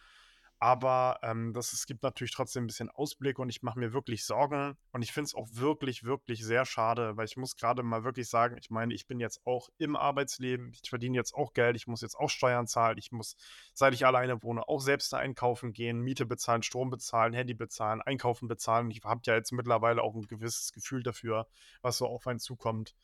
Aber, 0.64 1.18
ähm, 1.22 1.52
das 1.52 1.74
es 1.74 1.84
gibt 1.84 2.02
natürlich 2.02 2.32
trotzdem 2.32 2.64
'n 2.64 2.66
bisschen 2.68 2.88
Ausblick 2.88 3.38
und 3.38 3.50
ich 3.50 3.60
mache 3.62 3.78
mir 3.78 3.92
wirklich 3.92 4.24
Sorgen 4.24 4.78
und 4.92 5.02
ich 5.02 5.12
finde 5.12 5.26
es 5.26 5.34
auch 5.34 5.46
wirklich, 5.52 6.04
wirklich 6.04 6.42
sehr 6.42 6.64
schade, 6.64 7.18
weil 7.18 7.26
ich 7.26 7.36
muss 7.36 7.56
grade 7.56 7.82
mal 7.82 8.02
wirklich 8.02 8.30
sagen, 8.30 8.56
ich 8.58 8.70
meine, 8.70 8.94
ich 8.94 9.06
bin 9.06 9.20
jetzt 9.20 9.42
auch 9.44 9.68
im 9.76 9.94
Arbeitsleben. 9.94 10.72
Ich 10.72 10.88
verdiene 10.88 11.18
jetzt 11.18 11.34
auch 11.34 11.52
Geld. 11.52 11.76
Ich 11.76 11.86
muss 11.86 12.00
jetzt 12.00 12.16
auch 12.16 12.30
Steuern 12.30 12.66
zahlen. 12.66 12.96
Ich 12.96 13.12
muss, 13.12 13.36
seit 13.74 13.92
ich 13.92 14.06
alleine 14.06 14.42
wohne, 14.42 14.66
auch 14.66 14.80
selbst 14.80 15.12
einkaufen 15.12 15.74
gehen, 15.74 16.00
Miete 16.00 16.24
bezahlen, 16.24 16.62
Strom 16.62 16.88
bezahlen, 16.88 17.34
Handy 17.34 17.52
bezahlen, 17.52 18.00
einkaufen 18.00 18.48
bezahlen. 18.48 18.90
Ich 18.90 19.02
habe 19.04 19.20
ja 19.26 19.34
jetzt 19.34 19.52
mittlerweile 19.52 20.00
auch 20.02 20.14
'n 20.14 20.22
gewisses 20.28 20.72
Gefühl 20.72 21.02
dafür, 21.02 21.46
was 21.82 21.98
so 21.98 22.06
auf 22.06 22.26
einen 22.26 22.38
zukommt. 22.38 22.94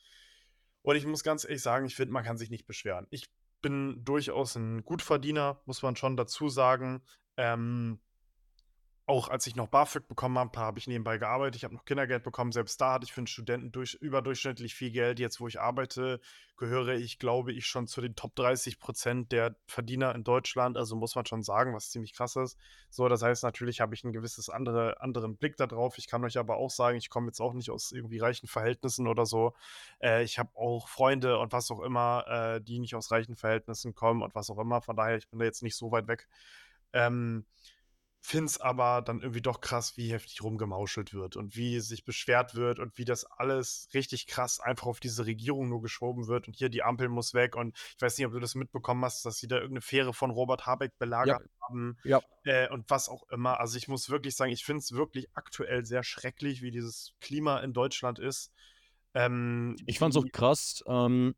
Und 0.81 0.95
ich 0.95 1.05
muss 1.05 1.23
ganz 1.23 1.43
ehrlich 1.45 1.61
sagen, 1.61 1.85
ich 1.85 1.95
finde, 1.95 2.13
man 2.13 2.23
kann 2.23 2.37
sich 2.37 2.49
nicht 2.49 2.65
beschweren. 2.65 3.07
Ich 3.11 3.25
bin 3.61 4.03
durchaus 4.03 4.55
'n 4.55 4.83
Gutverdiener, 4.83 5.61
muss 5.65 5.83
man 5.83 5.95
schon 5.95 6.17
dazu 6.17 6.49
sagen. 6.49 7.03
Ähm 7.41 7.99
auch 9.11 9.27
als 9.27 9.45
ich 9.45 9.55
noch 9.55 9.67
BAföG 9.67 10.07
bekommen 10.07 10.37
habe, 10.37 10.57
habe 10.57 10.79
ich 10.79 10.87
nebenbei 10.87 11.17
gearbeitet. 11.17 11.57
Ich 11.57 11.63
habe 11.65 11.73
noch 11.73 11.83
Kindergeld 11.83 12.23
bekommen. 12.23 12.53
Selbst 12.53 12.79
da 12.79 12.93
hatte 12.93 13.03
ich 13.03 13.11
für 13.11 13.19
einen 13.19 13.27
Studenten 13.27 13.71
durch 13.71 13.95
überdurchschnittlich 13.95 14.73
viel 14.73 14.91
Geld. 14.91 15.19
Jetzt, 15.19 15.41
wo 15.41 15.47
ich 15.47 15.59
arbeite, 15.59 16.21
gehöre 16.55 16.93
ich, 16.93 17.19
glaube 17.19 17.51
ich, 17.51 17.65
schon 17.65 17.87
zu 17.87 17.99
den 17.99 18.15
Top 18.15 18.37
30% 18.37 19.27
der 19.27 19.55
Verdiener 19.67 20.15
in 20.15 20.23
Deutschland. 20.23 20.77
Also 20.77 20.95
muss 20.95 21.15
man 21.15 21.25
schon 21.25 21.43
sagen, 21.43 21.73
was 21.73 21.89
ziemlich 21.89 22.13
krass 22.13 22.37
ist. 22.37 22.57
So, 22.89 23.09
das 23.09 23.21
heißt, 23.21 23.43
natürlich 23.43 23.81
habe 23.81 23.95
ich 23.95 24.03
ein 24.05 24.13
gewisses 24.13 24.49
andere 24.49 25.01
anderen 25.01 25.35
Blick 25.35 25.57
da 25.57 25.67
drauf. 25.67 25.97
Ich 25.97 26.07
kann 26.07 26.23
euch 26.23 26.37
aber 26.37 26.55
auch 26.55 26.71
sagen, 26.71 26.97
ich 26.97 27.09
komme 27.09 27.27
jetzt 27.27 27.41
auch 27.41 27.53
nicht 27.53 27.69
aus 27.69 27.91
irgendwie 27.91 28.19
reichen 28.19 28.47
Verhältnissen 28.47 29.07
oder 29.07 29.25
so. 29.25 29.55
Äh, 30.01 30.23
ich 30.23 30.39
habe 30.39 30.51
auch 30.55 30.87
Freunde 30.87 31.37
und 31.39 31.51
was 31.51 31.69
auch 31.71 31.81
immer, 31.81 32.23
äh, 32.27 32.61
die 32.61 32.79
nicht 32.79 32.95
aus 32.95 33.11
reichen 33.11 33.35
Verhältnissen 33.35 33.93
kommen 33.93 34.21
und 34.21 34.35
was 34.35 34.49
auch 34.49 34.59
immer. 34.59 34.81
Von 34.81 34.95
daher, 34.95 35.17
ich 35.17 35.27
bin 35.27 35.39
da 35.39 35.45
jetzt 35.45 35.63
nicht 35.63 35.75
so 35.75 35.91
weit 35.91 36.07
weg. 36.07 36.29
Ähm 36.93 37.45
Finde 38.23 38.45
es 38.45 38.61
aber 38.61 39.01
dann 39.01 39.21
irgendwie 39.21 39.41
doch 39.41 39.61
krass, 39.61 39.97
wie 39.97 40.11
heftig 40.11 40.43
rumgemauschelt 40.43 41.11
wird 41.11 41.37
und 41.37 41.55
wie 41.55 41.79
sich 41.79 42.05
beschwert 42.05 42.53
wird 42.53 42.77
und 42.77 42.95
wie 42.99 43.03
das 43.03 43.25
alles 43.25 43.89
richtig 43.95 44.27
krass 44.27 44.59
einfach 44.59 44.85
auf 44.85 44.99
diese 44.99 45.25
Regierung 45.25 45.69
nur 45.69 45.81
geschoben 45.81 46.27
wird 46.27 46.47
und 46.47 46.55
hier 46.55 46.69
die 46.69 46.83
Ampel 46.83 47.09
muss 47.09 47.33
weg 47.33 47.55
und 47.55 47.75
ich 47.95 47.99
weiß 48.01 48.15
nicht, 48.19 48.27
ob 48.27 48.33
du 48.33 48.39
das 48.39 48.53
mitbekommen 48.53 49.03
hast, 49.03 49.25
dass 49.25 49.37
sie 49.37 49.47
da 49.47 49.55
irgendeine 49.55 49.81
Fähre 49.81 50.13
von 50.13 50.29
Robert 50.29 50.67
Habeck 50.67 50.99
belagert 50.99 51.41
Ja. 51.41 51.67
haben, 51.67 51.97
Ja. 52.03 52.21
äh, 52.43 52.69
und 52.69 52.87
was 52.91 53.09
auch 53.09 53.27
immer. 53.29 53.59
Also, 53.59 53.75
ich 53.79 53.87
muss 53.87 54.11
wirklich 54.11 54.35
sagen, 54.35 54.51
ich 54.51 54.63
finde 54.63 54.81
es 54.81 54.91
wirklich 54.91 55.27
aktuell 55.33 55.83
sehr 55.83 56.03
schrecklich, 56.03 56.61
wie 56.61 56.69
dieses 56.69 57.15
Klima 57.21 57.59
in 57.61 57.73
Deutschland 57.73 58.19
ist. 58.19 58.51
Ähm, 59.15 59.75
Ich 59.87 59.97
fand's 59.97 60.15
auch 60.15 60.25
krass, 60.31 60.83
ähm, 60.85 61.33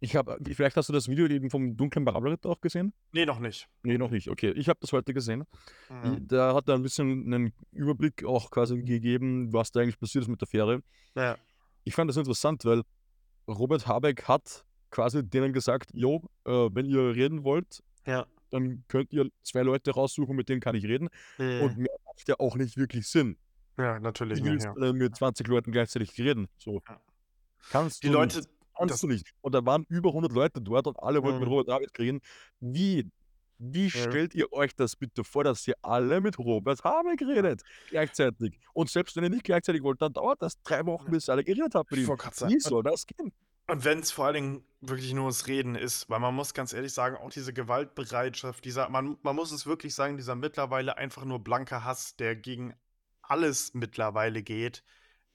ich 0.00 0.16
habe 0.16 0.38
vielleicht 0.54 0.76
hast 0.76 0.88
du 0.88 0.92
das 0.92 1.08
Video 1.08 1.26
eben 1.28 1.50
vom 1.50 1.76
dunklen 1.76 2.04
Parabelritter 2.04 2.48
auch 2.50 2.60
gesehen? 2.60 2.92
Ne, 3.14 3.24
noch 3.26 3.38
nicht. 3.38 3.68
Ne, 3.84 3.98
noch 3.98 4.10
nicht, 4.10 4.28
okay. 4.28 4.52
Ich 4.52 4.68
habe 4.68 4.78
das 4.80 4.92
heute 4.92 5.14
gesehen. 5.14 5.44
Mhm. 5.90 6.26
da 6.28 6.54
hat 6.54 6.68
er 6.68 6.76
'n 6.76 6.82
bisschen 6.82 7.26
'nen 7.28 7.52
Überblick 7.72 8.24
auch 8.24 8.50
quasi 8.50 8.82
gegeben, 8.82 9.52
was 9.52 9.72
da 9.72 9.80
eigentlich 9.80 9.98
passiert 10.00 10.24
ist 10.24 10.28
mit 10.28 10.40
der 10.40 10.48
Fähre. 10.48 10.82
Ja. 11.16 11.38
Ich 11.88 11.94
fand 11.94 12.10
das 12.10 12.16
interessant, 12.16 12.64
weil 12.64 12.82
Robert 13.48 13.86
Habeck 13.88 14.24
hat 14.28 14.64
quasi 14.90 15.22
denen 15.28 15.52
gesagt: 15.52 15.90
„Jo, 15.94 16.22
äh, 16.46 16.50
wenn 16.72 16.86
ihr 16.86 17.14
reden 17.16 17.44
wollt, 17.44 17.80
Ja. 18.06 18.26
dann 18.50 18.84
könnt 18.88 19.12
ihr 19.12 19.30
2 19.42 19.62
Leute 19.62 19.92
raussuchen, 19.92 20.36
mit 20.36 20.48
denen 20.48 20.60
kann 20.60 20.76
ich 20.76 20.84
reden.“ 20.86 21.08
Und 21.56 21.76
Mhm. 21.76 21.78
mehr 21.78 21.96
macht 22.06 22.28
ja 22.28 22.36
auch 22.40 22.56
nicht 22.56 22.76
wirklich 22.78 23.08
Sinn. 23.08 23.38
Ja, 23.78 23.98
natürlich 24.00 24.40
Wie 24.40 24.44
nicht, 24.44 24.58
willst 24.60 24.66
ja. 24.66 24.76
mit 24.76 25.16
20 25.16 25.48
Leuten 25.48 25.72
gleichzeitig 25.72 26.18
reden? 26.18 26.48
So. 26.58 26.82
Kannst 27.70 28.02
Die 28.02 28.08
du 28.08 28.10
Leute 28.10 28.16
nicht. 28.16 28.48
Kannst 28.78 29.02
du 29.02 29.06
nicht. 29.08 29.30
Und 29.40 29.54
da 29.54 29.64
waren 29.66 29.84
über 29.88 30.12
100 30.12 30.32
Leute 30.32 30.60
dort 30.60 30.86
und 30.86 30.98
alle 31.00 31.22
wollten 31.22 31.40
mit 31.40 31.48
Mhm. 31.48 31.54
Robert 31.54 31.68
Habeck 31.74 31.98
reden. 31.98 32.20
Wie 32.60 33.10
wie 33.58 33.88
Ja. 33.92 34.10
stellt 34.10 34.34
ihr 34.34 34.52
euch 34.52 34.74
das 34.76 34.96
bitte 34.96 35.24
vor, 35.24 35.42
dass 35.44 35.66
ihr 35.66 35.74
alle 35.82 36.20
mit 36.20 36.38
Robert 36.38 36.84
Habeck 36.84 37.22
redet 37.22 37.62
gleichzeitig? 37.88 38.58
Und 38.74 38.90
selbst 38.90 39.16
wenn 39.16 39.24
ihr 39.24 39.30
nicht 39.30 39.44
gleichzeitig 39.44 39.82
wollt, 39.82 40.02
dann 40.02 40.12
dauert 40.12 40.42
das 40.42 40.60
3 40.62 40.84
Wochen, 40.86 41.10
bis 41.10 41.28
ihr 41.28 41.32
alle 41.32 41.44
geredet 41.44 41.74
habt 41.74 41.90
mit 41.90 42.00
ihm. 42.00 42.06
Wie 42.08 42.60
und 42.62 42.62
soll 42.62 42.82
das 42.82 43.06
gehen? 43.06 43.32
und 43.68 43.84
wenn's 43.84 44.12
vor 44.12 44.26
allen 44.26 44.34
Dingen 44.34 44.64
wirklich 44.80 45.12
nur 45.14 45.28
das 45.28 45.46
Reden 45.48 45.74
ist, 45.74 46.08
weil 46.08 46.20
man 46.20 46.34
muss 46.34 46.54
ganz 46.54 46.72
ehrlich 46.72 46.92
sagen, 46.92 47.16
auch 47.16 47.30
diese 47.30 47.52
Gewaltbereitschaft, 47.52 48.64
dieser 48.64 48.88
man 48.90 49.16
man 49.22 49.34
muss 49.36 49.50
es 49.52 49.66
wirklich 49.66 49.94
sagen, 49.94 50.16
dieser 50.16 50.36
mittlerweile 50.36 50.96
einfach 50.98 51.24
nur 51.24 51.40
blanke 51.42 51.82
Hass, 51.84 52.14
der 52.16 52.36
gegen 52.36 52.74
alles 53.22 53.74
mittlerweile 53.74 54.42
geht, 54.42 54.84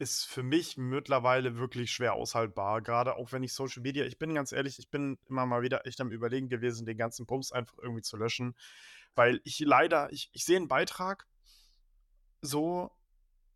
ist 0.01 0.25
für 0.25 0.43
mich 0.43 0.77
mittlerweile 0.77 1.57
wirklich 1.57 1.91
schwer 1.93 2.13
aushaltbar. 2.15 2.81
Grade 2.81 3.15
auch 3.17 3.31
wenn 3.33 3.43
ich 3.43 3.53
Social 3.53 3.83
Media 3.83 4.05
ich 4.05 4.19
bin 4.19 4.35
ganz 4.35 4.51
ehrlich, 4.53 4.79
ich 4.79 4.89
bin 4.91 5.19
immer 5.29 5.45
mal 5.47 5.61
wieder 5.63 5.85
echt 5.87 6.01
am 6.01 6.11
Überlegen 6.11 6.49
gewesen, 6.49 6.85
den 6.87 6.97
ganzen 6.97 7.27
Bums 7.27 7.53
einfach 7.53 7.77
irgendwie 7.81 8.01
zu 8.03 8.17
löschen, 8.17 8.55
weil 9.15 9.41
ich 9.45 9.59
leider 9.61 10.11
ich 10.13 10.29
ich 10.33 10.45
sehe 10.45 10.57
'n 10.59 10.67
Beitrag 10.67 11.25
so 12.43 12.91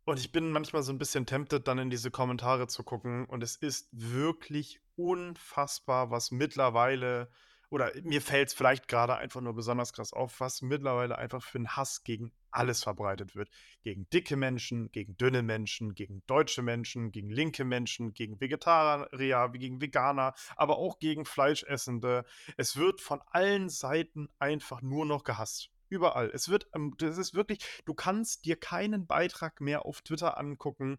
und 0.06 0.20
ich 0.20 0.32
bin 0.32 0.52
manchmal 0.52 0.82
so 0.82 0.92
'n 0.92 0.98
bisschen 0.98 1.26
tempted, 1.26 1.68
dann 1.68 1.78
in 1.78 1.90
diese 1.90 2.10
Kommentare 2.12 2.68
zu 2.68 2.84
gucken 2.84 3.26
und 3.26 3.42
es 3.42 3.56
ist 3.56 3.88
wirklich 3.92 4.80
unfassbar, 4.96 6.10
was 6.10 6.30
mittlerweile 6.32 7.30
oder 7.70 7.92
mir 8.02 8.20
fällt's 8.22 8.54
vielleicht 8.54 8.88
grade 8.88 9.16
einfach 9.16 9.40
nur 9.40 9.54
besonders 9.54 9.92
krass 9.92 10.12
auf, 10.12 10.40
was 10.40 10.62
mittlerweile 10.62 11.18
einfach 11.18 11.42
für 11.42 11.58
'n 11.58 11.76
Hass 11.76 12.04
gegen 12.04 12.32
alles 12.50 12.82
verbreitet 12.82 13.34
wird. 13.36 13.50
Gegen 13.82 14.08
dicke 14.10 14.36
Menschen, 14.36 14.90
gegen 14.92 15.16
dünne 15.16 15.42
Menschen, 15.42 15.94
gegen 15.94 16.22
deutsche 16.26 16.62
Menschen, 16.62 17.12
gegen 17.12 17.30
linke 17.30 17.64
Menschen, 17.64 18.14
gegen 18.14 18.40
Vegetarier, 18.40 19.50
gegen 19.52 19.80
Veganer, 19.80 20.34
aber 20.56 20.78
auch 20.78 20.98
gegen 20.98 21.24
Fleischessende. 21.24 22.24
Es 22.56 22.76
wird 22.76 23.00
von 23.00 23.20
allen 23.30 23.68
Seiten 23.68 24.28
einfach 24.38 24.80
nur 24.82 25.04
noch 25.04 25.24
gehasst. 25.24 25.70
Überall. 25.88 26.30
Es 26.32 26.48
wird 26.48 26.68
ähm, 26.74 26.94
das 26.98 27.16
ist 27.18 27.34
wirklich 27.34 27.60
du 27.84 27.94
kannst 27.94 28.44
dir 28.44 28.56
keinen 28.56 29.06
Beitrag 29.06 29.60
mehr 29.60 29.86
auf 29.86 30.02
Twitter 30.02 30.36
angucken, 30.38 30.98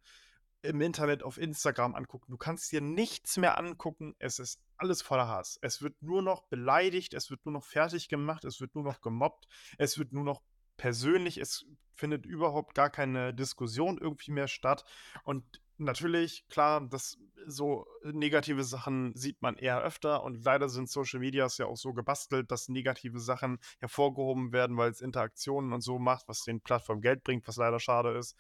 im 0.68 0.82
Internet, 0.82 1.24
auf 1.24 1.38
Instagram 1.38 1.96
angucken. 1.96 2.32
Du 2.32 2.38
kannst 2.38 2.72
dir 2.72 2.82
nichts 2.82 3.38
mehr 3.38 3.58
angucken. 3.58 4.16
Es 4.20 4.40
ist 4.40 4.62
alles 4.78 5.02
voller 5.02 5.28
Hass. 5.28 5.58
Es 5.62 5.82
wird 5.82 6.02
nur 6.02 6.22
noch 6.22 6.44
beleidigt, 6.44 7.14
es 7.14 7.30
wird 7.30 7.46
nur 7.46 7.54
noch 7.54 7.64
fertiggemacht, 7.64 8.46
es 8.46 8.62
wird 8.62 8.76
nur 8.76 8.84
noch 8.84 9.02
gemobbt, 9.02 9.48
es 9.78 9.98
wird 9.98 10.14
nur 10.14 10.24
noch 10.24 10.42
persönlich 10.78 11.40
es 11.40 11.66
findet 11.96 12.26
überhaupt 12.26 12.76
gar 12.76 12.90
keine 12.90 13.34
Diskussion 13.34 13.98
irgendwie 13.98 14.32
mehr 14.32 14.48
statt. 14.48 14.86
Und 15.24 15.44
natürlich, 15.78 16.48
klar, 16.48 16.88
das 16.88 17.18
so 17.46 17.86
negative 18.04 18.64
Sachen 18.64 19.16
sieht 19.16 19.42
man 19.42 19.56
eher 19.56 19.82
öfter 19.82 20.24
und 20.24 20.44
leider 20.44 20.70
sind 20.70 20.90
Social 20.90 21.20
Medias 21.20 21.58
ja 21.58 21.66
auch 21.66 21.78
so 21.78 21.94
gebastelt, 21.94 22.52
dass 22.52 22.70
negative 22.70 23.20
Sachen 23.20 23.60
hervorgehoben 23.80 24.52
werden, 24.52 24.78
weil's 24.78 25.02
Interaktionen 25.02 25.74
und 25.74 25.82
so 25.82 25.98
macht, 25.98 26.28
was 26.28 26.44
den 26.44 26.62
Plattformen 26.62 27.02
Geld 27.02 27.24
bringt, 27.24 27.48
was 27.48 27.58
leider 27.58 27.80
schade 27.80 28.12
ist. 28.18 28.36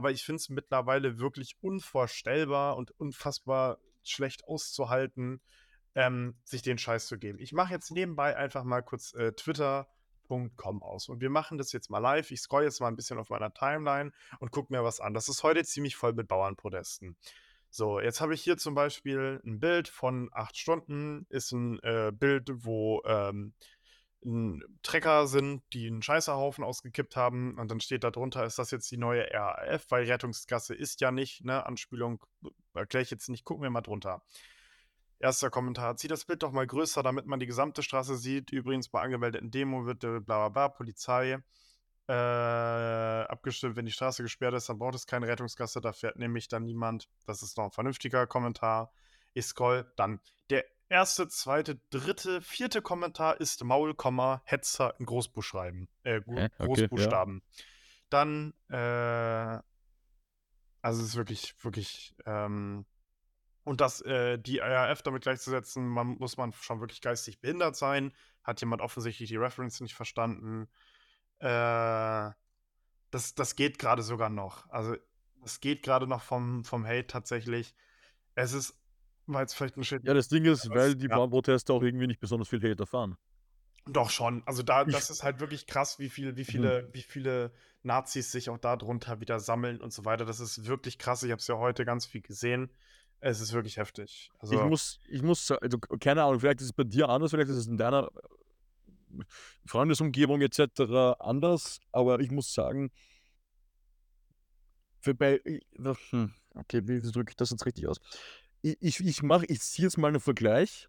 Aber 0.00 0.12
ich 0.12 0.24
finde 0.24 0.36
es 0.36 0.48
mittlerweile 0.48 1.18
wirklich 1.18 1.58
unvorstellbar 1.60 2.78
und 2.78 2.90
unfassbar 2.98 3.76
schlecht 4.02 4.44
auszuhalten, 4.48 5.42
ähm, 5.94 6.38
sich 6.42 6.62
den 6.62 6.78
Scheiß 6.78 7.06
zu 7.06 7.18
geben. 7.18 7.38
Ich 7.38 7.52
mache 7.52 7.74
jetzt 7.74 7.90
nebenbei 7.90 8.34
einfach 8.34 8.64
mal 8.64 8.80
kurz, 8.80 9.12
äh, 9.12 9.32
Twitter.com 9.32 10.82
aus 10.82 11.10
und 11.10 11.20
wir 11.20 11.28
machen 11.28 11.58
das 11.58 11.72
jetzt 11.72 11.90
mal 11.90 11.98
live. 11.98 12.30
Ich 12.30 12.40
scrolle 12.40 12.64
jetzt 12.64 12.80
mal 12.80 12.88
'n 12.88 12.96
bisschen 12.96 13.18
auf 13.18 13.28
meiner 13.28 13.52
Timeline 13.52 14.10
und 14.38 14.50
gucke 14.52 14.72
mir 14.72 14.82
was 14.82 15.00
an. 15.00 15.12
Das 15.12 15.28
ist 15.28 15.42
heute 15.42 15.64
ziemlich 15.64 15.96
voll 15.96 16.14
mit 16.14 16.28
Bauernprotesten. 16.28 17.14
So, 17.68 18.00
jetzt 18.00 18.22
habe 18.22 18.32
ich 18.32 18.42
hier 18.42 18.56
zum 18.56 18.74
Beispiel 18.74 19.42
'n 19.44 19.60
Bild 19.60 19.86
von 19.88 20.30
8 20.32 20.56
Stunden, 20.56 21.26
ist 21.28 21.52
'n, 21.52 21.78
äh, 21.82 22.10
Bild, 22.10 22.48
wo, 22.64 23.02
ähm, 23.04 23.52
'n 24.24 24.62
Trecker 24.82 25.26
sind, 25.26 25.62
die 25.72 25.86
'n 25.88 26.02
Scheißerhaufen 26.02 26.64
ausgekippt 26.64 27.16
haben 27.16 27.58
und 27.58 27.70
dann 27.70 27.80
steht 27.80 28.04
da 28.04 28.10
drunter: 28.10 28.44
„Ist 28.44 28.58
das 28.58 28.70
jetzt 28.70 28.90
die 28.90 28.96
neue 28.98 29.26
RAF?“ 29.32 29.86
Weil 29.90 30.04
Rettungsgasse 30.10 30.74
ist 30.74 31.00
ja 31.00 31.10
nicht, 31.12 31.44
ne, 31.44 31.66
Anspielung, 31.66 32.22
erkläre 32.74 33.02
ich 33.02 33.10
jetzt 33.10 33.28
nicht, 33.30 33.44
gucken 33.44 33.62
wir 33.62 33.70
mal 33.70 33.80
drunter. 33.82 34.22
1. 35.20 35.50
Kommentar: 35.50 35.96
„Zieh 35.96 36.08
das 36.08 36.24
Bild 36.24 36.42
doch 36.42 36.52
mal 36.52 36.66
größer, 36.66 37.02
damit 37.02 37.26
man 37.26 37.40
die 37.40 37.46
gesamte 37.46 37.82
Straße 37.82 38.16
sieht. 38.16 38.50
Übrigens 38.52 38.88
bei 38.88 39.02
angemeldeten 39.02 39.50
Demo 39.50 39.84
wird, 39.86 40.00
bla 40.00 40.18
bla 40.20 40.48
bla, 40.48 40.68
Polizei, 40.68 41.38
äh, 42.08 42.12
abgestimmt. 42.12 43.76
Wenn 43.76 43.86
die 43.86 43.92
Straße 43.92 44.22
gesperrt 44.22 44.54
ist, 44.54 44.68
dann 44.70 44.78
braucht 44.78 44.94
es 44.96 45.06
keine 45.06 45.28
Rettungsgasse, 45.28 45.80
da 45.82 45.92
fährt 45.92 46.18
nämlich 46.18 46.48
dann 46.48 46.64
niemand.“ 46.64 47.08
Das 47.26 47.42
ist 47.42 47.56
noch 47.58 47.66
'n 47.66 47.72
vernünftiger 47.72 48.26
Kommentar. 48.26 48.92
Ich 49.34 49.46
scrolle, 49.46 49.92
dann 49.96 50.20
der 50.50 50.64
1., 50.90 51.14
2., 51.28 51.62
3., 51.90 52.40
4. 52.40 52.82
Kommentar 52.82 53.40
ist 53.40 53.62
Maul, 53.62 53.94
Komma, 53.94 54.42
Hetzer 54.44 54.94
in 54.98 55.06
Großbuchschreiben 55.06 55.88
äh, 56.02 56.20
Gro 56.20 56.36
Hä? 56.36 56.44
Okay, 56.44 56.52
ja. 56.58 56.66
Großbuchstaben. 56.66 57.42
Dann, 58.10 58.54
äh 58.68 59.58
also, 60.82 61.02
es 61.02 61.08
ist 61.10 61.16
wirklich 61.16 61.54
wirklich, 61.62 62.14
ähm 62.26 62.84
und 63.62 63.80
das, 63.80 64.00
äh 64.00 64.38
die 64.38 64.58
RAF 64.58 65.02
damit 65.02 65.22
gleichzusetzen, 65.22 65.86
man 65.86 66.18
muss 66.18 66.36
man 66.36 66.52
schon 66.52 66.80
wirklich 66.80 67.00
geistig 67.00 67.40
behindert 67.40 67.76
sein. 67.76 68.12
Hat 68.42 68.60
jemand 68.60 68.82
offensichtlich 68.82 69.28
die 69.28 69.36
Reference 69.36 69.80
nicht 69.80 69.94
verstanden. 69.94 70.68
Äh, 71.38 72.30
das 73.10 73.34
das 73.36 73.54
geht 73.54 73.78
grade 73.78 74.02
sogar 74.02 74.30
noch. 74.30 74.68
Also, 74.70 74.96
das 75.42 75.60
geht 75.60 75.84
grade 75.84 76.08
noch 76.08 76.22
vom 76.22 76.64
vom 76.64 76.84
Hate 76.84 77.06
tatsächlich. 77.06 77.76
Es 78.34 78.52
ist 78.54 78.79
war 79.26 79.40
jetzt 79.42 79.54
vielleicht 79.54 79.76
'n 79.76 79.84
Shit 79.84 80.02
Ja, 80.02 80.14
das 80.14 80.28
Ding 80.28 80.44
ist, 80.46 80.72
weil 80.72 80.94
die 80.96 81.08
ja. 81.08 81.08
Bauernproteste 81.08 81.72
auch 81.74 81.82
irgendwie 81.82 82.06
nicht 82.06 82.20
besonders 82.20 82.48
viel 82.48 82.60
Hate 82.62 82.82
erfahren. 82.82 83.16
Doch 83.86 84.10
schon. 84.10 84.42
Also, 84.46 84.62
da 84.62 84.84
Ich 84.84 85.00
das 85.00 85.10
ist 85.10 85.22
halt 85.22 85.40
wirklich 85.40 85.66
krass, 85.66 85.98
wie 85.98 86.10
viel 86.10 86.36
wie 86.36 86.44
Mhm. 86.48 86.72
viele 86.74 86.90
wie 86.92 87.02
viele 87.02 87.52
Nazis 87.82 88.30
sich 88.30 88.50
auch 88.50 88.58
da 88.58 88.76
drunter 88.76 89.20
wieder 89.20 89.40
sammeln 89.40 89.80
und 89.80 89.92
so 89.92 90.04
weiter. 90.04 90.24
Das 90.26 90.38
ist 90.38 90.66
wirklich 90.66 90.98
krass. 90.98 91.22
Ich 91.22 91.30
habe 91.30 91.40
es 91.40 91.46
ja 91.48 91.56
heute 91.58 91.84
ganz 91.84 92.04
viel 92.06 92.20
gesehen. 92.20 92.70
Es 93.20 93.40
ist 93.40 93.52
wirklich 93.52 93.78
heftig. 93.78 94.30
Ich 94.48 94.62
Also 94.62 94.64
muss 94.64 94.98
ich 95.08 95.22
muss 95.22 95.50
also, 95.50 95.78
keine 96.00 96.24
Ahnung, 96.24 96.40
vielleicht 96.40 96.60
ist 96.60 96.66
es 96.66 96.72
bei 96.72 96.84
dir 96.84 97.08
anders, 97.08 97.30
vielleicht 97.30 97.50
ist 97.50 97.56
es 97.56 97.66
in 97.66 97.76
deiner, 97.76 98.08
äh, 98.08 99.22
Freundesumgebung 99.66 100.40
et 100.42 100.54
cetera 100.54 101.12
anders, 101.20 101.78
aber 101.92 102.20
ich 102.20 102.30
muss 102.30 102.52
sagen 102.52 102.90
für 105.02 105.14
bei 105.14 105.40
hm, 105.74 106.32
okay, 106.54 106.82
wie 106.86 107.00
drücke 107.00 107.30
ich 107.30 107.36
das 107.36 107.50
jetzt 107.50 107.64
richtig 107.66 107.86
aus? 107.88 107.98
Ich 108.64 109.00
ich 109.00 109.22
mache 109.22 109.46
ich 109.46 109.60
ziehe 109.62 109.86
jetzt 109.86 109.96
mal 109.96 110.10
'nen 110.12 110.20
Vergleich. 110.20 110.88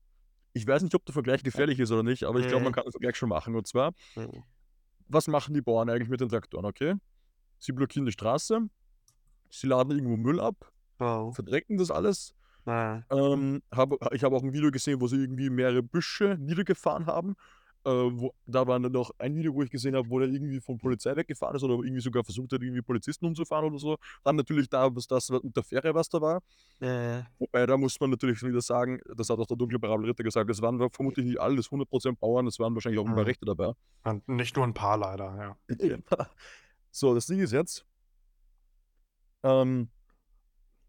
Ich 0.53 0.67
weiß 0.67 0.84
nicht, 0.84 0.95
ob 0.95 1.05
der 1.05 1.13
Vergleich 1.13 1.43
gefährlich 1.43 1.79
ist 1.79 1.91
oder 1.91 2.03
nicht, 2.03 2.23
aber 2.25 2.39
ich 2.39 2.47
glaube, 2.47 2.63
man 2.65 2.71
Mhm. 2.71 2.75
kann 2.75 2.86
den 2.86 2.91
Vergleich 2.93 3.17
schon 3.17 3.29
machen. 3.29 3.55
Und 3.55 3.67
zwar 3.67 3.93
Mhm. 4.15 4.43
was 5.10 5.27
machen 5.27 5.53
die 5.53 5.62
Bauern 5.62 5.89
eigentlich 5.89 6.10
mit 6.10 6.21
den 6.21 6.29
Traktoren, 6.29 6.65
okay? 6.65 6.95
sie 7.60 7.73
blockieren 7.73 8.05
die 8.07 8.12
Straße, 8.13 8.60
sie 9.51 9.67
laden 9.67 9.91
irgendwo 9.91 10.17
Müll 10.17 10.39
ab, 10.41 10.73
Wow. 10.99 11.38
verdrecken 11.38 11.77
das 11.77 11.91
alles. 11.91 12.34
Ja. 12.65 13.03
Ähm, 13.12 13.62
habe 13.73 13.97
ich 14.13 14.23
habe 14.23 14.36
auch 14.38 14.43
ein 14.43 14.53
Video 14.53 14.71
gesehen, 14.71 15.01
wo 15.01 15.07
sie 15.07 15.17
irgendwie 15.17 15.49
mehrere 15.51 15.84
Büsche 15.84 16.38
niedergefahren 16.39 17.07
haben. 17.07 17.36
Äh, 17.84 17.89
wo 17.89 18.34
da 18.46 18.67
war 18.67 18.80
dann 18.80 18.91
noch 18.91 19.12
ein 19.17 19.36
Video, 19.36 19.54
wo 19.54 19.63
ich 19.63 19.70
gesehen 19.72 19.96
habe, 19.96 20.10
wo 20.10 20.20
der 20.20 20.30
irgendwie 20.30 20.60
von 20.60 20.78
Polizei 20.78 21.15
weggefahren 21.15 21.56
ist 21.56 21.63
oder 21.63 21.74
irgendwie 21.74 22.02
sogar 22.02 22.24
versucht 22.24 22.52
hat, 22.54 22.62
irgendwie 22.62 22.82
Polizisten 22.82 23.26
umzufahren 23.26 23.65
oder 23.65 23.80
so. 23.80 23.98
Dann 24.24 24.36
natürlich 24.36 24.70
da, 24.70 24.96
was 24.96 25.08
das 25.08 25.30
mit 25.30 25.56
der 25.56 25.63
Fähre, 25.63 25.94
was 25.96 26.08
da 26.10 26.22
war. 26.22 26.41
Ja, 26.80 27.02
ja. 27.17 27.28
Wobei, 27.39 27.65
da 27.65 27.78
muss 27.78 28.00
man 28.00 28.12
natürlich 28.12 28.41
wieder 28.44 28.62
sagen, 28.62 29.00
das 29.15 29.30
hat 29.30 29.39
auch 29.39 29.48
der 29.48 29.58
dunkle 29.58 29.80
Parabel 29.80 30.06
Ritter 30.08 30.24
gesagt, 30.24 30.50
es 30.50 30.62
waren 30.62 30.78
vermutlich 30.91 31.26
nicht 31.26 31.39
alles 31.39 31.70
100% 31.70 32.17
Bauern, 32.20 32.48
es 32.48 32.60
waren 32.60 32.74
wahrscheinlich 32.76 33.00
auch 33.00 33.06
ein 33.06 33.13
paar 33.15 33.24
Mhm. 33.24 33.28
Rechte 33.28 33.46
dabei. 33.46 33.74
Und 34.04 34.28
nicht 34.28 34.56
nur 34.56 34.65
ein 34.65 34.74
paar 34.74 34.98
leider, 34.98 35.58
ja. 35.80 35.98
So, 36.91 37.15
das 37.15 37.26
Ding 37.26 37.39
ist 37.39 37.52
jetzt 37.54 37.86
ähm, 39.44 39.89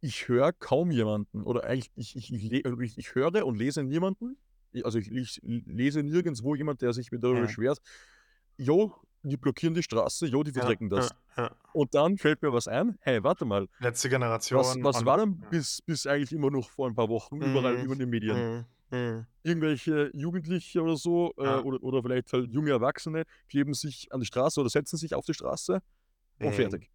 ich 0.01 0.29
höre 0.29 0.53
kaum 0.53 0.91
jemanden 0.91 1.43
oder 1.43 1.65
eigentlich 1.65 1.91
ich 1.95 2.17
ich 2.17 2.53
ich 2.53 2.67
also 2.67 2.79
ich 2.81 2.99
ich 2.99 3.15
höre 3.15 3.47
und 3.47 3.57
lese 3.57 3.83
niemanden, 3.83 4.37
also 4.85 4.99
ich 4.99 5.11
ich 5.13 5.41
lese 5.45 6.03
nirgendswo 6.03 6.55
jemand, 6.55 6.83
der 6.83 6.93
sich 6.93 7.13
mir 7.13 7.19
darüber 7.21 7.41
Ja. 7.41 7.43
beschwert: 7.43 7.79
„Jo, 8.59 8.95
die 9.23 9.37
blockieren 9.37 9.75
die 9.75 9.83
Straße, 9.83 10.27
jo, 10.27 10.43
die 10.45 10.53
Ja, 10.55 10.63
verdrecken 10.63 10.91
das.“ 10.91 11.11
ja, 11.11 11.17
ja. 11.37 11.57
Und 11.73 11.95
dann 11.95 12.19
fällt 12.19 12.43
mir 12.43 12.53
was 12.53 12.69
ein: 12.69 12.97
„Hey, 13.03 13.23
warte 13.25 13.45
mal, 13.47 13.69
Letzte 13.81 14.09
was 14.53 14.77
Generation 14.79 14.83
was 14.83 15.05
und 15.05 15.07
war 15.07 15.19
denn 15.19 15.45
ja. 15.45 15.51
bis 15.51 15.83
bis 15.83 16.07
eigentlich 16.07 16.33
immer 16.33 16.51
noch 16.53 16.71
vor 16.71 16.89
ein 16.89 16.95
paar 16.97 17.09
Wochen 17.11 17.43
überall 17.43 17.77
Mhm. 17.77 17.83
über 17.83 17.97
den 17.97 18.11
Medien?“ 18.11 18.47
Mhm. 18.47 18.67
Mhm. 18.91 19.27
Irgendwelche 19.45 20.11
Jugendliche 20.15 20.83
oder 20.83 20.97
so, 20.97 21.33
äh, 21.37 21.43
Ja. 21.43 21.63
oder 21.63 21.83
oder 21.83 22.03
vielleicht 22.03 22.33
halt 22.33 22.53
junge 22.53 22.71
Erwachsene 22.71 23.25
kleben 23.49 23.75
sich 23.75 24.07
an 24.13 24.21
die 24.21 24.27
Straße 24.27 24.61
oder 24.61 24.71
setzen 24.71 24.97
sich 24.99 25.15
auf 25.17 25.25
die 25.27 25.35
Straße 25.35 25.81
und 26.41 26.55
Mhm. 26.55 26.57
fertig. 26.57 26.91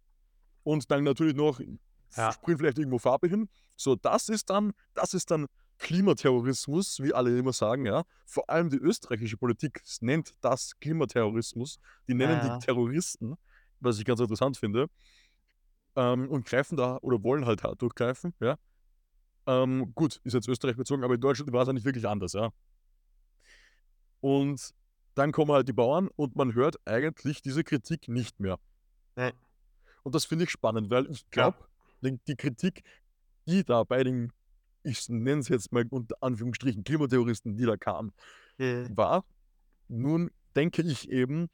Und 0.64 0.90
dann 0.90 1.04
natürlich 1.04 1.36
noch 1.36 1.60
Ja. 2.16 2.38
sprühen 2.38 2.58
vielleicht 2.58 2.78
irgendwo 2.78 2.98
Farbe 2.98 3.28
hin. 3.28 3.48
So, 3.76 3.96
das 3.96 4.28
ist 4.30 4.50
dann 4.50 4.72
das 4.94 5.14
ist 5.14 5.30
dann 5.30 5.46
Klimaterrorismus, 5.78 7.00
wie 7.02 7.14
alle 7.14 7.36
immer 7.38 7.52
sagen, 7.52 7.86
ja. 7.86 8.04
Vor 8.26 8.48
allem 8.50 8.68
die 8.70 8.76
österreichische 8.78 9.36
Politik 9.36 9.82
nennt 10.00 10.34
das 10.40 10.78
Klimaterrorismus. 10.80 11.78
Die 12.08 12.14
nennen 12.14 12.44
Ja. 12.44 12.58
die 12.58 12.64
Terroristen, 12.64 13.36
was 13.80 13.98
ich 13.98 14.04
ganz 14.04 14.20
interessant 14.20 14.56
finde. 14.56 14.88
Ähm, 15.96 16.28
und 16.28 16.46
greifen 16.46 16.76
da 16.76 16.98
oder 17.02 17.22
wollen 17.22 17.46
halt 17.46 17.62
hart 17.62 17.80
durchgreifen, 17.82 18.34
ja. 18.40 18.56
Ähm, 19.46 19.92
gut, 19.94 20.20
ist 20.24 20.34
jetzt 20.34 20.46
Österreich 20.48 20.76
bezogen, 20.76 21.02
aber 21.04 21.14
in 21.14 21.20
Deutschland 21.20 21.50
war 21.52 21.62
es 21.62 21.66
ja 21.68 21.72
nicht 21.72 21.84
wirklich 21.86 22.06
anders, 22.06 22.34
ja. 22.34 22.50
Und 24.20 24.74
dann 25.14 25.32
kommen 25.32 25.52
halt 25.52 25.68
die 25.68 25.72
Bauern 25.72 26.08
und 26.16 26.36
man 26.36 26.54
hört 26.54 26.76
eigentlich 26.86 27.42
diese 27.42 27.64
Kritik 27.64 28.08
nicht 28.08 28.38
mehr. 28.40 28.58
Ne. 29.16 29.32
Und 30.02 30.14
das 30.14 30.24
finde 30.24 30.44
ich 30.44 30.50
spannend, 30.50 30.90
weil 30.90 31.10
ich 31.10 31.20
Ja. 31.22 31.26
glaube, 31.30 31.58
die 32.02 32.18
die 32.28 32.36
Kritik, 32.36 32.84
die 33.46 33.64
da 33.64 33.84
bei 33.84 34.04
den, 34.04 34.32
ich 34.82 35.08
nenne 35.08 35.40
es 35.40 35.48
jetzt 35.48 35.72
mal 35.72 35.84
unter 35.90 36.16
Anführungsstrichen, 36.20 36.84
Klimaterroristen, 36.84 37.56
die 37.56 37.64
da 37.66 37.76
kam, 37.76 38.12
Mhm. 38.58 38.96
war 38.96 39.24
nun, 39.88 40.30
denke 40.56 40.82
ich 40.82 41.10
eben, 41.10 41.48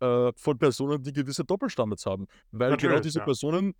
äh, 0.00 0.32
von 0.36 0.58
Personen, 0.58 1.02
die 1.02 1.12
gewisse 1.12 1.44
Doppelstandards 1.44 2.06
haben. 2.06 2.26
Weil 2.52 2.76
genau 2.78 2.94
Natürlich, 2.94 3.04
diese 3.04 3.18
ja. 3.20 3.24
Personen 3.24 3.74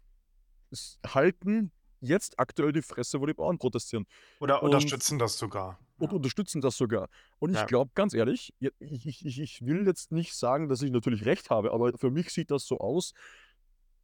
halten 1.06 1.72
jetzt 2.00 2.38
aktuell 2.38 2.72
die 2.72 2.82
Fresse, 2.82 3.20
wo 3.20 3.26
die 3.26 3.34
Bauern 3.34 3.58
protestieren 3.58 4.06
Oder 4.40 4.62
und 4.62 4.74
unterstützen 4.74 5.18
das 5.18 5.38
sogar. 5.38 5.78
und 5.98 6.10
Ja. 6.10 6.16
unterstützen 6.16 6.60
das 6.60 6.76
sogar. 6.76 7.08
Und 7.38 7.50
ich 7.50 7.56
Ja. 7.56 7.66
glaube, 7.66 7.90
ganz 7.94 8.14
ehrlich, 8.14 8.54
ich 8.58 9.24
ich 9.24 9.40
ich 9.40 9.60
will 9.66 9.86
jetzt 9.86 10.12
nicht 10.12 10.34
sagen, 10.34 10.68
dass 10.68 10.82
ich 10.82 10.90
natürlich 10.90 11.24
recht 11.26 11.50
habe, 11.50 11.72
aber 11.72 11.96
für 11.98 12.10
mich 12.10 12.30
sieht 12.30 12.50
das 12.50 12.64
so 12.66 12.78
aus, 12.78 13.12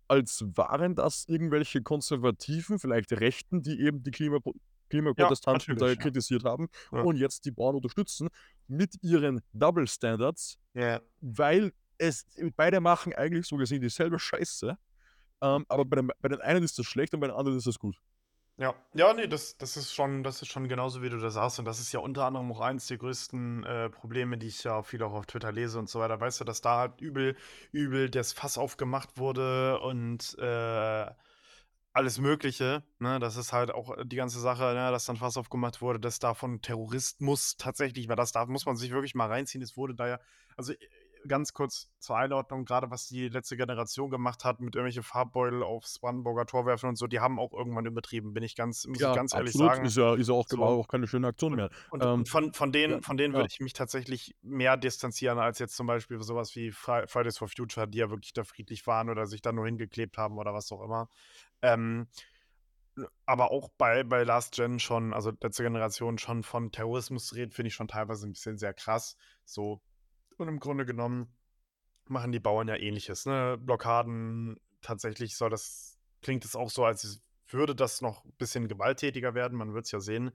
als 0.09 0.45
waren 0.57 0.95
das 0.95 1.25
irgendwelche 1.27 1.83
Konservativen, 1.83 2.79
vielleicht 2.79 3.13
Rechten, 3.13 3.63
die 3.63 3.81
eben 3.81 4.03
die 4.03 4.11
Klimapro 4.89 5.23
Ja, 5.23 5.29
Klimaprotestanten 5.29 5.77
da 5.77 5.95
kritisiert 5.95 6.45
haben 6.45 6.69
Ja. 6.93 7.01
und 7.03 7.17
jetzt 7.17 7.45
die 7.45 7.51
Bauern 7.51 7.77
unterstützen 7.77 8.29
mit 8.69 9.03
ihren 9.03 9.43
Double 9.53 9.87
Standards, 9.87 10.59
Ja. 10.75 11.01
weil 11.21 11.73
es 11.99 12.27
beide 12.57 12.81
machen 12.81 13.15
eigentlich 13.15 13.47
so 13.47 13.57
gesehen 13.57 13.81
dieselbe 13.81 14.19
Scheiße. 14.19 14.77
Ähm, 15.43 15.67
aber 15.69 15.85
bei 15.85 15.97
dem 15.97 16.11
bei 16.21 16.29
den 16.29 16.41
einen 16.41 16.63
ist 16.65 16.79
das 16.79 16.87
schlecht 16.87 17.13
und 17.15 17.21
bei 17.21 17.27
den 17.27 17.37
anderen 17.37 17.59
ist 17.59 17.67
das 17.67 17.79
gut. 17.79 17.97
Ja. 18.59 18.75
Ja, 18.95 19.13
ne, 19.13 19.29
das 19.29 19.59
das 19.59 19.77
ist 19.77 19.93
schon 19.93 20.23
das 20.23 20.41
ist 20.41 20.49
schon 20.49 20.67
genauso, 20.67 21.03
wie 21.03 21.11
du 21.11 21.19
das 21.19 21.35
sagst. 21.35 21.59
Und 21.59 21.67
das 21.67 21.79
ist 21.79 21.93
ja 21.93 22.01
unter 22.01 22.25
anderem 22.25 22.51
auch 22.53 22.61
eins 22.61 22.87
der 22.87 22.97
größten, 22.97 23.65
äh, 23.65 23.91
Probleme, 23.91 24.39
die 24.39 24.47
ich 24.47 24.65
ja 24.65 24.83
viel 24.83 25.03
auch 25.03 25.13
auf 25.13 25.27
Twitter 25.27 25.53
lese 25.53 25.79
und 25.79 25.91
so 25.91 26.01
weiter. 26.01 26.19
Weißt 26.21 26.41
du, 26.41 26.45
dass 26.45 26.63
da 26.63 26.79
halt 26.79 27.01
übel 27.03 27.37
übel 27.73 28.09
das 28.09 28.33
Fass 28.33 28.57
aufgemacht 28.57 29.19
wurde 29.19 29.79
und, 29.81 30.37
äh, 30.39 31.07
alles 31.97 32.19
Mögliche, 32.19 32.85
ne? 32.99 33.19
Das 33.19 33.37
ist 33.37 33.53
halt 33.53 33.73
auch 33.73 33.97
die 34.05 34.17
ganze 34.17 34.39
Sache, 34.39 34.63
ne, 34.75 34.91
dass 34.91 35.07
dann 35.07 35.17
Fass 35.17 35.37
aufgemacht 35.37 35.81
wurde, 35.81 35.99
dass 35.99 36.19
da 36.19 36.35
von 36.35 36.61
Terrorismus 36.61 37.57
tatsächlich 37.57 38.09
weil 38.09 38.17
das 38.17 38.33
da 38.33 38.45
muss 38.47 38.67
man 38.67 38.77
sich 38.77 38.93
wirklich 38.93 39.15
mal 39.15 39.29
reinziehen. 39.29 39.63
Es 39.63 39.77
wurde 39.77 39.95
da 39.95 40.07
ja 40.09 40.19
also, 40.57 40.73
äh, 40.73 40.77
ganz 41.27 41.53
kurz 41.53 41.91
zur 41.99 42.17
Einordnung, 42.17 42.65
grade 42.65 42.91
was 42.91 43.07
die 43.09 43.29
letzte 43.29 43.57
Generation 43.57 44.11
gemacht 44.11 44.45
hat 44.45 44.61
mit 44.61 44.75
irgendwelche 44.75 45.03
Farbbeutel 45.03 45.63
aufs 45.63 45.99
Brandenburger 45.99 46.47
Tor 46.47 46.67
werfen 46.67 46.89
und 46.89 46.97
so, 46.97 47.07
die 47.07 47.21
haben 47.21 47.39
auch 47.39 47.53
irgendwann 47.53 47.85
übertrieben, 47.87 48.33
bin 48.33 48.43
ich 48.43 48.55
ganz 48.55 48.87
muss 48.87 48.99
ich 48.99 49.03
Ja, 49.03 49.15
ganz 49.15 49.35
ehrlich 49.35 49.55
absolut. 49.55 49.73
sagen. 49.73 49.87
Ist 49.87 49.97
ja 49.97 50.15
ist 50.15 50.29
ja 50.29 50.35
auch 50.35 50.47
So. 50.49 50.59
war 50.59 50.69
auch 50.69 50.89
keine 50.89 51.07
schöne 51.07 51.27
Aktion 51.27 51.57
mehr. 51.57 51.71
und 51.91 52.03
Ähm, 52.03 52.11
und 52.11 52.29
von 52.29 52.53
von 52.53 52.69
ja, 52.69 52.73
denen 52.73 53.03
von 53.03 53.17
denen 53.17 53.35
ja. 53.35 53.41
würde 53.41 53.49
ich 53.51 53.61
mich 53.61 53.73
tatsächlich 53.73 54.37
mehr 54.43 54.77
distanzieren 54.77 55.39
als 55.39 55.59
jetzt 55.59 55.77
zum 55.77 55.87
Beispiel 55.87 56.23
so 56.23 56.37
was 56.37 56.55
wie 56.55 56.71
Fri 56.71 57.07
Fridays 57.07 57.39
for 57.39 57.49
Future, 57.49 57.89
die 57.89 57.99
ja 57.99 58.11
wirklich 58.11 58.33
da 58.33 58.45
friedlich 58.45 58.87
waren 58.87 59.11
oder 59.11 59.27
sich 59.27 59.43
da 59.43 59.53
nur 59.53 59.67
hingeklebt 59.67 60.17
haben 60.19 60.39
oder 60.39 60.55
was 60.55 60.71
auch 60.71 60.83
immer. 60.83 61.09
Ähm, 61.63 62.09
aber 63.27 63.51
auch 63.53 63.71
bei 63.79 64.05
bei 64.05 64.25
Last 64.25 64.55
Gen 64.57 64.81
schon, 64.81 65.15
also 65.15 65.33
letzte 65.43 65.65
Generation 65.65 66.19
schon 66.19 66.43
von 66.45 66.73
Terrorismus 66.73 67.35
redet, 67.35 67.55
finde 67.55 67.69
ich 67.69 67.75
schon 67.75 67.89
teilweise 67.89 68.27
'n 68.29 68.33
bisschen 68.33 68.59
sehr 68.59 68.75
krass, 68.75 69.17
so. 69.45 69.83
Und 70.39 70.49
im 70.49 70.61
Grunde 70.61 70.87
genommen 70.87 71.37
machen 72.09 72.33
die 72.33 72.41
Bauern 72.41 72.69
ja 72.69 72.77
Ähnliches, 72.77 73.27
ne? 73.27 73.59
Blockaden, 73.61 74.59
tatsächlich 74.83 75.37
soll 75.37 75.51
das 75.51 75.99
klingt 76.23 76.45
es 76.47 76.57
auch 76.57 76.71
so, 76.71 76.85
als 76.87 77.05
es 77.05 77.23
würde 77.49 77.75
das 77.77 78.03
noch 78.03 78.25
'n 78.27 78.35
bisschen 78.39 78.69
gewalttätiger 78.69 79.35
werden. 79.35 79.59
Man 79.59 79.75
wird's 79.75 79.93
ja 79.93 80.01
sehen. 80.01 80.33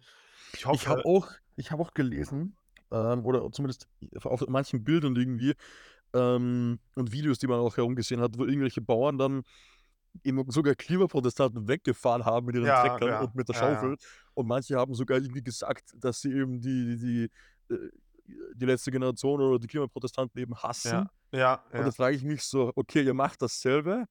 Ich 0.54 0.66
Ich 0.70 0.88
habe 0.88 1.06
auch 1.06 1.30
ich 1.56 1.72
habe 1.72 1.82
auch 1.84 1.94
gelesen, 1.94 2.58
ähm, 2.92 3.26
oder 3.26 3.52
zumindest 3.52 3.88
auf 4.24 4.42
manchen 4.48 4.84
Bildern 4.84 5.16
irgendwie, 5.16 5.54
ähm, 6.14 6.80
und 6.96 7.12
Videos, 7.14 7.40
die 7.40 7.48
man 7.48 7.60
auch 7.60 7.78
herumgesehen 7.78 8.22
hat, 8.22 8.38
wo 8.38 8.46
irgendwelche 8.46 8.82
Bauern 8.82 9.18
dann 9.18 9.44
eben 10.24 10.50
sogar 10.52 10.76
Klimaprotestanten 10.76 11.68
weggefahren 11.68 12.26
haben 12.26 12.46
mit 12.48 12.56
ihren 12.56 12.74
Ja, 12.74 12.76
Treckern 12.76 13.16
ja, 13.16 13.20
und 13.20 13.36
mit 13.36 13.50
der 13.50 13.54
ja, 13.54 13.72
ja. 13.72 13.92
Schaufel. 13.92 13.98
Und 14.34 14.48
manche 14.48 14.76
haben 14.78 14.94
sogar 14.96 15.18
irgendwie 15.20 15.44
gesagt, 15.44 15.92
dass 15.98 16.22
sie 16.22 16.32
eben 16.34 16.62
die 16.62 16.98
die 16.98 17.30
die, 17.70 17.74
äh, 17.76 17.90
die 18.56 18.66
letzte 18.66 18.92
Generation 18.92 19.42
oder 19.42 19.60
die 19.60 19.68
Klimaprotestanten 19.68 20.42
eben 20.42 20.56
hassen. 20.58 21.10
Ja, 21.32 21.64
Und 21.76 21.86
da 21.86 21.92
frage 21.92 22.16
ich 22.18 22.24
mich 22.24 22.44
so: 22.44 22.72
„Okay, 22.76 23.04
ihr 23.04 23.14
macht 23.16 23.42
dasselbe, 23.44 24.06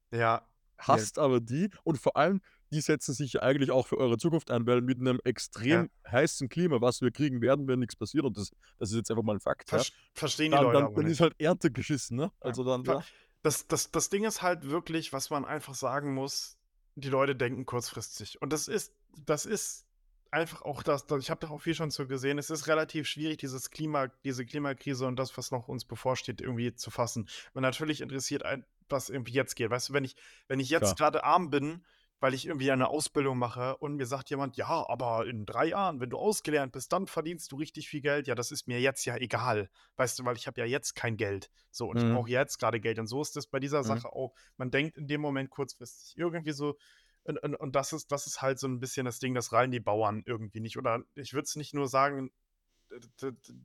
hasst 0.78 1.18
aber 1.18 1.40
die 1.40 1.70
und 1.84 1.98
vor 1.98 2.16
allem, 2.16 2.40
die 2.72 2.80
setzen 2.80 3.14
sich 3.14 3.34
ja 3.34 3.42
eigentlich 3.42 3.70
auch 3.70 3.86
für 3.88 3.98
eure 3.98 4.18
Zukunft 4.18 4.50
ein, 4.50 4.66
weil 4.66 4.82
mit 4.82 5.00
'nem 5.00 5.20
Ja. 5.68 5.86
extrem 5.86 5.90
heißen 6.10 6.48
Klima, 6.48 6.80
was 6.80 7.00
wir 7.02 7.10
kriegen 7.12 7.42
werden, 7.42 7.68
wenn 7.68 7.80
nix 7.80 7.96
passiert 7.96 8.24
und 8.26 8.36
das 8.38 8.50
das 8.78 8.90
ist 8.90 8.96
jetzt 8.96 9.10
einfach 9.10 9.24
mal 9.24 9.34
'n 9.36 9.40
Fakt, 9.40 9.68
Verst 9.68 9.94
verstehen 10.14 10.52
die 10.52 10.58
dann 10.58 10.70
Leute 10.70 10.84
dann 10.84 10.86
aber 10.86 10.94
dann 10.94 11.06
ist 11.06 11.20
halt 11.20 11.34
Ernte 11.40 11.70
geschissen, 11.72 12.16
ne? 12.18 12.32
Also 12.40 12.64
dann, 12.64 12.84
Ver. 12.84 13.04
Das 13.42 13.66
das 13.66 13.90
das 13.90 14.10
Ding 14.10 14.24
ist 14.24 14.42
halt 14.42 14.68
wirklich, 14.68 15.12
was 15.12 15.30
man 15.30 15.44
einfach 15.44 15.74
sagen 15.74 16.14
muss, 16.14 16.58
die 16.94 17.08
Leute 17.08 17.36
denken 17.36 17.66
kurzfristig. 17.66 18.40
Und 18.42 18.52
das 18.52 18.68
ist 18.68 18.94
das 19.24 19.46
ist 19.46 19.86
einfach 20.30 20.62
auch 20.62 20.82
das 20.82 21.06
da 21.06 21.16
ich 21.16 21.30
habe 21.30 21.40
da 21.40 21.50
auch 21.52 21.60
viel 21.60 21.74
schon 21.74 21.90
zu 21.90 22.06
gesehen. 22.06 22.38
Es 22.38 22.50
ist 22.50 22.66
relativ 22.66 23.06
schwierig, 23.06 23.38
dieses 23.38 23.70
Klima 23.70 24.08
diese 24.24 24.44
Klimakrise 24.44 25.06
und 25.06 25.16
das, 25.16 25.36
was 25.36 25.50
noch 25.50 25.68
uns 25.68 25.84
bevorsteht, 25.84 26.40
irgendwie 26.40 26.74
zu 26.74 26.90
fassen. 26.90 27.28
Weil 27.54 27.62
natürlich 27.62 28.00
interessiert 28.00 28.44
einen, 28.44 28.64
was 28.88 29.08
irgendwie 29.08 29.32
jetzt 29.32 29.56
geht. 29.56 29.70
Weißt 29.70 29.88
du, 29.90 29.92
wenn 29.92 30.04
ich 30.04 30.16
wenn 30.48 30.60
ich 30.60 30.70
jetzt 30.70 30.98
grade 30.98 31.24
arm 31.24 31.50
bin, 31.50 31.84
weil 32.20 32.34
ich 32.34 32.46
irgendwie 32.46 32.70
eine 32.70 32.88
Ausbildung 32.88 33.38
mache 33.38 33.76
und 33.78 33.96
mir 33.96 34.06
sagt 34.06 34.30
jemand: 34.30 34.56
„Ja, 34.56 34.86
aber 34.88 35.26
in 35.26 35.46
3 35.46 35.66
Jahren, 35.68 36.00
wenn 36.00 36.10
du 36.10 36.18
ausgelernt 36.18 36.72
bist, 36.72 36.92
dann 36.92 37.06
verdienst 37.06 37.52
du 37.52 37.56
richtig 37.56 37.88
viel 37.88 38.00
Geld.“ 38.02 38.26
Ja, 38.28 38.34
das 38.34 38.50
ist 38.52 38.68
mir 38.68 38.80
jetzt 38.80 39.04
ja 39.06 39.16
egal. 39.16 39.70
Weißt 39.96 40.18
du, 40.18 40.24
weil 40.24 40.36
ich 40.36 40.46
habe 40.46 40.60
ja 40.60 40.66
jetzt 40.66 40.94
kein 40.94 41.16
Geld. 41.16 41.50
So, 41.70 41.88
und 41.88 41.98
ich 41.98 42.06
Mhm. 42.06 42.20
brauche 42.20 42.30
jetzt 42.30 42.58
grade 42.58 42.80
Geld. 42.80 42.98
Und 42.98 43.06
so 43.06 43.20
ist 43.22 43.36
es 43.36 43.46
bei 43.46 43.60
dieser 43.60 43.82
Mhm. 43.82 44.02
Sache 44.02 44.12
auch. 44.12 44.34
Man 44.56 44.70
denkt 44.70 44.96
in 44.98 45.06
dem 45.08 45.20
Moment 45.20 45.50
kurzfristig 45.50 46.16
irgendwie 46.18 46.52
so 46.52 46.76
und 47.24 47.38
und 47.42 47.54
und 47.54 47.76
das 47.76 47.92
ist 47.92 48.10
das 48.12 48.26
ist 48.26 48.40
halt 48.42 48.58
so 48.58 48.66
'n 48.66 48.80
bisschen 48.80 49.04
das 49.04 49.18
Ding, 49.18 49.34
das 49.34 49.52
rallen 49.52 49.70
die 49.70 49.80
Bauern 49.80 50.22
irgendwie 50.26 50.60
nicht. 50.60 50.78
Oder 50.78 51.02
ich 51.14 51.32
würde 51.34 51.44
es 51.44 51.56
nicht 51.56 51.74
nur 51.74 51.88
sagen, 51.88 52.30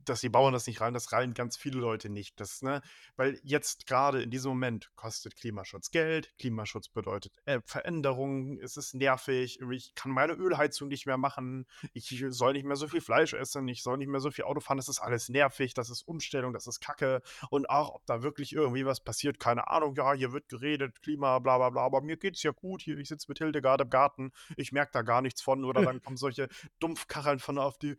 dass 0.04 0.20
die 0.20 0.28
Bauern 0.28 0.52
das 0.52 0.66
nicht 0.66 0.80
rallen, 0.80 0.94
das 0.94 1.12
rallen 1.12 1.34
ganz 1.34 1.56
viele 1.56 1.78
Leute 1.78 2.08
nicht. 2.08 2.38
Das, 2.40 2.62
ne? 2.62 2.82
Weil 3.16 3.40
jetzt 3.42 3.86
gerade 3.86 4.22
in 4.22 4.30
diesem 4.30 4.50
Moment 4.50 4.90
kostet 4.96 5.36
Klimaschutz 5.36 5.90
Geld, 5.90 6.32
Klimaschutz 6.38 6.88
bedeutet 6.88 7.32
äh, 7.44 7.60
Veränderungen, 7.64 8.58
es 8.58 8.76
ist 8.76 8.94
nervig, 8.94 9.60
ich 9.70 9.94
kann 9.94 10.12
meine 10.12 10.34
Ölheizung 10.34 10.88
nicht 10.88 11.06
mehr 11.06 11.16
machen, 11.16 11.66
ich 11.92 12.24
soll 12.28 12.52
nicht 12.52 12.64
mehr 12.64 12.76
so 12.76 12.88
viel 12.88 13.00
Fleisch 13.00 13.34
essen, 13.34 13.66
ich 13.68 13.82
soll 13.82 13.96
nicht 13.96 14.08
mehr 14.08 14.20
so 14.20 14.30
viel 14.30 14.44
Auto 14.44 14.60
fahren, 14.60 14.76
das 14.76 14.88
ist 14.88 15.00
alles 15.00 15.28
nervig, 15.28 15.74
das 15.74 15.90
ist 15.90 16.02
Umstellung, 16.02 16.52
das 16.52 16.66
ist 16.66 16.80
Kacke 16.80 17.22
und 17.50 17.68
auch, 17.68 17.94
ob 17.94 18.06
da 18.06 18.22
wirklich 18.22 18.52
irgendwie 18.52 18.86
was 18.86 19.00
passiert, 19.00 19.40
keine 19.40 19.68
Ahnung, 19.68 19.94
ja, 19.96 20.12
hier 20.12 20.32
wird 20.32 20.48
geredet, 20.48 21.02
Klima, 21.02 21.38
bla 21.38 21.58
bla 21.58 21.70
bla, 21.70 21.82
aber 21.82 22.00
mir 22.00 22.16
geht's 22.16 22.42
ja 22.42 22.52
gut, 22.52 22.82
hier, 22.82 22.98
ich 22.98 23.08
sitze 23.08 23.26
mit 23.28 23.38
Hildegard 23.38 23.80
im 23.80 23.90
Garten, 23.90 24.32
ich 24.56 24.72
merke 24.72 24.92
da 24.92 25.02
gar 25.02 25.22
nichts 25.22 25.42
von 25.42 25.64
oder 25.64 25.82
dann 25.96 26.02
kommen 26.02 26.16
solche 26.16 26.48
Dumpfkacheln 26.78 27.38
von 27.38 27.56
der 27.56 27.64
AfD, 27.64 27.96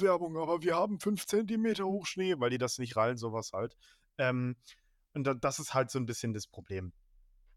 Klimaerwärmung, 0.00 0.38
aber 0.38 0.62
wir 0.62 0.76
haben 0.76 0.98
5 0.98 1.26
Zentimeter 1.26 1.84
hoch 1.84 2.06
Schnee, 2.06 2.34
weil 2.38 2.50
die 2.50 2.58
das 2.58 2.78
nicht 2.78 2.96
rallen, 2.96 3.16
sowas 3.16 3.52
halt. 3.52 3.76
Ähm, 4.18 4.56
und 5.14 5.24
da, 5.24 5.34
das 5.34 5.58
ist 5.58 5.74
halt 5.74 5.90
so 5.90 5.98
ein 5.98 6.06
bisschen 6.06 6.32
das 6.32 6.46
Problem. 6.46 6.92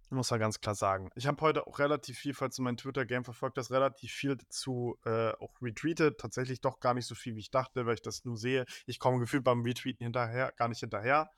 Muss 0.10 0.30
man 0.30 0.39
ganz 0.39 0.62
klar 0.62 0.76
sagen. 0.76 1.10
Ich 1.16 1.26
habe 1.26 1.41
heute 1.41 1.66
auch 1.66 1.80
relativ 1.80 2.20
viel, 2.20 2.36
falls 2.36 2.58
du 2.58 2.62
mein 2.62 2.78
Twitter-Game 2.78 3.24
verfolgt 3.24 3.58
hast, 3.58 3.72
relativ 3.72 4.12
viel 4.12 4.36
dazu 4.36 4.96
äh, 5.06 5.32
auch 5.39 5.60
retweetet. 5.60 6.20
Tatsächlich 6.20 6.62
doch 6.62 6.80
gar 6.80 6.94
nicht 6.94 7.08
so 7.08 7.16
viel, 7.16 7.36
wie 7.36 7.39
ich 7.39 7.50
dachte, 7.50 7.88
weil 7.88 7.96
ich 7.96 8.04
das 8.04 8.24
nur 8.24 8.38
sehe. 8.38 8.66
Ich 8.86 9.00
komme 9.00 9.18
gefühlt 9.18 9.44
beim 9.44 9.64
Retweeten 9.64 10.04
hinterher, 10.04 10.52
gar 10.56 10.68
nicht 10.68 10.82
hinterher. 10.82 11.32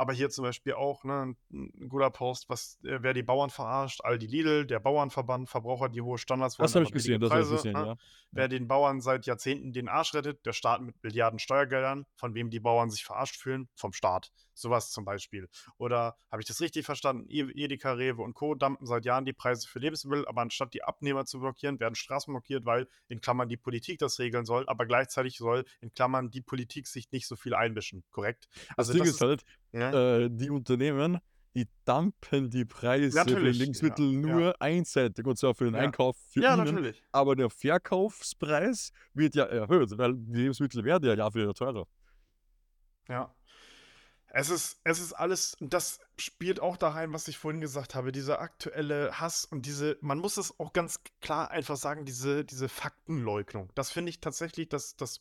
Aber 0.00 0.14
hier 0.14 0.30
zum 0.30 0.44
Beispiel 0.44 0.72
auch 0.72 1.04
ne, 1.04 1.36
ein 1.52 1.88
guter 1.90 2.08
Post, 2.08 2.48
was, 2.48 2.78
äh, 2.84 3.00
wer 3.02 3.12
die 3.12 3.22
Bauern 3.22 3.50
verarscht, 3.50 4.00
Aldi 4.02 4.26
Lidl, 4.28 4.66
der 4.66 4.80
Bauernverband, 4.80 5.50
Verbraucher, 5.50 5.90
die 5.90 6.00
hohe 6.00 6.16
Standards 6.16 6.58
wollen. 6.58 6.64
Das 6.64 6.74
habe 6.74 6.86
ich 6.86 6.92
gesehen, 6.92 7.20
das 7.20 7.30
habe 7.30 7.42
ich 7.42 7.50
gesehen, 7.50 7.74
ne? 7.74 7.86
ja. 7.86 7.96
Wer 8.30 8.48
den 8.48 8.66
Bauern 8.66 9.02
seit 9.02 9.26
Jahrzehnten 9.26 9.74
den 9.74 9.90
Arsch 9.90 10.14
rettet, 10.14 10.46
der 10.46 10.54
Staat 10.54 10.80
mit 10.80 10.94
Milliarden 11.02 11.38
Steuergeldern, 11.38 12.06
von 12.16 12.34
wem 12.34 12.48
die 12.48 12.60
Bauern 12.60 12.88
sich 12.88 13.04
verarscht 13.04 13.36
fühlen, 13.36 13.68
vom 13.74 13.92
Staat. 13.92 14.32
Sowas 14.54 14.90
zum 14.90 15.04
Beispiel. 15.04 15.48
Oder 15.78 16.16
habe 16.30 16.40
ich 16.42 16.48
das 16.48 16.60
richtig 16.60 16.84
verstanden? 16.84 17.26
Edeka, 17.28 17.92
Rewe 17.92 18.22
und 18.22 18.34
Co. 18.34 18.54
dumpen 18.54 18.86
seit 18.86 19.04
Jahren 19.04 19.24
die 19.24 19.32
Preise 19.32 19.66
für 19.66 19.78
Lebensmittel, 19.78 20.26
aber 20.28 20.42
anstatt 20.42 20.74
die 20.74 20.82
Abnehmer 20.82 21.24
zu 21.24 21.40
blockieren, 21.40 21.80
werden 21.80 21.94
Straßen 21.94 22.32
blockiert, 22.32 22.64
weil 22.66 22.86
in 23.08 23.20
Klammern 23.20 23.48
die 23.48 23.56
Politik 23.56 23.98
das 23.98 24.18
regeln 24.18 24.44
soll, 24.44 24.68
aber 24.68 24.86
gleichzeitig 24.86 25.38
soll 25.38 25.64
in 25.80 25.92
Klammern 25.92 26.30
die 26.30 26.42
Politik 26.42 26.86
sich 26.86 27.10
nicht 27.10 27.26
so 27.26 27.36
viel 27.36 27.54
einmischen. 27.54 28.04
Korrekt? 28.10 28.48
Also 28.76 28.92
das 28.92 28.96
Ding 28.96 29.04
das 29.04 29.14
ist 29.14 29.20
halt, 29.20 29.44
ja? 29.72 30.18
äh, 30.18 30.28
die 30.30 30.50
Unternehmen, 30.50 31.18
die 31.54 31.68
dumpen 31.84 32.50
die 32.50 32.64
Preise 32.64 33.24
für 33.24 33.38
Lebensmittel 33.38 34.12
ja, 34.12 34.18
nur 34.18 34.40
ja. 34.42 34.54
einseitig 34.60 35.26
und 35.26 35.36
zwar 35.36 35.54
für 35.54 35.64
den 35.64 35.74
Einkauf 35.74 36.16
für 36.28 36.40
ja, 36.40 36.54
ihnen. 36.54 36.66
Natürlich. 36.66 37.02
Aber 37.12 37.34
der 37.34 37.50
Verkaufspreis 37.50 38.92
wird 39.14 39.34
ja 39.34 39.44
erhöht, 39.44 39.96
weil 39.98 40.14
die 40.14 40.42
Lebensmittel 40.42 40.84
werden 40.84 41.04
ja 41.08 41.14
Jahr 41.14 41.32
für 41.32 41.44
Jahr 41.44 41.54
teurer. 41.54 41.86
Ja. 43.08 43.34
Es 44.32 44.48
ist, 44.48 44.80
es 44.84 45.00
ist 45.00 45.12
alles, 45.12 45.56
das 45.58 45.98
spielt 46.16 46.60
auch 46.60 46.76
da 46.76 46.90
rein, 46.90 47.12
was 47.12 47.26
ich 47.26 47.36
vorhin 47.36 47.60
gesagt 47.60 47.96
habe, 47.96 48.12
dieser 48.12 48.40
aktuelle 48.40 49.18
Hass 49.18 49.44
und 49.44 49.66
diese, 49.66 49.98
man 50.02 50.18
muss 50.18 50.36
es 50.36 50.60
auch 50.60 50.72
ganz 50.72 51.00
klar 51.20 51.50
einfach 51.50 51.76
sagen, 51.76 52.04
diese, 52.04 52.44
diese 52.44 52.68
Faktenleugnung. 52.68 53.72
Das 53.74 53.90
finde 53.90 54.10
ich 54.10 54.20
tatsächlich 54.20 54.68
das, 54.68 54.94
das 54.94 55.20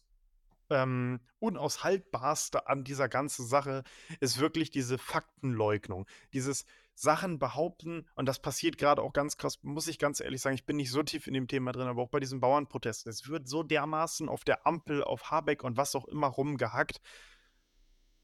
ähm, 0.69 1.19
unaushaltbarste 1.39 2.67
an 2.67 2.83
dieser 2.83 3.09
ganzen 3.09 3.45
Sache 3.45 3.83
ist 4.19 4.39
wirklich 4.39 4.71
diese 4.71 4.97
Faktenleugnung. 4.97 6.05
Dieses 6.33 6.65
Sachen 6.95 7.39
behaupten, 7.39 8.05
und 8.15 8.25
das 8.25 8.41
passiert 8.41 8.77
gerade 8.77 9.01
auch 9.01 9.13
ganz 9.13 9.37
krass, 9.37 9.59
muss 9.61 9.87
ich 9.87 9.99
ganz 9.99 10.19
ehrlich 10.19 10.41
sagen, 10.41 10.55
ich 10.55 10.65
bin 10.65 10.75
nicht 10.75 10.91
so 10.91 11.01
tief 11.01 11.27
in 11.27 11.33
dem 11.33 11.47
Thema 11.47 11.71
drin, 11.71 11.87
aber 11.87 12.01
auch 12.01 12.09
bei 12.09 12.19
diesen 12.19 12.41
Bauernprotesten. 12.41 13.09
Es 13.09 13.29
wird 13.29 13.47
so 13.47 13.63
dermaßen 13.63 14.27
auf 14.27 14.43
der 14.43 14.67
Ampel, 14.67 15.03
auf 15.03 15.31
Habeck 15.31 15.63
und 15.63 15.77
was 15.77 15.95
auch 15.95 16.05
immer 16.05 16.27
rumgehackt, 16.27 16.99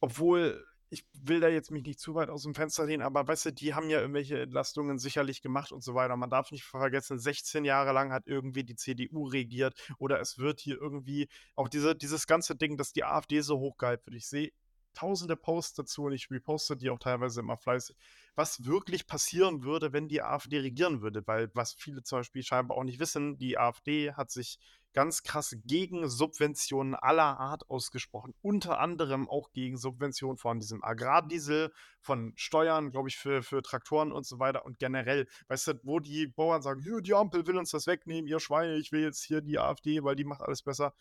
obwohl 0.01 0.65
ich 0.95 1.05
will 1.13 1.41
da 1.41 1.49
jetzt 1.49 1.71
mich 1.71 1.83
nicht 1.83 1.99
zu 1.99 2.15
weit 2.15 2.29
aus 2.29 2.43
dem 2.43 2.55
Fenster 2.55 2.85
lehnen, 2.85 3.03
aber 3.03 3.27
weißt 3.27 3.47
du, 3.47 3.51
die 3.51 3.73
haben 3.73 3.89
ja 3.89 3.99
irgendwelche 3.99 4.41
Entlastungen 4.41 4.97
sicherlich 4.97 5.41
gemacht 5.41 5.73
und 5.73 5.83
so 5.83 5.93
weiter. 5.93 6.15
Man 6.15 6.29
darf 6.29 6.51
nicht 6.51 6.63
vergessen, 6.63 7.19
16 7.19 7.65
Jahre 7.65 7.91
lang 7.91 8.13
hat 8.13 8.27
irgendwie 8.27 8.63
die 8.63 8.75
CDU 8.75 9.25
regiert 9.27 9.75
oder 9.97 10.21
es 10.21 10.37
wird 10.37 10.61
hier 10.61 10.79
irgendwie 10.79 11.27
auch 11.55 11.67
diese, 11.67 11.95
dieses 11.95 12.27
ganze 12.27 12.55
Ding, 12.55 12.77
dass 12.77 12.93
die 12.93 13.03
AfD 13.03 13.41
so 13.41 13.59
hochgehypt 13.59 14.05
wird. 14.05 14.15
Ich 14.15 14.27
sehe 14.27 14.51
tausende 14.95 15.35
Posts 15.35 15.75
dazu 15.75 16.05
und 16.05 16.13
ich 16.13 16.31
reposte 16.31 16.75
die 16.75 16.89
auch 16.89 16.99
teilweise 16.99 17.41
immer 17.41 17.57
fleißig, 17.57 17.95
was 18.35 18.65
wirklich 18.65 19.07
passieren 19.07 19.63
würde, 19.63 19.93
wenn 19.93 20.07
die 20.07 20.21
AfD 20.21 20.59
regieren 20.59 21.01
würde, 21.01 21.25
weil 21.27 21.51
was 21.53 21.73
viele 21.73 22.03
zum 22.03 22.19
Beispiel 22.19 22.43
scheinbar 22.43 22.77
auch 22.77 22.83
nicht 22.83 22.99
wissen, 22.99 23.37
die 23.37 23.57
AfD 23.57 24.13
hat 24.13 24.31
sich 24.31 24.59
ganz 24.95 25.23
krass 25.23 25.55
gegen 25.65 26.07
Subventionen 26.09 26.95
aller 26.95 27.37
Art 27.37 27.69
ausgesprochen. 27.69 28.33
Unter 28.41 28.79
anderem 28.79 29.29
auch 29.29 29.51
gegen 29.51 29.77
Subventionen 29.77 30.37
von 30.37 30.59
diesem 30.59 30.83
Agrardiesel, 30.83 31.71
von 31.99 32.31
Steuern, 32.37 32.91
glaube 32.91 33.09
ich, 33.09 33.17
für, 33.17 33.43
für 33.43 33.61
Traktoren 33.61 34.13
und 34.13 34.25
so 34.25 34.39
weiter. 34.39 34.65
Und 34.65 34.79
generell, 34.79 35.27
weißt 35.49 35.67
du, 35.67 35.73
wo 35.83 35.99
die 35.99 36.27
Bauern 36.27 36.61
sagen, 36.61 36.81
die 37.03 37.13
Ampel 37.13 37.45
will 37.45 37.57
uns 37.57 37.71
das 37.71 37.87
wegnehmen, 37.87 38.27
ihr 38.27 38.39
Schweine, 38.39 38.77
ich 38.77 38.93
will 38.93 39.01
jetzt 39.01 39.21
hier 39.21 39.41
die 39.41 39.59
AfD, 39.59 40.01
weil 40.01 40.15
die 40.15 40.23
macht 40.23 40.41
alles 40.41 40.63
besser. 40.63 40.93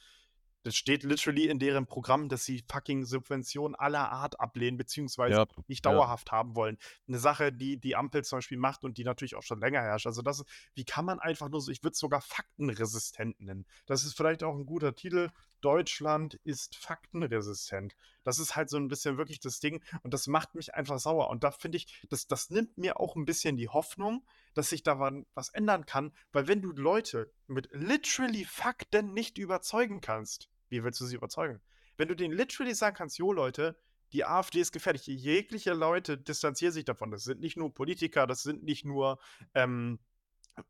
Das 0.64 0.74
steht 0.74 1.02
literally 1.02 1.46
in 1.46 1.58
deren 1.58 1.86
Programm, 1.86 2.28
dass 2.28 2.44
sie 2.44 2.64
fucking 2.68 3.04
Subventionen 3.04 3.74
aller 3.74 4.10
Art 4.10 4.40
ablehnen, 4.40 4.78
beziehungsweise 4.78 5.36
ja, 5.36 5.46
nicht 5.68 5.84
dauerhaft 5.84 6.28
ja. 6.30 6.38
haben 6.38 6.56
wollen. 6.56 6.78
Eine 7.06 7.18
Sache, 7.18 7.52
die 7.52 7.76
die 7.76 7.96
Ampel 7.96 8.24
zum 8.24 8.38
Beispiel 8.38 8.58
macht 8.58 8.82
und 8.82 8.96
die 8.96 9.04
natürlich 9.04 9.36
auch 9.36 9.42
schon 9.42 9.60
länger 9.60 9.82
herrscht. 9.82 10.06
Also, 10.06 10.22
das 10.22 10.40
ist, 10.40 10.48
wie 10.74 10.84
kann 10.84 11.04
man 11.04 11.20
einfach 11.20 11.50
nur 11.50 11.60
so, 11.60 11.70
ich 11.70 11.82
würde 11.82 11.92
es 11.92 11.98
sogar 11.98 12.22
faktenresistent 12.22 13.40
nennen. 13.40 13.66
Das 13.86 14.04
ist 14.04 14.16
vielleicht 14.16 14.42
auch 14.42 14.54
ein 14.54 14.66
guter 14.66 14.94
Titel. 14.94 15.30
Deutschland 15.60 16.34
ist 16.44 16.76
faktenresistent. 16.76 17.94
Das 18.22 18.38
ist 18.38 18.56
halt 18.56 18.68
so 18.70 18.76
ein 18.76 18.88
bisschen 18.88 19.16
wirklich 19.18 19.40
das 19.40 19.60
Ding 19.60 19.82
und 20.02 20.12
das 20.12 20.26
macht 20.26 20.54
mich 20.54 20.74
einfach 20.74 20.98
sauer. 20.98 21.28
Und 21.28 21.44
da 21.44 21.50
finde 21.50 21.76
ich, 21.76 22.02
das, 22.08 22.26
das 22.26 22.50
nimmt 22.50 22.76
mir 22.76 23.00
auch 23.00 23.16
ein 23.16 23.24
bisschen 23.24 23.56
die 23.56 23.68
Hoffnung, 23.68 24.26
dass 24.54 24.70
sich 24.70 24.82
da 24.82 24.98
was 25.34 25.48
ändern 25.50 25.86
kann, 25.86 26.12
weil 26.32 26.48
wenn 26.48 26.62
du 26.62 26.72
Leute 26.72 27.32
mit 27.46 27.68
literally 27.72 28.44
Fakten 28.44 29.12
nicht 29.12 29.38
überzeugen 29.38 30.00
kannst, 30.00 30.48
wie 30.68 30.82
willst 30.82 31.00
du 31.00 31.06
sie 31.06 31.16
überzeugen? 31.16 31.60
Wenn 31.96 32.08
du 32.08 32.16
denen 32.16 32.34
literally 32.34 32.74
sagen 32.74 32.96
kannst, 32.96 33.18
jo 33.18 33.32
Leute, 33.32 33.76
die 34.12 34.24
AfD 34.24 34.60
ist 34.60 34.72
gefährlich, 34.72 35.06
jegliche 35.06 35.72
Leute 35.72 36.18
distanzieren 36.18 36.72
sich 36.72 36.84
davon. 36.84 37.10
Das 37.10 37.24
sind 37.24 37.40
nicht 37.40 37.56
nur 37.56 37.72
Politiker, 37.72 38.26
das 38.26 38.42
sind 38.42 38.62
nicht 38.62 38.84
nur 38.84 39.18
ähm, 39.54 39.98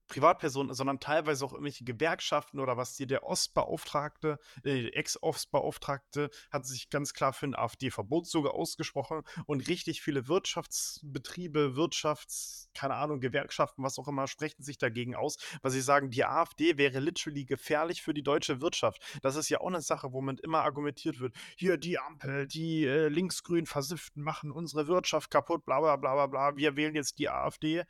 Privatpersonen, 0.08 0.74
sondern 0.74 1.00
teilweise 1.00 1.44
auch 1.44 1.52
irgendwelche 1.52 1.84
Gewerkschaften 1.84 2.60
oder 2.60 2.76
was 2.76 2.94
die 2.94 3.06
der 3.06 3.24
Ostbeauftragte, 3.24 4.38
äh, 4.64 4.88
Ex-Ostbeauftragte 4.88 6.30
hat 6.50 6.66
sich 6.66 6.88
ganz 6.88 7.12
klar 7.12 7.32
für 7.32 7.46
ein 7.46 7.54
AfD-Verbot 7.54 8.26
sogar 8.26 8.54
ausgesprochen 8.54 9.22
und 9.46 9.68
richtig 9.68 10.02
viele 10.02 10.28
Wirtschaftsbetriebe, 10.28 11.76
Wirtschafts, 11.76 12.70
keine 12.74 12.94
Ahnung, 12.94 13.20
Gewerkschaften, 13.20 13.82
was 13.82 13.98
auch 13.98 14.08
immer, 14.08 14.26
sprechen 14.26 14.62
sich 14.62 14.78
dagegen 14.78 15.14
aus, 15.14 15.36
weil 15.62 15.70
sie 15.70 15.82
sagen, 15.82 16.10
die 16.10 16.24
AfD 16.24 16.78
wäre 16.78 17.00
literally 17.00 17.44
gefährlich 17.44 18.02
für 18.02 18.14
die 18.14 18.22
deutsche 18.22 18.60
Wirtschaft. 18.60 19.02
Das 19.22 19.36
ist 19.36 19.48
ja 19.48 19.60
auch 19.60 19.68
eine 19.68 19.80
Sache, 19.80 20.12
womit 20.12 20.40
immer 20.40 20.62
argumentiert 20.62 21.20
wird, 21.20 21.34
hier 21.56 21.76
die 21.76 21.98
Ampel, 21.98 22.46
die 22.46 22.84
äh, 22.84 23.08
linksgrün 23.08 23.66
Versifften 23.66 24.22
machen 24.22 24.50
unsere 24.50 24.86
Wirtschaft 24.86 25.30
kaputt, 25.30 25.64
bla 25.64 25.80
bla 25.80 25.96
bla 25.96 26.14
bla 26.14 26.26
bla, 26.26 26.56
wir 26.56 26.76
wählen 26.76 26.94
jetzt 26.94 27.18
die 27.18 27.28
AfD. 27.28 27.84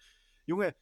Junge, 0.47 0.75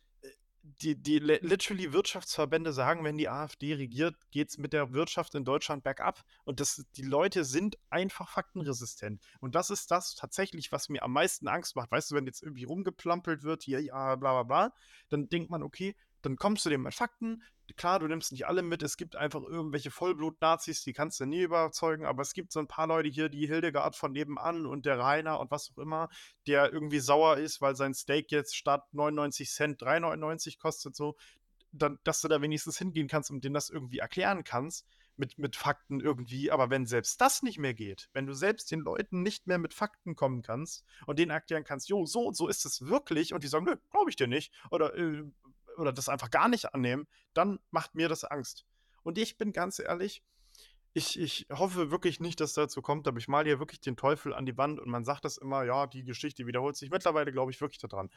die, 0.62 0.94
die 0.94 1.18
literally 1.18 1.92
Wirtschaftsverbände 1.92 2.72
sagen, 2.72 3.04
wenn 3.04 3.18
die 3.18 3.28
AfD 3.28 3.74
regiert, 3.74 4.14
geht 4.30 4.50
es 4.50 4.58
mit 4.58 4.72
der 4.72 4.92
Wirtschaft 4.92 5.34
in 5.34 5.44
Deutschland 5.44 5.82
bergab. 5.82 6.22
Und 6.44 6.60
das, 6.60 6.84
die 6.96 7.02
Leute 7.02 7.44
sind 7.44 7.78
einfach 7.90 8.28
faktenresistent. 8.28 9.20
Und 9.40 9.54
das 9.54 9.70
ist 9.70 9.90
das 9.90 10.14
tatsächlich, 10.14 10.70
was 10.70 10.88
mir 10.88 11.02
am 11.02 11.12
meisten 11.12 11.48
Angst 11.48 11.74
macht. 11.74 11.90
Weißt 11.90 12.10
du, 12.10 12.14
wenn 12.14 12.26
jetzt 12.26 12.42
irgendwie 12.42 12.64
rumgeplampelt 12.64 13.42
wird, 13.42 13.64
hier, 13.64 13.80
ja, 13.80 14.14
bla 14.16 14.32
bla 14.32 14.42
bla, 14.44 14.74
dann 15.08 15.28
denkt 15.28 15.50
man, 15.50 15.62
okay, 15.62 15.96
dann 16.22 16.36
kommst 16.36 16.64
du 16.64 16.70
dem 16.70 16.82
mit 16.82 16.94
Fakten. 16.94 17.42
Klar, 17.76 17.98
du 17.98 18.06
nimmst 18.06 18.32
nicht 18.32 18.46
alle 18.46 18.62
mit. 18.62 18.82
Es 18.82 18.96
gibt 18.96 19.16
einfach 19.16 19.42
irgendwelche 19.42 19.90
Vollblut-Nazis, 19.90 20.82
die 20.82 20.92
kannst 20.92 21.20
du 21.20 21.26
nie 21.26 21.42
überzeugen. 21.42 22.06
Aber 22.06 22.22
es 22.22 22.34
gibt 22.34 22.52
so 22.52 22.60
ein 22.60 22.68
paar 22.68 22.86
Leute 22.86 23.08
hier, 23.08 23.28
die 23.28 23.46
Hildegard 23.46 23.96
von 23.96 24.12
nebenan 24.12 24.66
und 24.66 24.86
der 24.86 24.98
Rainer 24.98 25.40
und 25.40 25.50
was 25.50 25.70
auch 25.72 25.82
immer, 25.82 26.08
der 26.46 26.72
irgendwie 26.72 27.00
sauer 27.00 27.38
ist, 27.38 27.60
weil 27.60 27.76
sein 27.76 27.94
Steak 27.94 28.30
jetzt 28.30 28.56
statt 28.56 28.84
99 28.92 29.50
Cent 29.50 29.82
3,99 29.82 30.58
kostet, 30.58 30.96
so, 30.96 31.16
dann, 31.72 31.98
dass 32.04 32.20
du 32.20 32.28
da 32.28 32.40
wenigstens 32.42 32.78
hingehen 32.78 33.08
kannst 33.08 33.30
und 33.30 33.42
denen 33.42 33.54
das 33.54 33.70
irgendwie 33.70 33.98
erklären 33.98 34.44
kannst. 34.44 34.86
Mit, 35.16 35.36
mit 35.36 35.56
Fakten 35.56 36.00
irgendwie, 36.00 36.50
aber 36.50 36.70
wenn 36.70 36.86
selbst 36.86 37.20
das 37.20 37.42
nicht 37.42 37.58
mehr 37.58 37.74
geht, 37.74 38.08
wenn 38.14 38.24
du 38.24 38.32
selbst 38.32 38.70
den 38.70 38.80
Leuten 38.80 39.22
nicht 39.22 39.46
mehr 39.46 39.58
mit 39.58 39.74
Fakten 39.74 40.16
kommen 40.16 40.40
kannst 40.40 40.86
und 41.06 41.18
denen 41.18 41.30
erklären 41.30 41.64
kannst, 41.64 41.90
jo, 41.90 42.06
so 42.06 42.28
und 42.28 42.34
so 42.34 42.48
ist 42.48 42.64
es 42.64 42.86
wirklich 42.86 43.34
und 43.34 43.44
die 43.44 43.48
sagen, 43.48 43.66
nö, 43.66 43.76
glaube 43.90 44.08
ich 44.08 44.16
dir 44.16 44.26
nicht 44.26 44.54
oder 44.70 44.96
äh, 44.96 45.22
oder 45.76 45.92
das 45.92 46.08
einfach 46.08 46.30
gar 46.30 46.48
nicht 46.48 46.74
annehmen, 46.74 47.06
dann 47.34 47.58
macht 47.70 47.94
mir 47.94 48.08
das 48.08 48.24
Angst. 48.24 48.66
Und 49.02 49.18
ich 49.18 49.38
bin 49.38 49.52
ganz 49.52 49.78
ehrlich, 49.78 50.22
ich, 50.94 51.18
ich 51.18 51.46
hoffe 51.50 51.90
wirklich 51.90 52.20
nicht, 52.20 52.40
dass 52.40 52.52
dazu 52.52 52.82
kommt, 52.82 53.08
aber 53.08 53.18
ich 53.18 53.26
male 53.26 53.48
hier 53.48 53.58
wirklich 53.58 53.80
den 53.80 53.96
Teufel 53.96 54.34
an 54.34 54.44
die 54.44 54.58
Wand 54.58 54.78
und 54.78 54.90
man 54.90 55.04
sagt 55.04 55.24
das 55.24 55.38
immer, 55.38 55.64
ja, 55.64 55.86
die 55.86 56.04
Geschichte 56.04 56.46
wiederholt 56.46 56.76
sich. 56.76 56.90
Mittlerweile 56.90 57.32
glaube 57.32 57.50
ich 57.50 57.60
wirklich 57.60 57.80
daran. 57.80 58.10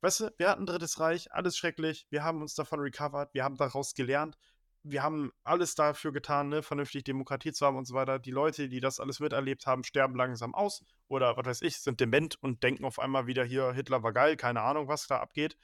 Weißt 0.00 0.20
du, 0.20 0.34
wir 0.36 0.48
hatten 0.48 0.66
Drittes 0.66 1.00
Reich, 1.00 1.32
alles 1.32 1.56
schrecklich, 1.56 2.06
wir 2.10 2.24
haben 2.24 2.40
uns 2.42 2.54
davon 2.54 2.80
recovered, 2.80 3.32
wir 3.34 3.44
haben 3.44 3.56
daraus 3.56 3.94
gelernt. 3.94 4.36
wir 4.82 5.02
haben 5.02 5.32
alles 5.44 5.74
dafür 5.74 6.12
getan, 6.12 6.48
ne, 6.48 6.62
vernünftig 6.62 7.04
Demokratie 7.04 7.52
zu 7.52 7.66
haben 7.66 7.76
und 7.76 7.86
so 7.86 7.94
weiter. 7.94 8.18
Die 8.18 8.30
Leute, 8.30 8.68
die 8.68 8.80
das 8.80 9.00
alles 9.00 9.20
miterlebt 9.20 9.66
haben, 9.66 9.84
sterben 9.84 10.16
langsam 10.16 10.54
aus 10.54 10.84
oder 11.08 11.36
was 11.36 11.46
weiß 11.46 11.62
ich, 11.62 11.78
sind 11.78 12.00
dement 12.00 12.36
und 12.42 12.62
denken 12.62 12.84
auf 12.84 12.98
einmal 12.98 13.26
wieder 13.26 13.44
hier, 13.44 13.72
Hitler 13.72 14.02
war 14.02 14.12
geil, 14.12 14.36
keine 14.36 14.62
Ahnung, 14.62 14.88
was 14.88 15.06
da 15.06 15.18
abgeht. 15.18 15.56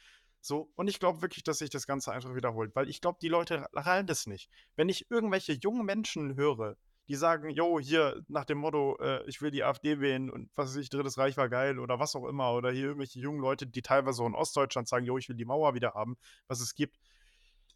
So, 0.46 0.70
und 0.74 0.88
ich 0.88 0.98
glaube 1.00 1.22
wirklich, 1.22 1.42
dass 1.42 1.56
sich 1.56 1.70
das 1.70 1.86
Ganze 1.86 2.12
einfach 2.12 2.34
wiederholt, 2.34 2.76
weil 2.76 2.90
ich 2.90 3.00
glaube, 3.00 3.16
die 3.22 3.28
Leute 3.28 3.66
rallen 3.72 4.06
das 4.06 4.26
nicht. 4.26 4.50
Wenn 4.76 4.90
ich 4.90 5.10
irgendwelche 5.10 5.54
jungen 5.54 5.86
Menschen 5.86 6.36
höre, 6.36 6.76
die 7.08 7.14
sagen, 7.14 7.48
yo, 7.48 7.80
hier 7.80 8.22
nach 8.28 8.44
dem 8.44 8.58
Motto, 8.58 8.98
äh, 9.00 9.26
ich 9.26 9.40
will 9.40 9.50
die 9.50 9.64
AfD 9.64 10.00
wählen 10.00 10.28
und 10.28 10.50
was 10.54 10.68
weiß 10.68 10.76
ich, 10.76 10.90
Drittes 10.90 11.16
Reich 11.16 11.38
war 11.38 11.48
geil 11.48 11.78
oder 11.78 11.98
was 11.98 12.14
auch 12.14 12.26
immer, 12.26 12.52
oder 12.52 12.70
hier 12.72 12.88
irgendwelche 12.88 13.20
jungen 13.20 13.40
Leute, 13.40 13.66
die 13.66 13.80
teilweise 13.80 14.22
auch 14.22 14.26
in 14.26 14.34
Ostdeutschland 14.34 14.86
sagen, 14.86 15.06
yo, 15.06 15.16
ich 15.16 15.30
will 15.30 15.36
die 15.36 15.46
Mauer 15.46 15.72
wieder 15.72 15.94
haben, 15.94 16.18
was 16.46 16.60
es 16.60 16.74
gibt, 16.74 16.98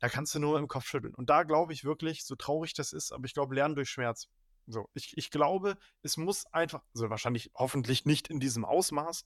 da 0.01 0.11
kannst 0.11 0.35
du 0.35 0.39
nur 0.39 0.59
im 0.59 0.69
Kopf 0.69 0.85
schütteln. 0.85 1.15
Und 1.15 1.31
da 1.31 1.45
glaube 1.45 1.73
ich 1.73 1.85
wirklich, 1.85 2.27
so 2.27 2.37
traurig 2.37 2.75
das 2.75 2.93
ist, 2.93 3.13
aber 3.13 3.25
ich 3.25 3.33
glaube, 3.33 3.55
Lernen 3.55 3.77
durch 3.77 3.89
Schmerz. 3.89 4.29
So, 4.67 4.91
ich, 4.93 5.17
ich 5.17 5.31
glaube, 5.31 5.79
es 6.03 6.19
muss 6.19 6.45
einfach, 6.53 6.83
also 6.93 7.09
wahrscheinlich 7.09 7.51
hoffentlich 7.55 8.05
nicht 8.05 8.29
in 8.29 8.41
diesem 8.41 8.67
Ausmaß, 8.67 9.25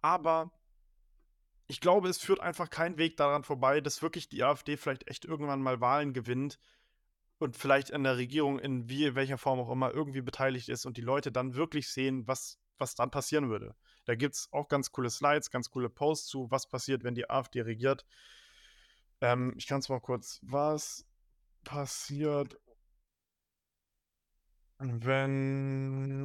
aber 0.00 0.50
ich 1.70 1.80
glaube, 1.80 2.08
es 2.08 2.18
führt 2.18 2.40
einfach 2.40 2.68
kein 2.68 2.98
Weg 2.98 3.16
daran 3.16 3.44
vorbei, 3.44 3.80
dass 3.80 4.02
wirklich 4.02 4.28
die 4.28 4.42
AfD 4.42 4.76
vielleicht 4.76 5.06
echt 5.06 5.24
irgendwann 5.24 5.62
mal 5.62 5.80
Wahlen 5.80 6.12
gewinnt 6.12 6.58
und 7.38 7.56
vielleicht 7.56 7.92
an 7.92 8.02
der 8.02 8.16
Regierung 8.16 8.58
in 8.58 8.88
wie, 8.88 9.14
welcher 9.14 9.38
Form 9.38 9.60
auch 9.60 9.70
immer 9.70 9.94
irgendwie 9.94 10.20
beteiligt 10.20 10.68
ist 10.68 10.84
und 10.84 10.96
die 10.96 11.02
Leute 11.02 11.30
dann 11.30 11.54
wirklich 11.54 11.88
sehen, 11.88 12.26
was, 12.26 12.58
was 12.78 12.96
dann 12.96 13.12
passieren 13.12 13.50
würde. 13.50 13.76
Da 14.04 14.16
gibt 14.16 14.34
es 14.34 14.48
auch 14.50 14.66
ganz 14.66 14.90
coole 14.90 15.10
Slides, 15.10 15.52
ganz 15.52 15.70
coole 15.70 15.88
Posts 15.88 16.26
zu, 16.26 16.50
was 16.50 16.68
passiert, 16.68 17.04
wenn 17.04 17.14
die 17.14 17.30
AfD 17.30 17.60
regiert. 17.60 18.04
Ähm, 19.20 19.54
ich 19.56 19.68
kann 19.68 19.78
es 19.78 19.88
mal 19.88 20.00
kurz. 20.00 20.40
Was 20.42 21.06
passiert, 21.62 22.58
wenn. 24.78 26.20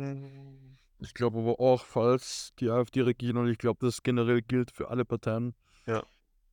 Ich 1.00 1.14
glaube 1.14 1.40
aber 1.40 1.60
auch, 1.60 1.84
falls 1.84 2.54
die 2.60 2.70
AfD 2.70 3.02
regiert, 3.02 3.36
und 3.36 3.48
ich 3.50 3.58
glaube, 3.58 3.86
das 3.86 4.02
generell 4.04 4.42
gilt 4.42 4.72
für 4.72 4.90
alle 4.90 5.06
Parteien, 5.06 5.54
Ja. 5.86 6.04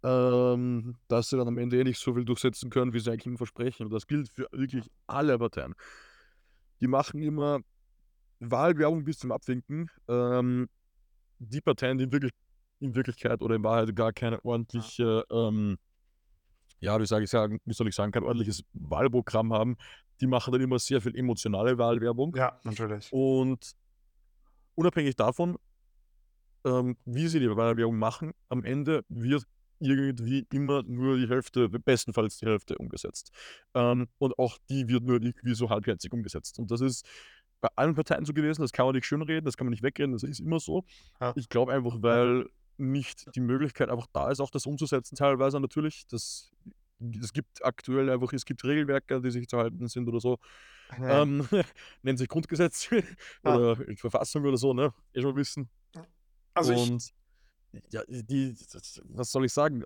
ähm, 0.02 0.96
dass 1.08 1.28
sie 1.28 1.36
dann 1.36 1.48
am 1.48 1.58
Ende 1.58 1.78
eh 1.80 1.84
nicht 1.84 1.98
so 1.98 2.14
viel 2.14 2.24
durchsetzen 2.24 2.70
können, 2.70 2.92
wie 2.92 2.98
sie 3.00 3.10
eigentlich 3.10 3.26
immer 3.26 3.38
versprechen. 3.38 3.84
Und 3.86 3.92
das 3.92 4.06
gilt 4.06 4.28
für 4.28 4.48
wirklich 4.52 4.90
alle 5.06 5.38
Parteien. 5.38 5.74
Die 6.80 6.88
machen 6.88 7.22
immer 7.22 7.60
Wahlwerbung 8.40 9.04
bis 9.04 9.18
zum 9.18 9.30
Abwinken. 9.30 9.88
Ähm, 10.08 10.68
die 11.38 11.60
Parteien, 11.60 11.98
die 11.98 12.04
in, 12.04 12.12
wirklich, 12.12 12.32
in 12.80 12.94
Wirklichkeit 12.96 13.40
oder 13.42 13.54
in 13.54 13.62
Wahrheit 13.62 13.94
gar 13.94 14.12
keine 14.12 14.44
ordentliche 14.44 15.24
ähm, 15.30 15.78
ja, 16.80 17.00
wie, 17.00 17.06
sage 17.06 17.22
ich 17.24 17.30
sagen, 17.30 17.60
wie 17.64 17.74
soll 17.74 17.86
ich 17.86 17.94
sagen, 17.94 18.10
kein 18.10 18.24
ordentliches 18.24 18.64
Wahlprogramm 18.72 19.52
haben, 19.52 19.76
die 20.20 20.26
machen 20.26 20.50
dann 20.52 20.60
immer 20.60 20.80
sehr 20.80 21.00
viel 21.00 21.16
emotionale 21.16 21.78
Wahlwerbung. 21.78 22.34
Ja, 22.34 22.58
natürlich. 22.64 23.08
Und 23.12 23.70
unabhängig 24.74 25.16
davon, 25.16 25.56
ähm, 26.64 26.96
wie 27.04 27.28
sie 27.28 27.40
die 27.40 27.54
Wahlwerbung 27.54 27.98
machen, 27.98 28.32
am 28.48 28.64
Ende 28.64 29.04
wird 29.08 29.44
irgendwie 29.78 30.46
immer 30.52 30.82
nur 30.84 31.16
die 31.16 31.28
Hälfte, 31.28 31.68
bestenfalls 31.68 32.38
die 32.38 32.46
Hälfte 32.46 32.78
umgesetzt. 32.78 33.32
Ähm, 33.74 34.08
und 34.18 34.38
auch 34.38 34.58
die 34.70 34.88
wird 34.88 35.02
nur 35.02 35.20
irgendwie 35.20 35.54
so 35.54 35.70
halbherzig 35.70 36.12
umgesetzt. 36.12 36.58
Und 36.58 36.70
das 36.70 36.80
ist 36.80 37.06
bei 37.60 37.68
allen 37.76 37.94
Parteien 37.94 38.24
so 38.24 38.32
gewesen, 38.32 38.62
das 38.62 38.72
kann 38.72 38.86
man 38.86 38.94
nicht 38.94 39.06
schönreden, 39.06 39.44
das 39.44 39.56
kann 39.56 39.66
man 39.66 39.72
nicht 39.72 39.82
wegreden, 39.82 40.12
das 40.12 40.22
ist 40.22 40.40
immer 40.40 40.60
so. 40.60 40.84
Ja. 41.20 41.32
Ich 41.36 41.48
glaube 41.48 41.72
einfach, 41.72 41.96
weil 42.00 42.46
nicht 42.76 43.34
die 43.34 43.40
Möglichkeit 43.40 43.88
einfach 43.88 44.06
da 44.12 44.30
ist, 44.30 44.40
auch 44.40 44.50
das 44.50 44.66
umzusetzen 44.66 45.16
teilweise 45.16 45.60
natürlich. 45.60 46.06
Das, 46.08 46.50
es 47.20 47.32
gibt 47.32 47.64
aktuell 47.64 48.10
einfach, 48.10 48.32
es 48.32 48.44
gibt 48.44 48.64
Regelwerke, 48.64 49.20
die 49.20 49.30
sich 49.30 49.48
zu 49.48 49.58
halten 49.58 49.88
sind 49.88 50.08
oder 50.08 50.20
so. 50.20 50.38
Ja. 50.98 51.22
Ähm, 51.22 51.46
nennt 52.02 52.18
sich 52.18 52.28
Grundgesetz 52.28 52.90
oder 53.42 53.76
Verfassung 53.96 54.44
oder 54.44 54.56
so, 54.56 54.74
ne? 54.74 54.92
Eh 55.12 55.22
schon 55.22 55.36
wissen. 55.36 55.68
Also 56.54 56.72
ich, 56.72 56.90
Und 56.90 57.14
ja, 57.90 58.02
die, 58.06 58.54
das, 58.72 59.00
was 59.04 59.30
soll 59.30 59.46
ich 59.46 59.52
sagen? 59.52 59.84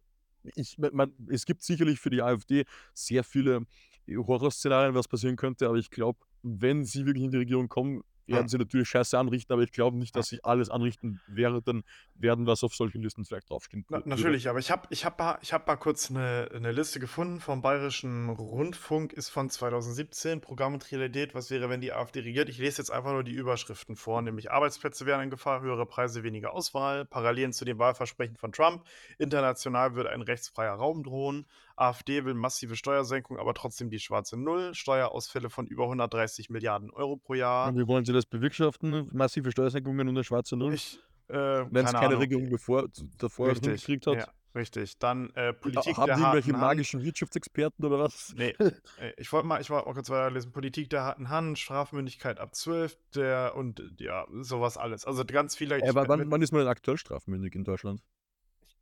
Ich, 0.55 0.79
man, 0.79 1.13
es 1.29 1.45
gibt 1.45 1.63
sicherlich 1.63 1.99
für 1.99 2.11
die 2.11 2.23
AfD 2.23 2.65
sehr 2.95 3.25
viele 3.25 3.67
Horrorszenarien, 4.09 4.95
was 4.95 5.09
passieren 5.09 5.37
könnte, 5.37 5.67
aber 5.67 5.77
ich 5.77 5.91
glaube, 5.91 6.19
wenn 6.43 6.85
sie 6.85 7.07
wirklich 7.07 7.25
in 7.25 7.31
die 7.31 7.39
Regierung 7.39 7.69
kommen, 7.69 8.03
werden 8.27 8.45
Ja. 8.45 8.49
sie 8.49 8.59
natürlich 8.59 8.89
Scheiße 8.89 9.19
anrichten, 9.19 9.53
aber 9.53 9.63
ich 9.63 9.73
glaube 9.73 9.97
nicht, 9.97 10.17
dass 10.17 10.29
sie 10.29 10.43
alles 10.43 10.71
anrichten 10.71 11.21
werden, 11.27 11.85
werden, 12.15 12.47
was 12.47 12.65
auf 12.65 12.75
solchen 12.75 13.03
Listen 13.03 13.25
vielleicht 13.25 13.51
draufstehen 13.51 13.85
na, 13.89 14.03
natürlich, 14.05 14.49
aber 14.49 14.59
ich 14.59 14.71
habe 14.71 14.87
ich 14.91 15.05
hab 15.05 15.19
mal, 15.19 15.39
ich 15.43 15.53
hab 15.53 15.67
mal 15.67 15.77
kurz 15.77 16.11
eine, 16.11 16.49
eine 16.55 16.73
Liste 16.73 16.99
gefunden 17.01 17.41
vom 17.41 17.63
Bayerischen 17.63 18.29
Rundfunk, 18.31 19.13
ist 19.13 19.29
von 19.29 19.51
2017, 19.51 20.41
Programm 20.41 20.75
und 20.75 20.91
Realität, 20.91 21.35
was 21.35 21.51
wäre, 21.51 21.69
wenn 21.69 21.81
die 21.81 21.93
AfD 21.93 22.21
regiert. 22.21 22.49
Ich 22.49 22.59
lese 22.59 22.79
jetzt 22.79 22.91
einfach 22.91 23.13
nur 23.13 23.25
die 23.25 23.33
Überschriften 23.33 23.97
vor, 23.97 24.23
nämlich 24.23 24.51
Arbeitsplätze 24.51 25.07
wären 25.07 25.23
in 25.23 25.31
Gefahr, 25.31 25.61
höhere 25.61 25.87
Preise, 25.87 26.23
weniger 26.23 26.53
Auswahl, 26.53 27.05
Parallelen 27.05 27.53
zu 27.53 27.65
den 27.65 27.79
Wahlversprechen 27.79 28.37
von 28.37 28.53
Trump, 28.53 28.85
international 29.19 29.95
würde 29.95 30.11
ein 30.11 30.23
rechtsfreier 30.23 30.75
Raum 30.75 31.03
drohen, 31.03 31.47
AfD 31.77 32.25
will 32.25 32.35
massive 32.35 32.77
Steuersenkung, 32.77 33.39
aber 33.39 33.55
trotzdem 33.55 33.91
die 33.91 33.99
schwarze 33.99 34.37
Null, 34.37 34.75
Steuerausfälle 34.75 35.51
von 35.51 35.67
über 35.67 35.85
130 35.85 36.51
Milliarden 36.51 36.91
Euro 36.91 37.17
pro 37.17 37.35
Jahr. 37.35 37.69
Und 37.69 37.79
wie 37.79 37.87
wollen 37.87 38.05
sie 38.05 38.13
das 38.13 38.27
bewirtschaften? 38.27 39.09
Massive 39.13 39.51
Steuersenkungen 39.53 40.09
und 40.09 40.17
eine 40.17 40.25
schwarze 40.25 40.57
Null? 40.57 40.75
Ich, 40.75 40.99
äh, 41.29 41.35
Wenn 41.35 41.85
es 41.85 41.93
keine 41.93 42.09
keine. 42.09 42.19
Regierung 42.19 42.49
bevor, 42.51 42.89
davor 43.19 43.49
Richtig, 43.49 43.85
hingekriegt 43.85 44.07
hat? 44.07 44.17
ja, 44.17 44.29
richtig. 44.55 44.99
Dann 44.99 45.31
äh, 45.35 45.53
Politik 45.53 45.97
Haben 45.97 46.07
der 46.07 46.17
irgendwelche 46.17 46.53
harten 46.53 46.53
Hand. 46.53 46.61
magischen 46.61 47.03
Wirtschaftsexperten 47.03 47.85
oder 47.85 47.99
was? 47.99 48.33
Nee, 48.37 48.55
äh, 48.99 49.13
ich 49.19 49.31
wollte 49.33 49.47
mal, 49.47 49.61
ich 49.61 49.69
wollte 49.69 49.87
mal 49.87 49.95
kurz 49.95 50.09
weiterlesen. 50.09 50.53
Politik 50.53 50.89
der 50.91 51.03
harten 51.03 51.29
Hand, 51.29 51.59
Strafmündigkeit 51.59 52.41
ab 52.41 52.55
12, 52.55 52.97
der 53.15 53.55
und 53.55 53.81
äh, 53.81 54.05
ja, 54.05 54.27
sowas 54.41 54.77
alles. 54.77 55.05
Also 55.05 55.25
ganz 55.25 55.57
viele. 55.57 55.77
Äh, 55.77 55.89
Ich 55.89 55.95
wann, 55.95 56.31
wann, 56.31 56.43
ist 56.43 56.53
man 56.53 56.61
denn 56.61 56.69
aktuell 56.69 56.97
strafmündig 56.97 57.55
in 57.55 57.65
Deutschland? 57.65 58.01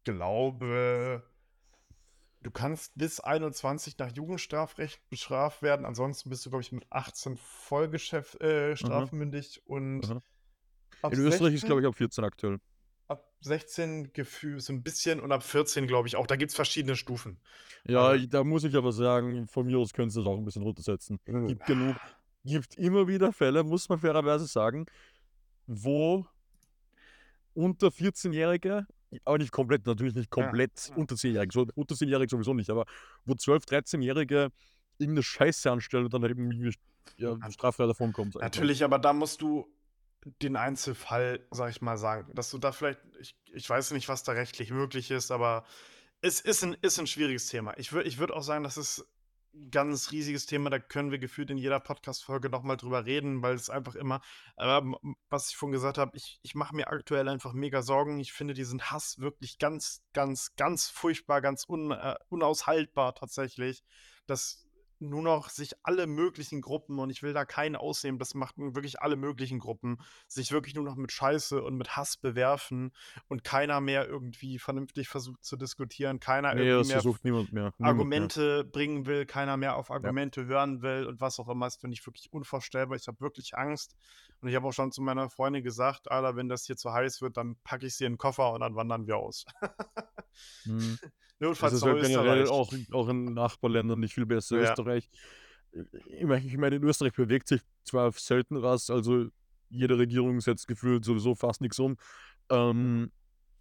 glaube, 0.04 1.22
du 2.44 2.50
kannst 2.52 2.92
bis 2.96 3.18
21 3.20 3.98
nach 3.98 4.12
Jugendstrafrecht 4.14 5.00
bestraft 5.10 5.62
werden. 5.62 5.84
Ansonsten 5.84 6.30
bist 6.30 6.46
du, 6.46 6.50
glaube 6.50 6.62
ich, 6.62 6.70
mit 6.70 6.86
18 6.90 7.36
Vollgeschäft 7.36 8.40
äh, 8.40 8.76
strafmündig 8.76 9.62
und 9.66 10.08
Mhm. 10.08 10.20
ab 11.02 11.12
In 11.12 11.18
Österreich 11.20 11.54
ist, 11.54 11.60
16 11.62 11.66
glaube 11.66 11.80
ich, 11.82 11.86
ab 11.88 11.94
14 11.96 12.24
aktuell. 12.24 12.58
ab 13.08 13.28
16 13.40 14.12
Gefühl 14.12 14.60
so 14.60 14.72
ein 14.72 14.82
bisschen 14.82 15.20
und 15.20 15.30
ab 15.32 15.42
14, 15.42 15.86
glaube 15.86 16.08
ich, 16.08 16.16
auch. 16.16 16.26
Da 16.26 16.36
gibt 16.36 16.50
es 16.50 16.54
verschiedene 16.56 16.96
Stufen. 16.96 17.38
Ja, 17.86 18.08
Also- 18.08 18.26
da 18.26 18.44
muss 18.44 18.64
ich 18.64 18.74
aber 18.76 18.92
sagen, 18.92 19.46
von 19.48 19.66
mir 19.66 19.78
aus 19.78 19.92
können 19.92 20.10
sie 20.10 20.20
das 20.20 20.26
auch 20.26 20.38
ein 20.38 20.44
bisschen 20.44 20.62
runtersetzen. 20.62 21.18
Gibt 21.24 21.66
genug, 21.66 21.96
gibt 22.44 22.76
immer 22.76 23.06
wieder 23.08 23.32
Fälle, 23.32 23.62
muss 23.64 23.88
man 23.88 23.98
fairerweise 23.98 24.46
sagen, 24.46 24.86
wo 25.66 26.26
unter 27.54 27.88
14-Jährige, 27.90 28.86
aber 29.24 29.38
nicht 29.38 29.52
komplett, 29.52 29.86
natürlich 29.86 30.14
nicht 30.14 30.34
Ja. 30.36 30.42
komplett 30.42 30.92
unter 30.96 31.14
10-Jährige, 31.14 31.52
so, 31.52 31.66
unter 31.74 31.94
10-Jährige 31.94 32.30
sowieso 32.30 32.54
nicht, 32.54 32.70
aber 32.70 32.84
wo 33.24 33.34
12-, 33.34 33.68
13-Jährige 33.68 34.50
irgendeine 34.98 35.22
Scheiße 35.22 35.70
anstellen 35.70 36.04
und 36.04 36.14
dann 36.14 36.24
eben 36.24 36.72
ja, 37.16 37.50
straffrei 37.50 37.86
davon 37.86 38.12
kommen. 38.12 38.32
Natürlich, 38.34 38.84
aber 38.84 38.98
da 38.98 39.12
musst 39.12 39.42
du 39.42 39.66
den 40.42 40.56
Einzelfall, 40.56 41.46
sag 41.50 41.70
ich 41.70 41.82
mal, 41.82 41.96
sagen. 41.96 42.34
Dass 42.34 42.50
du 42.50 42.58
da 42.58 42.72
vielleicht, 42.72 43.00
ich, 43.20 43.36
ich 43.52 43.68
weiß 43.68 43.90
nicht, 43.90 44.08
was 44.08 44.22
da 44.22 44.32
rechtlich 44.32 44.70
möglich 44.70 45.10
ist, 45.10 45.30
aber 45.30 45.64
es 46.22 46.40
ist 46.40 46.64
ein, 46.64 46.74
ist 46.80 46.98
ein 46.98 47.06
schwieriges 47.06 47.48
Thema. 47.48 47.76
Ich 47.76 47.92
würde 47.92 48.08
ich 48.08 48.18
würd 48.18 48.30
auch 48.30 48.42
sagen, 48.42 48.64
das 48.64 48.78
ist 48.78 49.00
ein 49.00 49.04
ganz 49.70 50.10
riesiges 50.10 50.46
Thema, 50.46 50.70
da 50.70 50.78
können 50.78 51.10
wir 51.10 51.18
gefühlt 51.18 51.50
in 51.50 51.58
jeder 51.58 51.80
Podcast-Folge 51.80 52.50
nochmal 52.50 52.76
drüber 52.76 53.06
reden, 53.06 53.42
weil 53.42 53.54
es 53.54 53.70
einfach 53.70 53.94
immer, 53.94 54.20
m- 54.58 54.96
was 55.28 55.50
ich 55.50 55.56
vorhin 55.56 55.72
gesagt 55.72 55.98
habe, 55.98 56.16
ich, 56.16 56.40
ich 56.42 56.54
mache 56.54 56.74
mir 56.74 56.88
aktuell 56.88 57.28
einfach 57.28 57.52
mega 57.52 57.82
Sorgen. 57.82 58.18
Ich 58.20 58.32
finde 58.32 58.54
diesen 58.54 58.82
Hass 58.90 59.18
wirklich 59.18 59.58
ganz, 59.58 60.02
ganz, 60.12 60.54
ganz 60.56 60.88
furchtbar, 60.88 61.40
ganz 61.40 61.68
un, 61.68 61.92
äh, 61.92 62.16
unaushaltbar 62.28 63.14
tatsächlich, 63.14 63.84
dass 64.26 64.63
nur 65.08 65.22
noch 65.22 65.48
sich 65.48 65.72
alle 65.82 66.06
möglichen 66.06 66.60
Gruppen, 66.60 66.98
und 66.98 67.10
ich 67.10 67.22
will 67.22 67.32
da 67.32 67.44
keinen 67.44 67.76
ausnehmen, 67.76 68.18
das 68.18 68.34
machten 68.34 68.74
wirklich 68.74 69.00
alle 69.00 69.16
möglichen 69.16 69.58
Gruppen, 69.58 69.98
sich 70.26 70.52
wirklich 70.52 70.74
nur 70.74 70.84
noch 70.84 70.96
mit 70.96 71.12
Scheiße 71.12 71.62
und 71.62 71.76
mit 71.76 71.96
Hass 71.96 72.16
bewerfen 72.16 72.92
und 73.28 73.44
keiner 73.44 73.80
mehr 73.80 74.08
irgendwie 74.08 74.58
vernünftig 74.58 75.08
versucht 75.08 75.44
zu 75.44 75.56
diskutieren, 75.56 76.20
keiner 76.20 76.54
Nee, 76.54 76.68
irgendwie 76.68 76.88
mehr 76.88 76.96
versucht 76.96 77.24
niemand 77.24 77.52
mehr. 77.52 77.62
Niemand 77.62 77.80
mehr. 77.80 77.88
Argumente 77.88 78.64
bringen 78.64 79.06
will, 79.06 79.26
keiner 79.26 79.56
mehr 79.56 79.76
auf 79.76 79.90
Argumente 79.90 80.46
hören 80.46 80.82
will 80.82 81.06
und 81.06 81.20
was 81.20 81.38
auch 81.38 81.48
immer, 81.48 81.66
das 81.66 81.76
finde 81.76 81.94
ich 81.94 82.06
wirklich 82.06 82.32
unvorstellbar. 82.32 82.96
Ich 82.96 83.08
habe 83.08 83.20
wirklich 83.20 83.56
Angst. 83.56 83.96
Und 84.40 84.48
ich 84.48 84.56
habe 84.56 84.66
auch 84.66 84.72
schon 84.72 84.92
zu 84.92 85.00
meiner 85.00 85.30
Freundin 85.30 85.62
gesagt, 85.62 86.10
Alter, 86.10 86.36
wenn 86.36 86.48
das 86.48 86.66
hier 86.66 86.76
zu 86.76 86.92
heiß 86.92 87.22
wird, 87.22 87.36
dann 87.36 87.56
packe 87.64 87.86
ich 87.86 87.96
sie 87.96 88.04
in 88.04 88.12
den 88.12 88.18
Koffer 88.18 88.52
und 88.52 88.60
dann 88.60 88.74
wandern 88.74 89.06
wir 89.06 89.16
aus. 89.16 89.46
Hm. 90.64 90.98
Das 91.50 91.60
Notfalls 91.60 91.74
ist 91.74 91.82
halt 91.84 92.02
generell 92.02 92.48
auch, 92.48 92.72
auch 92.92 93.08
in 93.08 93.34
Nachbarländern 93.34 94.00
nicht 94.00 94.14
viel 94.14 94.26
besser. 94.26 94.56
Ja. 94.56 94.70
Österreich, 94.70 95.08
äh, 95.72 95.84
ich 96.38 96.56
meine, 96.56 96.76
in 96.76 96.82
Österreich 96.82 97.12
bewegt 97.12 97.48
sich 97.48 97.60
zwar 97.84 98.12
selten 98.12 98.62
was, 98.62 98.90
also 98.90 99.26
jede 99.68 99.98
Regierung 99.98 100.40
setzt 100.40 100.68
gefühlt 100.68 101.04
sowieso 101.04 101.34
fast 101.34 101.60
nichts 101.60 101.78
um. 101.78 101.96
Ähm, 102.50 103.10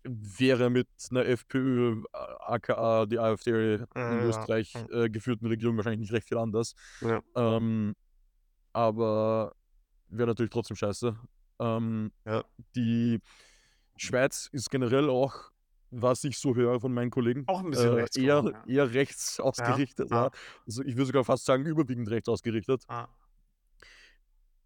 wäre 0.03 0.69
mit 0.69 0.87
'ner 1.11 1.25
FPÖ, 1.25 2.03
aka 2.11 3.05
die 3.05 3.19
AfD 3.19 3.75
in 3.75 3.81
Äh, 3.81 3.87
ja, 3.95 4.23
Österreich, 4.25 4.73
hm. 4.73 4.87
äh, 4.91 5.09
geführten 5.09 5.47
Regierung 5.47 5.77
wahrscheinlich 5.77 6.01
nicht 6.01 6.13
recht 6.13 6.27
viel 6.27 6.37
anders. 6.37 6.75
Ja. 7.01 7.21
Ähm, 7.35 7.95
aber 8.73 9.55
wäre 10.09 10.27
natürlich 10.27 10.51
trotzdem 10.51 10.75
scheiße. 10.75 11.15
Ähm, 11.59 12.11
die 12.75 13.21
Schweiz 13.95 14.49
ist 14.51 14.69
generell 14.69 15.09
auch, 15.09 15.52
was 15.93 16.23
ich 16.23 16.37
so 16.39 16.55
höre 16.55 16.79
von 16.79 16.93
meinen 16.93 17.11
Kollegen, 17.11 17.47
Auch 17.47 17.61
'n 17.63 17.69
bisschen 17.71 17.93
äh, 17.93 17.93
rechts 17.93 18.17
eher 18.17 18.43
ja. 18.51 18.67
eher 18.67 18.93
rechts 18.93 19.39
ausgerichtet, 19.39 20.11
ja. 20.11 20.29
ja. 20.29 20.31
Also, 20.67 20.83
ich 20.83 20.95
würde 20.95 21.07
sogar 21.07 21.23
fast 21.25 21.45
sagen, 21.45 21.65
überwiegend 21.65 22.09
rechts 22.09 22.29
ausgerichtet. 22.29 22.85
Ah. 22.87 23.09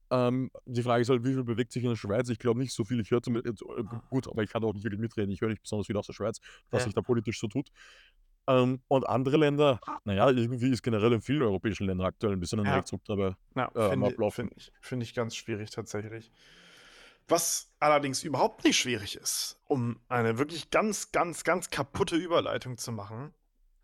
Ähm, 0.09 0.49
die 0.65 0.83
Frage 0.83 1.01
ist 1.01 1.09
halt, 1.09 1.23
wie 1.25 1.33
viel 1.33 1.43
bewegt 1.43 1.71
sich 1.73 1.83
in 1.83 1.89
der 1.89 1.97
Schweiz? 1.97 2.29
Ich 2.29 2.39
glaube 2.39 2.59
nicht 2.59 2.73
so 2.73 2.85
viel. 2.85 2.99
Ich 3.01 3.11
höre 3.11 3.19
äh, 3.27 3.83
Ah. 3.85 4.01
gut, 4.09 4.27
aber 4.29 4.41
ich 4.43 4.49
kann 4.49 4.63
auch 4.63 4.73
nicht 4.73 4.83
wirklich 4.85 5.01
mitreden. 5.01 5.31
Ich 5.31 5.41
höre 5.41 5.49
nicht 5.49 5.61
besonders 5.61 5.87
viel 5.87 5.97
aus 5.97 6.07
der 6.07 6.13
Schweiz, 6.13 6.39
was 6.71 6.83
sich 6.83 6.93
da 6.93 7.01
politisch 7.01 7.39
so 7.39 7.47
tut. 7.47 7.69
Ähm, 8.47 8.81
und 8.87 9.07
andere 9.07 9.37
Länder, 9.37 9.81
na 10.05 10.13
ja, 10.13 10.29
irgendwie 10.29 10.69
ist 10.71 10.83
generell 10.83 11.11
in 11.13 11.21
vielen 11.21 11.41
europäischen 11.43 11.85
Ländern 11.87 12.07
aktuell 12.07 12.33
'n 12.33 12.39
bisschen 12.39 12.59
ein. 12.63 12.71
Rechtsruck 12.71 13.03
dabei, 13.05 13.35
Ja, 13.55 13.71
äh, 13.75 13.79
finde 13.79 14.19
finde 14.29 14.55
ich 14.57 14.73
finde 14.81 15.05
ich 15.05 15.13
ganz 15.15 15.35
schwierig 15.35 15.71
tatsächlich. 15.71 16.31
Was 17.29 17.75
allerdings 17.81 18.23
überhaupt 18.23 18.63
nicht 18.63 18.77
schwierig 18.77 19.17
ist, 19.17 19.59
um 19.65 19.99
eine 20.07 20.37
wirklich 20.37 20.69
ganz, 20.69 21.11
ganz, 21.11 21.43
ganz 21.43 21.69
kaputte 21.69 22.15
Überleitung 22.15 22.77
zu 22.77 22.93
machen, 22.93 23.33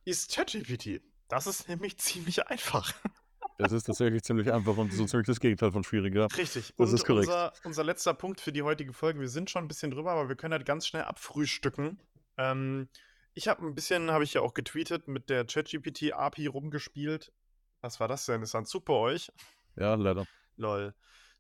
ist 0.05 0.33
ChatGPT. 0.33 1.01
Das 1.27 1.45
ist 1.47 1.67
nämlich 1.67 1.97
ziemlich 1.99 2.47
einfach. 2.47 2.93
Das 3.59 3.71
ist 3.71 3.83
tatsächlich 3.83 4.23
ziemlich 4.23 4.51
einfach 4.51 4.77
und 4.77 4.91
so 4.91 5.05
ziemlich 5.05 5.27
das 5.27 5.39
Gegenteil 5.39 5.71
von 5.71 5.83
schwierig, 5.83 6.15
ja. 6.15 6.29
Richtig. 6.37 6.73
Das 6.77 6.91
Und 6.91 6.93
ist 6.93 7.05
korrekt. 7.05 7.33
unser 7.33 7.59
unser 7.63 7.83
letzter 7.83 8.13
Punkt 8.13 8.39
für 8.41 8.51
die 8.51 8.63
heutige 8.63 8.93
Folge 8.93 9.19
wir 9.19 9.27
sind 9.29 9.49
schon 9.49 9.65
'n 9.65 9.67
bisschen 9.67 9.91
drüber, 9.91 10.11
aber 10.11 10.29
wir 10.29 10.35
können 10.35 10.53
halt 10.53 10.65
ganz 10.65 10.87
schnell 10.87 11.03
abfrühstücken. 11.03 12.01
Ähm, 12.37 12.89
ich 13.33 13.47
habe 13.47 13.61
'n 13.65 13.75
bisschen 13.75 14.09
habe 14.11 14.23
ich 14.23 14.33
ja 14.33 14.41
auch 14.41 14.53
getweetet, 14.53 15.07
mit 15.07 15.29
der 15.29 15.45
ChatGPT 15.45 16.13
API 16.13 16.47
rumgespielt. 16.47 17.33
Was 17.81 17.99
war 17.99 18.07
das 18.07 18.25
denn? 18.25 18.41
Ist 18.41 18.53
da 18.53 18.59
'n 18.59 18.65
Zug 18.65 18.85
bei 18.85 18.93
euch? 18.93 19.33
Ja, 19.77 19.95
leider. 19.95 20.25
Lol. 20.57 20.93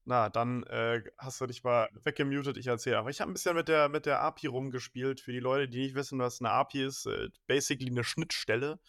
Na, 0.07 0.27
dann, 0.29 0.63
äh, 0.63 1.01
hast 1.17 1.39
du 1.39 1.45
dich 1.47 1.63
mal 1.63 1.87
weggemutet, 2.03 2.57
ich 2.57 2.67
erzähle. 2.67 2.97
Aber 2.97 3.09
ich 3.09 3.21
habe 3.21 3.31
'n 3.31 3.33
bisschen 3.33 3.55
mit 3.55 3.69
der 3.69 3.87
mit 3.87 4.05
der 4.05 4.21
API 4.21 4.47
rumgespielt. 4.47 5.21
Für 5.21 5.31
die 5.31 5.39
Leute, 5.39 5.69
die 5.69 5.79
nicht 5.79 5.95
wissen, 5.95 6.19
was 6.19 6.41
'ne 6.41 6.49
API 6.51 6.83
ist, 6.83 7.05
äh, 7.05 7.29
basically 7.47 7.89
'ne 7.89 8.03
Schnittstelle. 8.03 8.79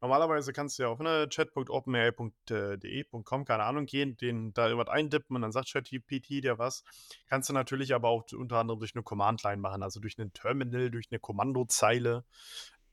Normalerweise 0.00 0.52
kannst 0.52 0.78
du 0.78 0.82
ja 0.82 0.88
auf, 0.88 0.98
ne, 0.98 1.28
chat.openai. 1.28 2.08
äh, 2.50 2.76
keine 3.44 3.62
Ahnung, 3.64 3.86
gehen, 3.86 4.16
den 4.16 4.52
da 4.52 4.66
irgendwas 4.68 4.92
eintippen 4.92 5.36
und 5.36 5.42
dann 5.42 5.52
sagt 5.52 5.70
ChatGPT 5.72 6.42
dir 6.42 6.58
was. 6.58 6.82
Kannst 7.26 7.48
du 7.48 7.52
natürlich 7.52 7.94
aber 7.94 8.08
auch 8.08 8.24
unter 8.32 8.56
anderem 8.58 8.80
durch 8.80 8.96
'ne 8.96 9.04
Command-Line 9.04 9.58
machen, 9.60 9.82
also 9.84 10.00
durch 10.00 10.18
'nen 10.18 10.32
Terminal, 10.32 10.90
durch 10.90 11.08
'ne 11.12 11.20
Kommandozeile. 11.20 12.24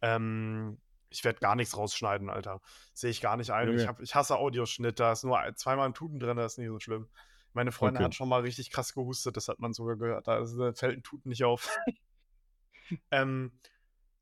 Ähm, 0.01 0.79
ich 1.09 1.23
werde 1.25 1.39
gar 1.39 1.55
nichts 1.55 1.75
rausschneiden, 1.77 2.29
Alter. 2.29 2.61
Sehe 2.93 3.09
ich 3.11 3.21
gar 3.21 3.37
nicht 3.37 3.51
ein. 3.51 3.75
Ich 3.75 3.87
Okay. 3.87 3.87
habe 3.87 4.03
ich 4.03 4.13
hasse 4.15 4.37
Audioschnitt, 4.37 4.99
da 4.99 5.11
ist 5.13 5.23
nur 5.23 5.39
ei 5.39 5.51
zweimal 5.53 5.87
'n 5.89 5.93
Tuten 5.95 6.19
drin, 6.19 6.37
das 6.37 6.53
ist 6.53 6.57
nicht 6.59 6.67
so 6.69 6.79
schlimm. 6.79 7.09
Meine 7.55 7.71
Freundin 7.73 8.01
Okay. 8.01 8.05
hat 8.05 8.15
schon 8.15 8.29
mal 8.29 8.41
richtig 8.41 8.71
krass 8.71 8.93
gehustet, 8.93 9.35
das 9.37 9.47
hat 9.49 9.59
man 9.59 9.73
sogar 9.73 9.97
gehört. 9.97 10.27
Da 10.27 10.39
ist 10.39 10.55
fällt 10.79 10.97
'n 10.97 11.03
Tuten 11.03 11.29
nicht 11.29 11.43
auf. 11.43 11.69
Ähm, 13.11 13.59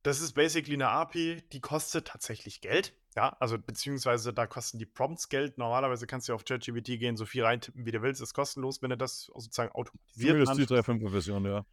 das 0.04 0.22
ist 0.22 0.34
basically 0.34 0.78
'ne 0.78 0.90
API, 0.90 1.44
die 1.54 1.62
kostet 1.62 2.08
tatsächlich 2.08 2.62
Geld, 2.62 2.96
ja, 3.16 3.30
also 3.40 3.58
beziehungsweise 3.60 4.34
da 4.34 4.48
kosten 4.48 4.80
die 4.80 4.86
Prompts 4.88 5.30
Geld. 5.30 5.58
Normalerweise 5.58 6.08
kannst 6.08 6.30
du 6.30 6.34
auf 6.36 6.46
ChatGPT 6.46 7.00
gehen, 7.00 7.18
so 7.18 7.26
viel 7.26 7.44
reintippen, 7.46 7.86
wie 7.86 7.92
du 7.92 8.02
willst, 8.02 8.22
ist 8.22 8.34
kostenlos, 8.34 8.82
wenn 8.82 8.92
du 8.92 8.98
das 8.98 9.24
sozusagen 9.26 9.72
automatisiert 9.74 10.40
in 10.42 10.48
Zumindest 10.48 10.58
die 10.58 10.66
Anführungs 10.66 10.66
3.5er 10.66 11.10
Version, 11.12 11.46
ja. 11.46 11.66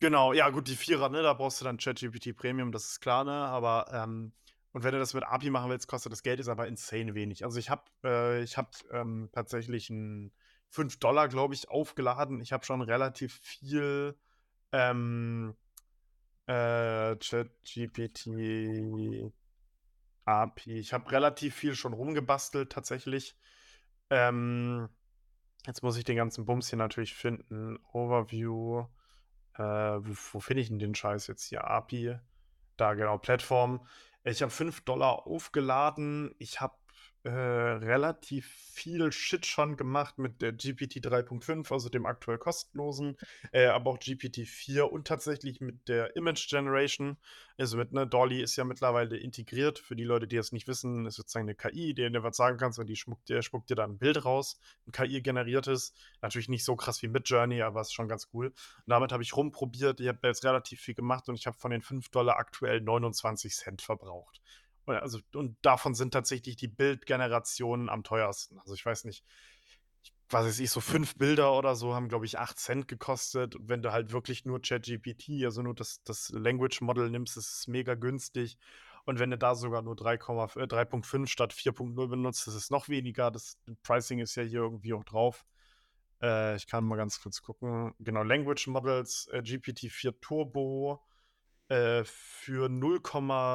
Genau, 0.00 0.32
ja 0.32 0.50
gut, 0.50 0.66
die 0.66 0.74
4er, 0.74 1.08
ne, 1.10 1.22
da 1.22 1.32
brauchst 1.32 1.60
du 1.60 1.64
dann 1.64 1.76
ChatGPT 1.78 2.34
Premium, 2.36 2.72
das 2.72 2.86
ist 2.86 3.00
klar, 3.00 3.22
ne? 3.24 3.30
Aber, 3.32 3.86
ähm 3.92 4.32
und 4.72 4.84
wenn 4.84 4.92
du 4.92 4.98
das 4.98 5.14
mit 5.14 5.24
API 5.24 5.50
machen 5.50 5.70
willst, 5.70 5.88
kostet 5.88 6.12
das 6.12 6.22
Geld, 6.22 6.40
ist 6.40 6.48
aber 6.48 6.66
insane 6.68 7.14
wenig. 7.14 7.44
Also, 7.44 7.58
ich 7.58 7.70
habe 7.70 7.84
äh, 8.04 8.46
habe, 8.46 8.70
ähm, 8.92 9.28
tatsächlich 9.32 9.90
'n 9.90 10.32
5 10.68 10.98
$, 10.98 11.28
glaube 11.28 11.54
ich, 11.54 11.68
aufgeladen. 11.70 12.40
Ich 12.40 12.52
habe 12.52 12.64
schon 12.64 12.82
relativ 12.82 13.34
viel, 13.42 14.16
ähm, 14.72 15.54
äh, 16.46 17.16
ChatGPT 17.16 18.28
API 20.26 20.78
ich 20.80 20.92
habe 20.94 21.10
relativ 21.12 21.54
viel 21.56 21.74
schon 21.76 21.92
rumgebastelt 21.94 22.72
tatsächlich. 22.72 23.36
Ähm, 24.10 24.88
jetzt 25.66 25.82
muss 25.82 25.96
ich 25.98 26.04
den 26.04 26.16
ganzen 26.16 26.44
Bums 26.46 26.70
hier 26.70 26.78
natürlich 26.78 27.14
finden. 27.14 27.78
Overview, 27.92 28.86
äh, 29.56 29.62
wo 29.62 30.40
finde 30.40 30.62
ich 30.62 30.70
'n 30.70 30.78
den 30.80 30.94
Scheiß 30.96 31.26
jetzt 31.28 31.44
hier? 31.46 31.64
API. 31.66 32.18
Da, 32.78 32.94
genau, 32.94 33.18
Plattform. 33.18 33.86
Ich 34.24 34.42
habe 34.42 34.52
5 34.52 34.82
$ 34.82 35.26
aufgeladen. 35.26 36.34
Ich 36.38 36.60
habe, 36.60 36.74
äh, 37.24 37.30
relativ 37.30 38.46
viel 38.74 39.12
Shit 39.12 39.46
schon 39.46 39.76
gemacht 39.76 40.18
mit 40.18 40.42
der 40.42 40.52
GPT 40.52 41.00
3.5, 41.00 41.70
also 41.72 41.88
dem 41.88 42.06
aktuell 42.06 42.38
kostenlosen, 42.38 43.16
äh, 43.52 43.66
aber 43.66 43.90
auch 43.92 43.98
GPT-4 43.98 44.90
und 44.90 45.06
tatsächlich 45.06 45.60
mit 45.60 45.88
der 45.88 46.16
Image 46.16 46.48
Generation. 46.48 47.18
Also 47.58 47.76
mit, 47.76 47.92
ne 47.92 48.06
DALL-E 48.06 48.42
ist 48.42 48.56
ja 48.56 48.64
mittlerweile 48.64 49.16
integriert. 49.16 49.78
Für 49.78 49.94
die 49.94 50.04
Leute, 50.04 50.26
die 50.26 50.36
das 50.36 50.52
nicht 50.52 50.66
wissen, 50.68 51.06
ist 51.06 51.14
sozusagen 51.16 51.46
'ne 51.46 51.54
KI, 51.54 51.94
der 51.94 52.10
dir 52.10 52.22
was 52.24 52.36
sagen 52.36 52.56
kannst 52.58 52.78
und 52.78 52.86
die 52.88 52.96
spuckt 52.96 53.28
dir 53.28 53.42
spuckt 53.42 53.70
dir 53.70 53.76
dann 53.76 53.92
'n 53.92 53.98
Bild 53.98 54.24
raus, 54.24 54.58
'n 54.86 54.92
KI-generiertes. 54.92 55.94
Natürlich 56.22 56.48
nicht 56.48 56.64
so 56.64 56.74
krass 56.76 57.02
wie 57.02 57.08
Midjourney, 57.08 57.62
aber 57.62 57.82
ist 57.82 57.92
schon 57.94 58.08
ganz 58.08 58.28
cool. 58.34 58.46
Und 58.48 58.54
damit 58.86 59.12
habe 59.12 59.22
ich 59.22 59.36
rumprobiert. 59.36 60.00
Ich 60.00 60.08
habe 60.08 60.18
jetzt 60.26 60.44
relativ 60.44 60.80
viel 60.80 60.94
gemacht 60.94 61.28
und 61.28 61.36
ich 61.36 61.46
habe 61.46 61.56
von 61.58 61.70
den 61.70 61.82
5 61.82 62.10
$ 62.10 62.36
aktuell 62.38 62.80
29 62.80 63.54
C 63.54 63.80
verbraucht. 63.80 64.40
Also 64.86 65.20
und 65.34 65.56
davon 65.62 65.94
sind 65.94 66.12
tatsächlich 66.12 66.56
die 66.56 66.68
Bildgenerationen 66.68 67.88
am 67.88 68.02
teuersten. 68.02 68.58
Also, 68.58 68.74
ich 68.74 68.84
weiß 68.84 69.04
nicht, 69.04 69.24
ich 70.02 70.12
was 70.30 70.46
weiß 70.46 70.60
ich, 70.60 70.70
so 70.70 70.80
5 70.80 71.16
Bilder 71.16 71.52
oder 71.56 71.74
so 71.74 71.94
haben, 71.94 72.08
glaube 72.08 72.24
ich, 72.26 72.38
8 72.38 72.58
C 72.58 72.82
gekostet. 72.86 73.54
Und 73.56 73.68
wenn 73.68 73.82
du 73.82 73.92
halt 73.92 74.12
wirklich 74.12 74.44
nur 74.44 74.60
ChatGPT, 74.60 75.44
also 75.44 75.62
nur 75.62 75.74
das 75.74 76.02
das 76.04 76.30
Language 76.30 76.80
Model 76.80 77.10
nimmst, 77.10 77.36
ist 77.36 77.58
es 77.58 77.68
mega 77.68 77.94
günstig. 77.94 78.58
Und 79.04 79.18
wenn 79.18 79.30
du 79.30 79.38
da 79.38 79.54
sogar 79.54 79.82
nur 79.82 79.96
3, 79.96 80.16
Komma 80.16 80.44
äh, 80.56 80.66
3.5 80.66 81.26
statt 81.26 81.52
4.0 81.52 82.08
benutzt, 82.08 82.46
ist 82.46 82.54
es 82.54 82.70
noch 82.70 82.88
weniger. 82.88 83.30
Das 83.30 83.58
Pricing 83.82 84.20
ist 84.20 84.36
ja 84.36 84.42
hier 84.42 84.60
irgendwie 84.60 84.94
auch 84.94 85.04
drauf. 85.04 85.44
Äh, 86.22 86.56
ich 86.56 86.66
kann 86.66 86.84
mal 86.84 86.96
ganz 86.96 87.20
kurz 87.20 87.42
gucken. 87.42 87.94
Genau, 87.98 88.22
Language 88.22 88.68
Models, 88.68 89.28
äh, 89.32 89.38
GPT-4 89.38 90.20
Turbo, 90.20 91.02
äh, 91.72 92.04
für 92.04 92.68
0, 92.68 93.00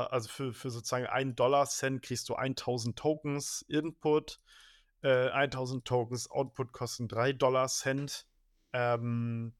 also 0.09 0.27
für 0.27 0.51
für 0.51 0.71
sozusagen 0.71 1.05
1 1.05 1.35
$ 1.37 1.99
kriegst 2.01 2.29
du 2.29 2.35
1.000 2.35 2.95
Tokens 2.95 3.63
Input. 3.69 4.41
Äh, 5.03 5.29
1.000 5.29 5.83
Tokens 5.83 6.29
Output 6.31 6.73
kosten 6.73 7.07
3 7.07 7.33
$. 7.33 8.25
Ähm 8.73 9.53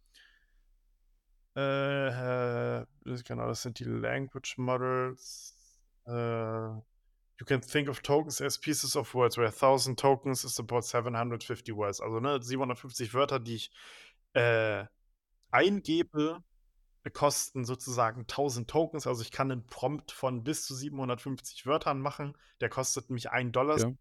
äh, 1.56 2.86
das 3.06 3.24
genau, 3.24 3.48
das 3.48 3.62
sind 3.62 3.78
die 3.78 3.84
Language 3.84 4.56
Models. 4.58 5.56
Äh, 6.08 6.12
you 6.12 7.46
can 7.46 7.62
think 7.62 7.90
of 7.90 8.02
tokens 8.02 8.42
as 8.42 8.58
pieces 8.58 8.96
of 8.96 9.14
words, 9.14 9.38
where 9.38 9.52
1,000 9.52 10.00
tokens 10.00 10.44
is 10.44 10.60
about 10.60 10.82
750 10.82 11.76
words. 11.76 12.02
Also, 12.02 12.20
ne, 12.20 12.42
750 12.42 13.14
Wörter, 13.14 13.40
die 13.40 13.56
ich, 13.56 13.72
äh, 14.34 14.86
eingebe, 15.52 16.44
kosten 17.12 17.66
sozusagen 17.66 18.26
1.000 18.28 18.68
Tokens. 18.68 19.08
Also, 19.08 19.22
ich 19.22 19.32
kann 19.32 19.48
'nen 19.50 19.66
Prompt 19.68 20.12
von 20.12 20.44
bis 20.44 20.66
zu 20.66 20.76
750 20.76 21.66
Wörtern 21.66 22.00
machen. 22.02 22.38
Der 22.62 22.70
kostet 22.70 23.10
mich 23.10 23.30
1 23.32 23.52
$ 23.52 23.84
Ja. 23.84 23.94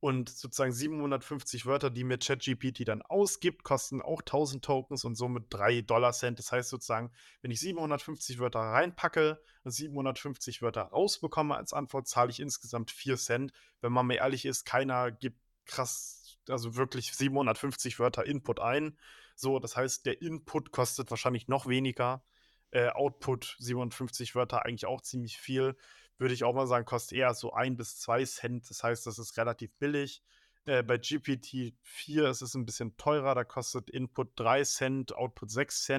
und 0.00 0.28
sozusagen 0.28 0.72
750 0.72 1.66
Wörter, 1.66 1.90
die 1.90 2.04
mir 2.04 2.18
ChatGPT 2.18 2.86
dann 2.86 3.00
ausgibt, 3.02 3.64
kosten 3.64 4.02
auch 4.02 4.22
1.000 4.22 4.62
Tokens 4.62 5.04
und 5.04 5.14
somit 5.16 5.46
3 5.50 5.82
$. 5.82 6.36
Das 6.36 6.52
heißt 6.52 6.68
sozusagen, 6.70 7.10
wenn 7.42 7.50
ich 7.50 7.60
750 7.60 8.38
Wörter 8.38 8.60
reinpacke 8.60 9.40
und 9.64 9.70
750 9.70 10.60
Wörter 10.62 10.82
rausbekomme 10.82 11.56
als 11.56 11.72
Antwort, 11.72 12.06
zahle 12.08 12.30
ich 12.30 12.40
insgesamt 12.40 12.90
4 12.90 13.16
C. 13.16 13.46
Wenn 13.80 13.92
man 13.92 14.06
mal 14.06 14.14
ehrlich 14.14 14.44
ist, 14.44 14.64
keiner 14.66 15.10
gibt 15.10 15.38
krass 15.66 16.20
also 16.50 16.76
wirklich 16.76 17.14
750 17.14 17.98
Wörter 17.98 18.26
Input 18.26 18.60
ein. 18.60 18.98
So, 19.34 19.58
das 19.58 19.76
heißt, 19.76 20.06
der 20.06 20.20
Input 20.22 20.70
kostet 20.72 21.10
wahrscheinlich 21.10 21.48
noch 21.48 21.66
weniger. 21.66 22.24
Äh, 22.70 22.88
Output 22.90 23.56
750 23.58 24.34
Wörter 24.34 24.64
eigentlich 24.64 24.86
auch 24.86 25.00
ziemlich 25.02 25.38
viel. 25.38 25.76
Würde 26.18 26.34
ich 26.34 26.44
auch 26.44 26.54
mal 26.54 26.66
sagen, 26.66 26.84
kostet 26.84 27.18
eher 27.18 27.34
so 27.34 27.52
1 27.52 27.76
bis 27.76 27.98
2 27.98 28.24
C. 28.24 28.60
Das 28.68 28.82
heißt, 28.82 29.06
das 29.06 29.18
ist 29.18 29.36
relativ 29.36 29.72
billig. 29.78 30.22
Äh, 30.66 30.82
bei 30.82 30.96
GPT-4 30.96 32.30
ist 32.30 32.42
es 32.42 32.54
'n 32.54 32.64
bisschen 32.64 32.96
teurer, 32.96 33.34
da 33.34 33.44
kostet 33.44 33.90
Input 33.90 34.30
3 34.36 34.64
C, 34.64 35.04
Output 35.14 35.50
6 35.50 35.84
C. 35.84 35.98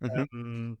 Mhm. 0.00 0.28
Ähm, 0.32 0.78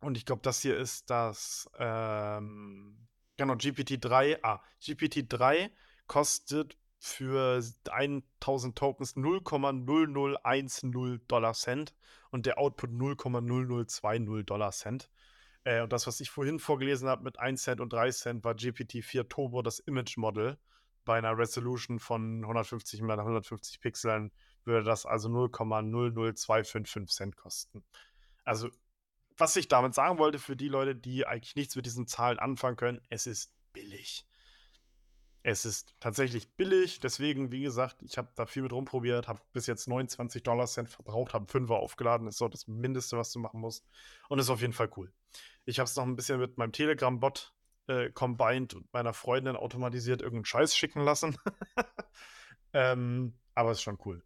und 0.00 0.16
ich 0.16 0.26
glaube, 0.26 0.42
das 0.42 0.60
hier 0.62 0.76
ist 0.76 1.10
das, 1.10 1.68
ähm 1.78 3.08
genau, 3.36 3.54
GPT-3 3.54 4.38
ah, 4.42 4.62
GPT-3 4.82 5.70
kostet 6.06 6.76
für 7.00 7.60
1000 7.90 8.76
Tokens 8.76 9.16
0,0010 9.16 11.20
Dollar 11.26 11.54
Cent 11.54 11.94
und 12.30 12.44
der 12.44 12.58
Output 12.58 12.90
0,0020 12.90 14.44
Dollar 14.44 14.70
Cent. 14.70 15.10
Äh, 15.64 15.82
und 15.82 15.92
das, 15.92 16.06
was 16.06 16.20
ich 16.20 16.30
vorhin 16.30 16.58
vorgelesen 16.58 17.08
habe 17.08 17.24
mit 17.24 17.38
1 17.38 17.62
Cent 17.62 17.80
und 17.80 17.92
3 17.92 18.10
Cent, 18.10 18.44
war 18.44 18.52
GPT-4 18.52 19.28
Turbo, 19.28 19.62
das 19.62 19.78
Image 19.78 20.18
Model. 20.18 20.58
Bei 21.06 21.16
einer 21.16 21.36
Resolution 21.36 21.98
von 21.98 22.44
150 22.44 23.00
mal 23.00 23.18
150 23.18 23.80
Pixeln 23.80 24.30
würde 24.64 24.84
das 24.84 25.06
also 25.06 25.30
0,00255 25.30 27.08
Cent 27.08 27.36
kosten. 27.36 27.82
Also, 28.44 28.68
was 29.38 29.56
ich 29.56 29.68
damit 29.68 29.94
sagen 29.94 30.18
wollte, 30.18 30.38
für 30.38 30.54
die 30.54 30.68
Leute, 30.68 30.94
die 30.94 31.26
eigentlich 31.26 31.56
nichts 31.56 31.76
mit 31.76 31.86
diesen 31.86 32.06
Zahlen 32.06 32.38
anfangen 32.38 32.76
können, 32.76 33.00
es 33.08 33.26
ist 33.26 33.54
billig. 33.72 34.26
Es 35.42 35.64
ist 35.64 35.94
tatsächlich 36.00 36.54
billig, 36.56 37.00
deswegen, 37.00 37.50
wie 37.50 37.62
gesagt, 37.62 38.02
ich 38.02 38.18
habe 38.18 38.28
da 38.34 38.44
viel 38.44 38.62
mit 38.62 38.72
rumprobiert, 38.72 39.26
habe 39.26 39.40
bis 39.54 39.66
jetzt 39.66 39.88
29 39.88 40.42
Dollar 40.42 40.66
Cent 40.66 40.90
verbraucht, 40.90 41.32
habe 41.32 41.46
5er 41.50 41.76
aufgeladen, 41.76 42.28
ist 42.28 42.36
so 42.36 42.48
das 42.48 42.68
Mindeste, 42.68 43.16
was 43.16 43.32
du 43.32 43.38
machen 43.38 43.60
musst. 43.60 43.86
Und 44.28 44.38
ist 44.38 44.50
auf 44.50 44.60
jeden 44.60 44.74
Fall 44.74 44.90
cool. 44.96 45.10
Ich 45.64 45.78
habe 45.78 45.86
es 45.86 45.96
noch 45.96 46.04
ein 46.04 46.16
bisschen 46.16 46.40
mit 46.40 46.58
meinem 46.58 46.72
Telegram-Bot 46.72 47.54
äh, 47.86 48.10
combined 48.10 48.74
und 48.74 48.92
meiner 48.92 49.14
Freundin 49.14 49.56
automatisiert 49.56 50.20
irgendeinen 50.20 50.44
Scheiß 50.44 50.76
schicken 50.76 51.00
lassen. 51.00 51.36
ähm, 52.74 53.34
aber 53.54 53.70
es 53.70 53.78
ist 53.78 53.82
schon 53.82 53.98
cool, 54.04 54.22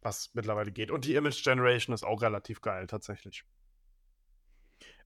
was 0.00 0.30
mittlerweile 0.32 0.72
geht. 0.72 0.90
Und 0.90 1.04
die 1.04 1.16
Image 1.16 1.44
Generation 1.44 1.92
ist 1.92 2.04
auch 2.04 2.22
relativ 2.22 2.62
geil, 2.62 2.86
tatsächlich. 2.86 3.44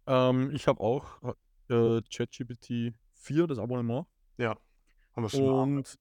Ähm, 0.06 0.50
ich 0.52 0.68
habe 0.68 0.80
auch 0.80 1.34
äh, 1.68 2.00
ChatGPT 2.02 2.94
4, 3.14 3.46
das 3.48 3.58
Abonnement. 3.58 4.06
Ja. 4.36 4.56
Haben 5.14 5.22
wir 5.22 5.30
schon 5.30 5.48
Und 5.48 5.98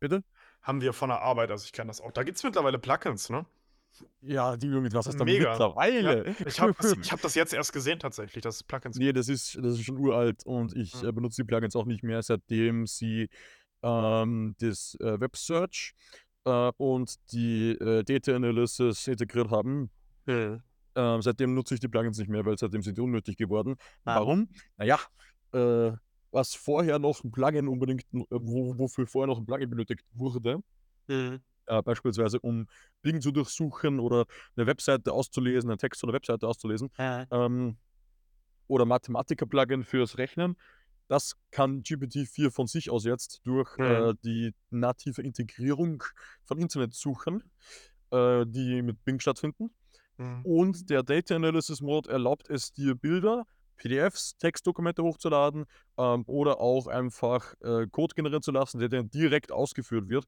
bitte? 0.00 0.22
Haben 0.62 0.80
wir 0.80 0.92
von 0.92 1.10
der 1.10 1.20
Arbeit, 1.20 1.50
also 1.50 1.64
ich 1.64 1.72
kenne 1.72 1.88
das 1.88 2.00
auch. 2.00 2.12
Da 2.12 2.22
gibt 2.22 2.36
es 2.38 2.44
mittlerweile 2.44 2.78
Plugins, 2.78 3.30
ne? 3.30 3.46
Ja, 4.22 4.56
die 4.56 4.66
Junge, 4.66 4.92
was 4.92 5.06
ist 5.06 5.20
da 5.20 5.24
Mega. 5.24 5.50
mittlerweile? 5.50 6.26
Ja, 6.26 6.34
ich 6.46 6.60
habe 6.60 6.74
das, 6.80 7.12
hab 7.12 7.20
das, 7.20 7.34
jetzt 7.34 7.52
erst 7.54 7.72
gesehen 7.72 7.98
tatsächlich, 7.98 8.42
dass 8.42 8.56
es 8.56 8.62
Plugins 8.64 8.96
Nee, 8.96 9.12
das 9.12 9.28
ist, 9.28 9.56
das 9.56 9.74
ist 9.74 9.84
schon 9.84 9.98
uralt 9.98 10.44
und 10.44 10.74
ich 10.74 11.00
mhm. 11.00 11.08
äh, 11.08 11.12
benutze 11.12 11.42
die 11.42 11.46
Plugins 11.46 11.76
auch 11.76 11.84
nicht 11.84 12.02
mehr, 12.02 12.22
seitdem 12.22 12.86
sie 12.86 13.28
ähm, 13.82 14.56
das 14.58 14.96
äh, 15.00 15.20
Web 15.20 15.36
Search 15.36 15.94
äh, 16.44 16.72
und 16.76 17.14
die 17.32 17.72
äh, 17.72 18.02
Data 18.02 18.34
Analysis 18.34 19.06
integriert 19.06 19.50
haben. 19.50 19.90
Mhm. 20.26 20.62
seitdem 21.20 21.54
nutze 21.54 21.74
ich 21.74 21.80
die 21.80 21.88
Plugins 21.88 22.18
nicht 22.18 22.30
mehr, 22.30 22.46
weil 22.46 22.56
seitdem 22.56 22.82
sind 22.82 22.96
die 22.96 23.02
unnötig 23.02 23.36
geworden. 23.36 23.76
Ah. 24.04 24.20
Warum? 24.20 24.48
Naja, 24.78 24.98
äh, 25.52 25.92
was 26.34 26.54
vorher 26.54 26.98
noch 26.98 27.22
ein 27.24 27.30
Plugin 27.30 27.68
unbedingt, 27.68 28.02
äh, 28.12 28.24
wo, 28.30 28.76
wofür 28.76 29.06
vorher 29.06 29.28
noch 29.28 29.38
ein 29.38 29.46
Plugin 29.46 29.70
benötigt 29.70 30.04
wurde. 30.12 30.60
Mhm. 31.06 31.40
Äh, 31.66 31.82
beispielsweise 31.82 32.40
um 32.40 32.66
Dinge 33.06 33.20
zu 33.20 33.30
durchsuchen 33.30 34.00
oder 34.00 34.26
eine 34.56 34.66
Webseite 34.66 35.12
auszulesen, 35.12 35.70
einen 35.70 35.78
Text 35.78 36.00
von 36.00 36.08
der 36.08 36.14
Webseite 36.14 36.46
auszulesen. 36.46 36.90
Ja. 36.98 37.26
Ähm, 37.30 37.78
oder 38.66 38.84
Mathematiker-Plugin 38.84 39.84
fürs 39.84 40.18
Rechnen. 40.18 40.56
Das 41.08 41.36
kann 41.50 41.82
GPT-4 41.82 42.50
von 42.50 42.66
sich 42.66 42.90
aus 42.90 43.04
jetzt 43.04 43.40
durch 43.44 43.76
mhm. 43.78 43.84
äh, 43.84 44.14
die 44.24 44.54
native 44.70 45.22
Integrierung 45.22 46.02
von 46.44 46.58
Internetsuchen, 46.58 47.44
äh, 48.10 48.44
die 48.46 48.82
mit 48.82 49.04
Bing 49.04 49.20
stattfinden. 49.20 49.70
Mhm. 50.16 50.42
Und 50.44 50.90
der 50.90 51.02
Data 51.02 51.36
Analysis 51.36 51.80
Mode 51.80 52.10
erlaubt 52.10 52.48
es 52.50 52.72
dir, 52.72 52.94
Bilder 52.94 53.46
PDFs, 53.76 54.36
Textdokumente 54.38 55.02
hochzuladen 55.02 55.66
ähm, 55.98 56.24
oder 56.26 56.60
auch 56.60 56.86
einfach 56.86 57.54
äh, 57.60 57.86
Code 57.90 58.14
generieren 58.14 58.42
zu 58.42 58.52
lassen, 58.52 58.78
der 58.78 58.88
dann 58.88 59.10
direkt 59.10 59.52
ausgeführt 59.52 60.08
wird. 60.08 60.26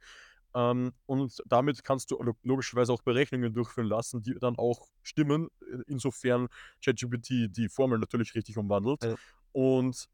Ähm, 0.55 0.93
und 1.05 1.43
damit 1.47 1.85
kannst 1.85 2.11
du 2.11 2.35
logischerweise 2.43 2.93
auch 2.93 3.03
Berechnungen 3.03 3.53
durchführen 3.53 3.89
lassen, 3.89 4.23
die 4.23 4.35
dann 4.41 4.57
auch 4.57 4.89
stimmen, 5.03 5.49
äh, 5.61 5.83
insofern 5.87 6.49
ChatGPT 6.83 7.49
die 7.51 7.69
Formel 7.69 7.99
natürlich 7.99 8.35
richtig 8.35 8.57
umwandelt. 8.57 9.05
Ja. 9.05 9.15
Und 9.53 10.09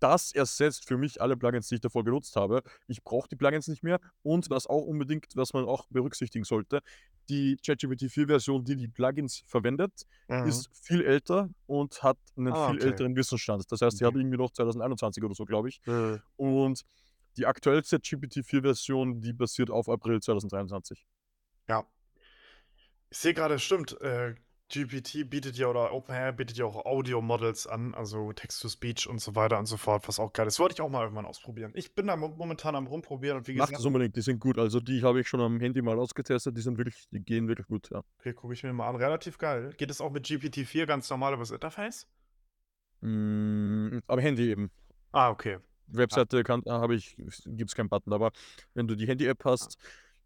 das 0.00 0.32
ersetzt 0.32 0.86
für 0.86 0.98
mich 0.98 1.20
alle 1.22 1.36
Plugins, 1.36 1.68
die 1.68 1.76
ich 1.76 1.80
davor 1.80 2.04
genutzt 2.04 2.36
habe. 2.36 2.62
Ich 2.86 3.02
brauche 3.02 3.28
die 3.28 3.36
Plugins 3.36 3.68
nicht 3.68 3.82
mehr. 3.82 4.00
Und 4.22 4.50
was 4.50 4.66
auch 4.66 4.82
unbedingt, 4.82 5.26
was 5.36 5.52
man 5.52 5.64
auch 5.64 5.86
berücksichtigen 5.88 6.44
sollte, 6.44 6.82
die 7.28 7.56
ChatGPT 7.64 8.04
4-Version, 8.04 8.64
die 8.64 8.76
die 8.76 8.88
Plugins 8.88 9.42
verwendet, 9.46 10.06
mhm. 10.28 10.46
ist 10.46 10.68
viel 10.72 11.02
älter 11.02 11.50
und 11.66 12.02
hat 12.02 12.18
einen 12.36 12.52
ah, 12.52 12.68
viel 12.68 12.76
okay. 12.76 12.86
älteren 12.86 13.16
Wissensstand. 13.16 13.64
Das 13.70 13.80
heißt, 13.80 13.98
sie 13.98 14.04
okay. 14.04 14.14
hat 14.14 14.20
irgendwie 14.20 14.36
noch 14.36 14.50
2021 14.50 15.22
oder 15.24 15.34
so, 15.34 15.44
glaube 15.44 15.68
ich. 15.68 15.80
Mhm. 15.86 16.20
Und 16.36 16.82
die 17.36 17.46
aktuellste 17.46 17.98
GPT 17.98 18.38
4-Version, 18.38 19.20
die 19.20 19.32
basiert 19.32 19.70
auf 19.70 19.88
April 19.88 20.20
2023. 20.20 21.06
Ja. 21.68 21.84
Ich 23.10 23.18
sehe 23.18 23.34
gerade, 23.34 23.58
stimmt, 23.58 24.00
äh, 24.00 24.34
GPT 24.68 25.30
bietet 25.30 25.56
ja 25.56 25.68
oder 25.68 25.92
OpenAI 25.92 26.32
bietet 26.32 26.56
ja 26.56 26.64
auch 26.64 26.84
Audio-Models 26.84 27.68
an, 27.68 27.94
also 27.94 28.32
Text-to-Speech 28.32 29.08
und 29.08 29.20
so 29.20 29.36
weiter 29.36 29.58
und 29.58 29.66
so 29.66 29.76
fort, 29.76 30.08
was 30.08 30.18
auch 30.18 30.32
geil 30.32 30.48
ist. 30.48 30.58
Wollte 30.58 30.74
ich 30.74 30.80
auch 30.80 30.88
mal 30.88 31.02
irgendwann 31.02 31.24
ausprobieren. 31.24 31.70
Ich 31.74 31.94
bin 31.94 32.08
da 32.08 32.16
momentan 32.16 32.74
am 32.74 32.88
rumprobieren 32.88 33.38
und 33.38 33.46
wie 33.46 33.54
gesagt. 33.54 33.70
Macht 33.70 33.78
das 33.78 33.86
unbedingt, 33.86 34.16
die 34.16 34.22
sind 34.22 34.40
gut. 34.40 34.58
Also 34.58 34.80
die 34.80 35.02
habe 35.02 35.20
ich 35.20 35.28
schon 35.28 35.40
am 35.40 35.60
Handy 35.60 35.82
mal 35.82 35.98
ausgetestet, 35.98 36.56
die 36.56 36.62
sind 36.62 36.78
wirklich, 36.78 37.08
die 37.10 37.20
gehen 37.20 37.46
wirklich 37.46 37.68
gut, 37.68 37.90
ja. 37.90 38.02
Okay, 38.18 38.32
gucke 38.32 38.54
ich 38.54 38.62
mir 38.64 38.72
mal 38.72 38.88
an. 38.88 38.96
Relativ 38.96 39.38
geil. 39.38 39.72
Geht 39.76 39.90
es 39.90 40.00
auch 40.00 40.10
mit 40.10 40.26
GPT-4 40.26 40.86
ganz 40.86 41.08
normal 41.10 41.34
über 41.34 41.42
das 41.42 41.52
Interface? 41.52 42.08
Mm, 43.02 43.98
am 44.06 44.18
Handy 44.18 44.50
eben. 44.50 44.72
Ah, 45.12 45.30
okay. 45.30 45.58
Webseite 45.86 46.42
kann, 46.42 46.62
äh, 46.66 46.70
habe 46.70 46.96
ich, 46.96 47.16
gibt 47.16 47.70
es 47.70 47.74
keinen 47.76 47.88
Button, 47.88 48.12
aber 48.12 48.32
wenn 48.74 48.88
du 48.88 48.96
die 48.96 49.06
Handy-App 49.06 49.44
hast, 49.44 49.78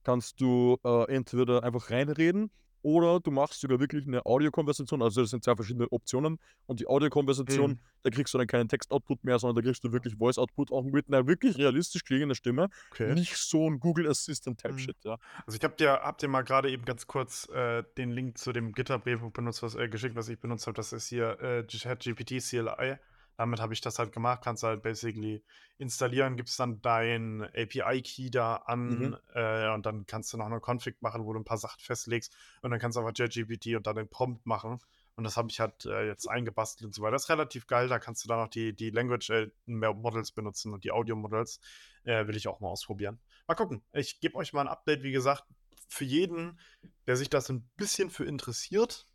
kannst 0.02 0.40
du 0.40 0.78
äh, 0.82 1.14
entweder 1.14 1.62
einfach 1.62 1.90
reinreden 1.90 2.50
oder 2.82 3.20
du 3.20 3.30
machst 3.30 3.60
sogar 3.60 3.80
wirklich 3.80 4.06
eine 4.06 4.24
Audiokonversation, 4.24 5.02
also 5.02 5.20
das 5.20 5.30
sind 5.30 5.44
zwei 5.44 5.54
verschiedene 5.54 5.90
Optionen. 5.90 6.38
Und 6.66 6.80
die 6.80 6.86
Audiokonversation, 6.86 7.72
mhm. 7.72 7.78
da 8.02 8.10
kriegst 8.10 8.32
du 8.34 8.38
dann 8.38 8.46
keinen 8.46 8.68
Text-Output 8.68 9.24
mehr, 9.24 9.38
sondern 9.38 9.62
da 9.62 9.68
kriegst 9.68 9.84
du 9.84 9.92
wirklich 9.92 10.16
Voice-Output 10.16 10.72
auch 10.72 10.84
mit 10.84 11.08
einer 11.08 11.26
wirklich 11.26 11.58
realistisch 11.58 12.04
klingenden 12.04 12.34
Stimme. 12.34 12.68
Okay. 12.92 13.14
Nicht 13.14 13.36
so 13.36 13.68
ein 13.68 13.80
Google 13.80 14.08
Assistant-Type-Shit, 14.08 14.96
mhm. 15.04 15.10
ja. 15.10 15.18
Also 15.46 15.56
ich 15.56 15.64
habe 15.64 15.74
dir, 15.76 15.92
hab 16.02 16.18
dir 16.18 16.28
mal 16.28 16.42
gerade 16.42 16.70
eben 16.70 16.84
ganz 16.84 17.06
kurz 17.06 17.48
äh, 17.50 17.82
den 17.98 18.10
Link 18.10 18.38
zu 18.38 18.52
dem 18.52 18.72
GitHub-Repo 18.72 19.30
benutzt, 19.30 19.62
was, 19.62 19.74
äh, 19.74 19.88
geschickt, 19.88 20.16
was 20.16 20.28
ich 20.28 20.38
benutzt 20.38 20.66
habe. 20.66 20.76
Das 20.76 20.92
ist 20.92 21.08
hier 21.08 21.40
äh, 21.40 21.64
ChatGPT 21.64 22.40
CLI. 22.40 22.96
Damit 23.40 23.58
habe 23.58 23.72
ich 23.72 23.80
das 23.80 23.98
halt 23.98 24.12
gemacht, 24.12 24.42
kannst 24.44 24.62
du 24.62 24.66
halt 24.66 24.82
basically 24.82 25.42
installieren, 25.78 26.36
gibst 26.36 26.60
dann 26.60 26.82
dein 26.82 27.40
API-Key 27.42 28.28
da 28.28 28.56
an 28.56 28.98
mhm. 28.98 29.16
äh, 29.32 29.72
und 29.72 29.86
dann 29.86 30.04
kannst 30.04 30.30
du 30.30 30.36
noch 30.36 30.44
eine 30.44 30.60
Config 30.60 31.00
machen, 31.00 31.24
wo 31.24 31.32
du 31.32 31.40
ein 31.40 31.44
paar 31.46 31.56
Sachen 31.56 31.80
festlegst 31.80 32.36
und 32.60 32.70
dann 32.70 32.78
kannst 32.78 32.96
du 32.96 33.00
einfach 33.00 33.14
JGPT 33.16 33.76
und 33.76 33.86
dann 33.86 33.96
den 33.96 34.10
Prompt 34.10 34.44
machen. 34.44 34.78
Und 35.16 35.24
das 35.24 35.38
habe 35.38 35.48
ich 35.48 35.58
halt 35.58 35.86
äh, 35.86 36.06
jetzt 36.06 36.28
eingebastelt 36.28 36.84
und 36.84 36.94
so 36.94 37.00
weiter. 37.00 37.12
Das 37.12 37.22
ist 37.22 37.28
relativ 37.30 37.66
geil, 37.66 37.88
da 37.88 37.98
kannst 37.98 38.22
du 38.22 38.28
dann 38.28 38.40
noch 38.40 38.48
die, 38.48 38.76
die 38.76 38.90
Language 38.90 39.30
äh, 39.30 39.48
Models 39.64 40.32
benutzen 40.32 40.74
und 40.74 40.84
die 40.84 40.92
Audio 40.92 41.16
Models. 41.16 41.60
Äh, 42.04 42.26
will 42.26 42.36
ich 42.36 42.46
auch 42.46 42.60
mal 42.60 42.68
ausprobieren. 42.68 43.20
Mal 43.48 43.54
gucken. 43.54 43.82
Ich 43.94 44.20
gebe 44.20 44.34
euch 44.34 44.52
mal 44.52 44.60
ein 44.60 44.68
Update, 44.68 45.02
wie 45.02 45.12
gesagt, 45.12 45.44
für 45.88 46.04
jeden, 46.04 46.60
der 47.06 47.16
sich 47.16 47.30
das 47.30 47.48
ein 47.48 47.70
bisschen 47.78 48.10
für 48.10 48.26
interessiert, 48.26 49.06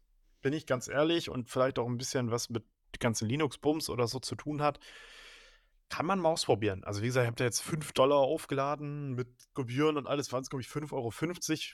bin 0.41 0.51
ich 0.51 0.65
ganz 0.65 0.87
ehrlich, 0.87 1.29
und 1.29 1.47
vielleicht 1.47 1.77
auch 1.77 1.87
ein 1.87 1.97
bisschen 1.99 2.31
was 2.31 2.49
mit 2.49 2.63
die 2.95 3.03
ganzen 3.03 3.27
Linux-Bums 3.29 3.89
oder 3.89 4.07
so 4.07 4.19
zu 4.19 4.35
tun 4.35 4.61
hat, 4.61 4.79
kann 5.89 6.05
man 6.05 6.19
mal 6.19 6.29
ausprobieren. 6.29 6.83
Also 6.83 7.01
wie 7.01 7.07
gesagt, 7.07 7.25
ich 7.25 7.27
habe 7.27 7.37
da 7.37 7.43
jetzt 7.43 7.61
5 7.61 7.93
Dollar 7.93 8.17
aufgeladen 8.17 9.13
mit 9.13 9.27
Gebühren 9.53 9.97
und 9.97 10.07
alles, 10.07 10.31
waren 10.33 10.41
es, 10.41 10.49
glaube 10.49 10.61
ich, 10.61 10.67
5,50 10.67 10.93
Euro, 10.93 11.13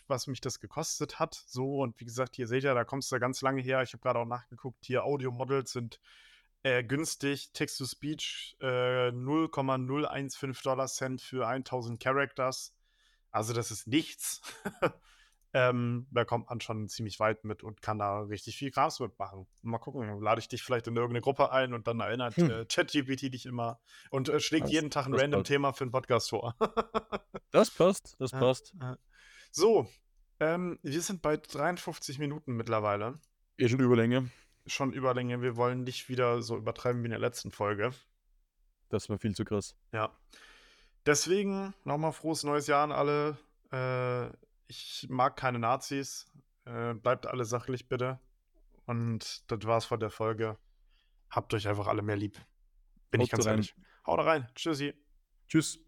was 0.08 0.28
mich 0.28 0.42
das 0.42 0.60
gekostet 0.60 1.20
hat. 1.20 1.34
So, 1.48 1.80
und 1.80 2.00
wie 2.00 2.06
gesagt, 2.06 2.36
hier 2.36 2.48
seht 2.48 2.64
ihr, 2.64 2.74
da 2.74 2.84
kommst 2.84 3.12
du 3.12 3.20
ganz 3.20 3.42
lange 3.42 3.62
her. 3.62 3.82
Ich 3.84 3.94
habe 3.94 4.02
gerade 4.02 4.20
auch 4.20 4.26
nachgeguckt, 4.26 4.86
hier 4.86 5.06
Audio-Models 5.06 5.72
sind 5.72 6.00
äh, 6.64 6.84
günstig. 6.84 7.52
Text-to-Speech 7.54 8.58
äh, 8.62 9.12
0,015 9.12 10.64
Dollar 10.64 10.88
Cent 10.88 11.22
für 11.22 11.48
1000 11.48 12.02
Characters. 12.02 12.74
Also 13.32 13.54
das 13.54 13.72
ist 13.72 13.88
nichts. 13.88 14.42
Ähm, 15.54 16.08
da 16.12 16.24
kommt 16.24 16.50
man 16.50 16.62
schon 16.62 16.88
ziemlich 16.88 17.20
weit 17.20 17.44
mit 17.44 17.62
und 17.62 17.82
kann 17.82 18.00
da 18.00 18.22
richtig 18.22 18.56
viel 18.56 18.72
Gras 18.72 19.00
mitmachen. 19.02 19.48
Mal 19.62 19.80
gucken, 19.80 20.22
lade 20.22 20.40
ich 20.40 20.48
dich 20.48 20.64
vielleicht 20.64 20.88
in 20.88 20.96
irgendeine 20.96 21.22
Gruppe 21.22 21.52
ein 21.52 21.74
und 21.74 21.88
dann 21.88 22.00
erinnert 22.00 22.38
hm. 22.38 22.50
äh, 22.50 22.66
ChatGPT 22.66 23.34
dich 23.34 23.46
immer 23.46 23.80
und 24.12 24.30
äh, 24.30 24.40
schlägt 24.40 24.66
das, 24.66 24.72
jeden 24.72 24.90
Tag 24.90 25.08
ein 25.08 25.14
random 25.14 25.42
passt. 25.42 25.48
Thema 25.48 25.74
für 25.74 25.84
einen 25.84 25.92
Podcast 25.92 26.30
vor. 26.30 26.56
das 27.52 27.70
passt, 27.70 28.16
das 28.20 28.32
passt. 28.32 28.74
Äh, 28.82 28.96
so, 29.52 29.90
ähm, 30.40 30.80
wir 30.82 31.02
sind 31.02 31.22
bei 31.22 31.36
53 31.36 32.18
Minuten 32.18 32.54
mittlerweile. 32.54 33.20
Eh 33.58 33.68
schon 33.68 33.80
Überlänge. 33.82 34.32
Schon 34.66 34.94
Überlänge. 34.94 35.42
Wir 35.42 35.58
wollen 35.58 35.84
nicht 35.84 36.08
wieder 36.08 36.42
so 36.42 36.56
übertreiben 36.56 37.02
wie 37.02 37.08
in 37.08 37.12
der 37.12 37.20
letzten 37.20 37.52
Folge. 37.52 37.92
Das 38.90 39.10
war 39.10 39.20
viel 39.20 39.36
zu 39.36 39.44
krass. 39.44 39.76
Ja. 39.92 40.18
Deswegen 41.06 41.74
nochmal 41.84 42.12
frohes 42.12 42.44
neues 42.44 42.68
Jahr 42.68 42.84
an 42.84 42.92
alle. 42.92 43.38
Äh, 43.72 44.36
ich 44.72 45.08
mag 45.10 45.36
keine 45.36 45.60
Nazis. 45.60 46.32
Äh, 46.66 46.94
bleibt 46.94 47.28
alle 47.28 47.44
sachlich 47.44 47.90
bitte. 47.90 48.20
Und 48.86 49.44
das 49.52 49.60
war's 49.66 49.86
von 49.86 50.00
der 50.00 50.10
Folge. 50.10 50.58
Habt 51.30 51.54
euch 51.54 51.68
einfach 51.68 51.88
alle 51.88 52.02
mehr 52.02 52.16
lieb. 52.16 52.38
Bin 53.10 53.20
Haut 53.20 53.26
ich 53.26 53.32
ganz 53.32 53.46
ehrlich. 53.46 53.76
Haut 54.08 54.20
rein. 54.22 54.48
Tschüssi. 54.56 54.94
Tschüss. 55.48 55.80